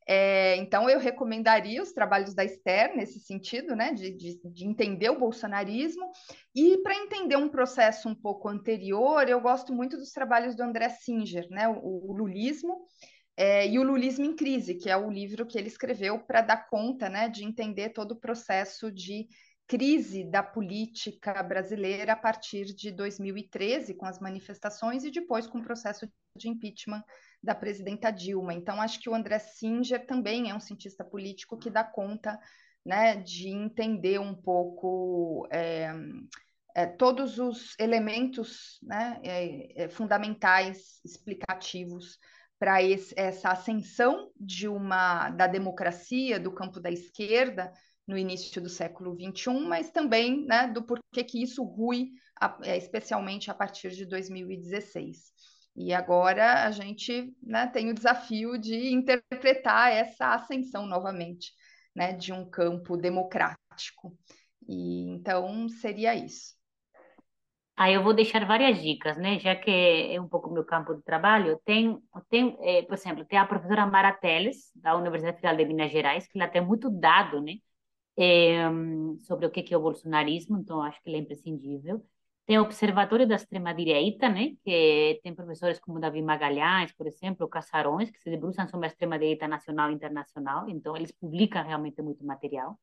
É, 0.07 0.57
então, 0.57 0.89
eu 0.89 0.99
recomendaria 0.99 1.83
os 1.83 1.93
trabalhos 1.93 2.35
da 2.35 2.45
Esther 2.45 2.95
nesse 2.95 3.21
sentido, 3.21 3.75
né, 3.75 3.93
de, 3.93 4.11
de, 4.11 4.41
de 4.45 4.67
entender 4.67 5.09
o 5.11 5.19
bolsonarismo. 5.19 6.11
E 6.55 6.79
para 6.79 6.97
entender 6.97 7.37
um 7.37 7.49
processo 7.49 8.09
um 8.09 8.15
pouco 8.15 8.49
anterior, 8.49 9.29
eu 9.29 9.41
gosto 9.41 9.73
muito 9.73 9.97
dos 9.97 10.11
trabalhos 10.11 10.55
do 10.55 10.63
André 10.63 10.89
Singer, 10.91 11.49
né, 11.51 11.69
o, 11.69 12.11
o 12.11 12.13
Lulismo 12.13 12.87
é, 13.37 13.67
e 13.67 13.79
o 13.79 13.83
Lulismo 13.83 14.25
em 14.25 14.37
Crise, 14.37 14.75
que 14.75 14.89
é 14.89 14.97
o 14.97 15.11
livro 15.11 15.47
que 15.47 15.59
ele 15.59 15.69
escreveu 15.69 16.19
para 16.21 16.41
dar 16.41 16.69
conta 16.69 17.09
né, 17.09 17.29
de 17.29 17.45
entender 17.45 17.91
todo 17.91 18.13
o 18.13 18.21
processo 18.21 18.93
de 18.93 19.27
crise 19.67 20.25
da 20.25 20.43
política 20.43 21.43
brasileira 21.43 22.13
a 22.13 22.17
partir 22.17 22.67
de 22.67 22.91
2013, 22.91 23.95
com 23.95 24.07
as 24.07 24.19
manifestações, 24.21 25.05
e 25.05 25.11
depois 25.11 25.47
com 25.47 25.59
o 25.59 25.65
processo 25.65 26.07
de 26.37 26.49
impeachment 26.49 27.03
da 27.43 27.55
presidenta 27.55 28.11
Dilma. 28.11 28.53
Então, 28.53 28.81
acho 28.81 29.01
que 29.01 29.09
o 29.09 29.15
André 29.15 29.39
Singer 29.39 30.07
também 30.07 30.51
é 30.51 30.55
um 30.55 30.61
cientista 30.61 31.05
político 31.05 31.59
que 31.59 31.71
dá 31.71 31.83
conta 31.83 32.39
né, 32.85 33.17
de 33.17 33.49
entender 33.49 34.21
um 34.21 34.35
pouco 34.35 35.49
é, 35.51 35.91
é, 36.75 36.87
todos 36.87 37.39
os 37.39 37.75
elementos 37.79 38.79
né, 38.83 39.21
é, 39.23 39.85
é 39.85 39.89
fundamentais, 39.89 41.01
explicativos 41.05 42.19
para 42.59 42.79
essa 43.17 43.51
ascensão 43.51 44.31
de 44.39 44.69
uma 44.69 45.31
da 45.31 45.47
democracia 45.47 46.39
do 46.39 46.53
campo 46.53 46.81
da 46.81 46.91
esquerda 46.91 47.73
no 48.07 48.19
início 48.19 48.61
do 48.61 48.69
século 48.69 49.17
XXI, 49.17 49.67
mas 49.67 49.91
também 49.91 50.45
né, 50.47 50.69
do 50.69 50.83
porquê 50.83 51.25
que 51.25 51.43
isso 51.43 51.63
rui, 51.63 52.11
é, 52.63 52.77
especialmente 52.77 53.51
a 53.51 53.55
partir 53.55 53.91
de 53.91 54.05
2016. 54.05 55.33
E 55.77 55.93
agora 55.93 56.65
a 56.65 56.71
gente 56.71 57.35
né, 57.43 57.67
tem 57.67 57.91
o 57.91 57.95
desafio 57.95 58.59
de 58.59 58.93
interpretar 58.93 59.93
essa 59.93 60.35
ascensão 60.35 60.87
novamente 60.87 61.53
né, 61.95 62.13
de 62.13 62.33
um 62.33 62.49
campo 62.49 62.97
democrático. 62.97 64.17
E 64.69 65.09
então 65.11 65.69
seria 65.69 66.15
isso. 66.15 66.55
Aí 67.77 67.95
eu 67.95 68.05
vou 68.05 68.15
deixar 68.15 68.45
várias 68.47 68.81
dicas, 68.81 69.17
né? 69.17 69.39
Já 69.41 69.57
que 69.57 69.69
é 69.71 70.21
um 70.21 70.29
pouco 70.29 70.49
meu 70.49 70.65
campo 70.65 70.95
de 70.95 71.03
trabalho. 71.03 71.61
Tem, 71.65 71.99
tem 72.31 72.57
é, 72.61 72.83
por 72.83 72.95
exemplo, 72.95 73.25
tem 73.25 73.37
a 73.37 73.47
professora 73.47 73.85
Mara 73.85 74.13
Teles, 74.13 74.71
da 74.77 74.95
Universidade 74.97 75.37
Federal 75.37 75.57
de 75.57 75.65
Minas 75.65 75.91
Gerais, 75.91 76.29
que 76.29 76.39
ela 76.39 76.49
tem 76.49 76.65
muito 76.65 76.89
dado, 76.89 77.43
né? 77.43 77.55
É, 78.17 78.63
sobre 79.21 79.47
o 79.47 79.51
que 79.51 79.75
é 79.75 79.77
o 79.77 79.81
bolsonarismo, 79.81 80.57
então 80.59 80.83
acho 80.83 81.03
que 81.03 81.09
ele 81.09 81.17
é 81.17 81.21
imprescindível. 81.21 82.05
Tem 82.47 82.59
o 82.59 82.63
Observatório 82.63 83.27
da 83.27 83.37
Extrema-Direita, 83.37 84.29
né? 84.29 84.55
Que 84.65 85.19
tem 85.23 85.35
professores 85.35 85.81
como 85.81 85.99
Davi 85.99 86.21
Magalhães, 86.23 86.93
por 86.93 87.07
exemplo, 87.07 87.49
Casarões, 87.49 88.11
que 88.11 88.21
se 88.21 88.31
debruçam 88.31 88.69
sobre 88.69 88.87
a 88.87 88.91
extrema-direita 88.91 89.49
nacional 89.49 89.91
e 89.91 89.95
internacional, 89.95 90.69
então 90.69 90.97
eles 90.97 91.11
publicam 91.13 91.65
realmente 91.65 92.03
muito 92.03 92.25
material. 92.25 92.79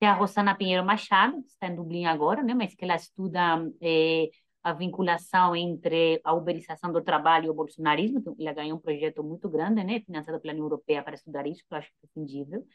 Tem 0.00 0.08
a 0.08 0.14
Rosana 0.14 0.56
Pinheiro 0.56 0.84
Machado, 0.84 1.40
que 1.42 1.50
está 1.50 1.68
em 1.68 1.76
Dublin 1.76 2.06
agora, 2.06 2.42
né? 2.42 2.54
Mas 2.54 2.74
que 2.74 2.84
ela 2.84 2.96
estuda 2.96 3.40
é, 3.80 4.30
a 4.62 4.72
vinculação 4.72 5.54
entre 5.54 6.20
a 6.24 6.32
uberização 6.34 6.92
do 6.92 7.00
trabalho 7.02 7.46
e 7.46 7.50
o 7.50 7.54
bolsonarismo. 7.54 8.18
Então, 8.18 8.34
ela 8.38 8.52
ganhou 8.52 8.78
um 8.78 8.80
projeto 8.80 9.22
muito 9.22 9.48
grande, 9.48 9.84
né? 9.84 10.00
Financiado 10.00 10.40
pela 10.40 10.52
União 10.54 10.66
Europeia 10.66 11.02
para 11.04 11.14
estudar 11.14 11.46
isso, 11.46 11.62
que 11.68 11.72
eu 11.72 11.78
acho 11.78 11.90
imprescindível. 11.98 12.66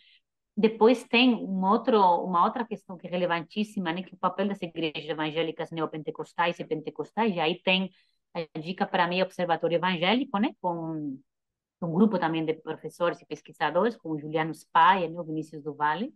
Depois 0.60 1.03
tem 1.03 1.36
um 1.36 1.64
outro, 1.64 2.01
uma 2.24 2.43
outra 2.43 2.66
questão 2.66 2.97
que 2.97 3.05
é 3.05 3.10
relevantíssima, 3.12 3.93
né, 3.93 4.01
que 4.01 4.10
é 4.10 4.16
o 4.16 4.18
papel 4.18 4.47
das 4.47 4.60
igrejas 4.60 5.08
evangélicas 5.08 5.70
neopentecostais 5.70 6.60
e 6.60 6.66
pentecostais, 6.66 7.36
e 7.36 7.39
aí 7.39 7.62
tem 7.62 7.91
a 8.34 8.60
dica 8.60 8.86
para 8.88 9.08
mim, 9.08 9.22
Observatório 9.22 9.76
Evangélico, 9.76 10.39
né, 10.39 10.53
com 10.60 11.16
um 11.80 11.93
grupo 11.93 12.18
também 12.18 12.43
de 12.43 12.55
professores 12.55 13.22
e 13.22 13.26
pesquisadores, 13.26 13.95
como 13.95 14.20
Juliano 14.20 14.51
Spaia, 14.51 15.08
né, 15.08 15.20
o 15.20 15.24
Vinícius 15.24 15.62
do 15.62 15.76
Vale, 15.76 16.12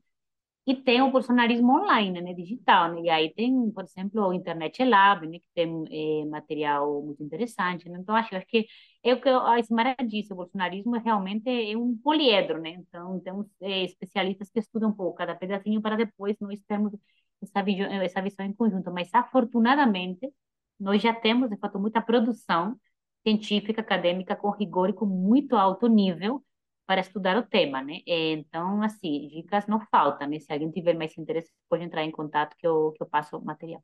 e 0.65 0.75
tem 0.75 1.01
o 1.01 1.11
bolsonarismo 1.11 1.71
online, 1.73 2.21
né, 2.21 2.33
digital, 2.33 2.93
né? 2.93 3.01
E 3.01 3.09
aí 3.09 3.33
tem, 3.33 3.71
por 3.71 3.83
exemplo, 3.83 4.27
o 4.27 4.33
Internet 4.33 4.83
Lab, 4.83 5.27
né, 5.27 5.39
que 5.39 5.45
tem 5.55 6.21
é, 6.21 6.25
material 6.25 7.01
muito 7.03 7.23
interessante, 7.23 7.89
né? 7.89 7.97
Então, 7.99 8.15
acho, 8.15 8.35
acho 8.35 8.45
que 8.45 8.67
é 9.03 9.13
o 9.13 9.19
que 9.21 9.27
a 9.29 9.59
Ismara 9.59 9.95
disse, 10.07 10.31
o 10.33 10.35
bolsonarismo 10.35 10.97
realmente 10.99 11.49
é 11.49 11.75
um 11.75 11.97
poliedro, 11.97 12.61
né? 12.61 12.71
Então, 12.71 13.19
temos 13.21 13.47
é, 13.61 13.83
especialistas 13.83 14.49
que 14.51 14.59
estudam 14.59 14.89
um 14.89 14.93
pouco 14.93 15.17
cada 15.17 15.35
pedacinho 15.35 15.81
para 15.81 15.95
depois 15.97 16.37
nós 16.39 16.59
termos 16.67 16.93
essa 17.41 17.63
visão, 17.63 17.85
essa 18.01 18.21
visão 18.21 18.45
em 18.45 18.53
conjunto. 18.53 18.91
Mas, 18.91 19.09
afortunadamente, 19.13 20.31
nós 20.79 21.01
já 21.01 21.13
temos, 21.13 21.49
de 21.49 21.57
fato, 21.57 21.79
muita 21.79 22.01
produção 22.01 22.75
científica, 23.23 23.81
acadêmica, 23.81 24.35
com 24.35 24.49
rigor 24.51 24.89
e 24.89 24.93
com 24.93 25.05
muito 25.05 25.55
alto 25.55 25.87
nível, 25.87 26.43
para 26.91 26.99
estudar 26.99 27.37
o 27.37 27.43
tema, 27.43 27.81
né? 27.81 28.01
Então, 28.05 28.83
assim, 28.83 29.29
dicas 29.29 29.65
não 29.65 29.79
faltam, 29.79 30.27
né? 30.27 30.39
Se 30.39 30.51
alguém 30.51 30.69
tiver 30.69 30.93
mais 30.93 31.17
interesse, 31.17 31.49
pode 31.69 31.85
entrar 31.85 32.03
em 32.03 32.11
contato 32.11 32.53
que 32.57 32.67
eu, 32.67 32.91
que 32.91 33.01
eu 33.01 33.07
passo 33.07 33.37
o 33.37 33.45
material. 33.45 33.81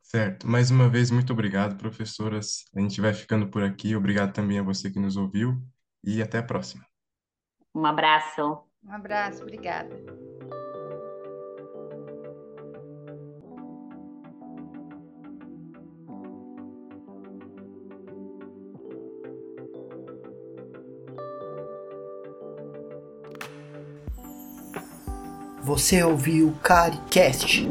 Certo. 0.00 0.48
Mais 0.48 0.70
uma 0.70 0.88
vez, 0.88 1.10
muito 1.10 1.34
obrigado, 1.34 1.76
professoras. 1.76 2.64
A 2.74 2.80
gente 2.80 3.02
vai 3.02 3.12
ficando 3.12 3.50
por 3.50 3.62
aqui. 3.62 3.94
Obrigado 3.94 4.32
também 4.32 4.58
a 4.58 4.62
você 4.62 4.90
que 4.90 4.98
nos 4.98 5.18
ouviu 5.18 5.62
e 6.02 6.22
até 6.22 6.38
a 6.38 6.42
próxima. 6.42 6.86
Um 7.74 7.84
abraço. 7.84 8.64
Um 8.82 8.92
abraço, 8.92 9.42
obrigada. 9.42 9.94
Você 25.66 26.00
ouviu 26.00 26.46
o 26.46 26.52
CariCast. 26.62 27.68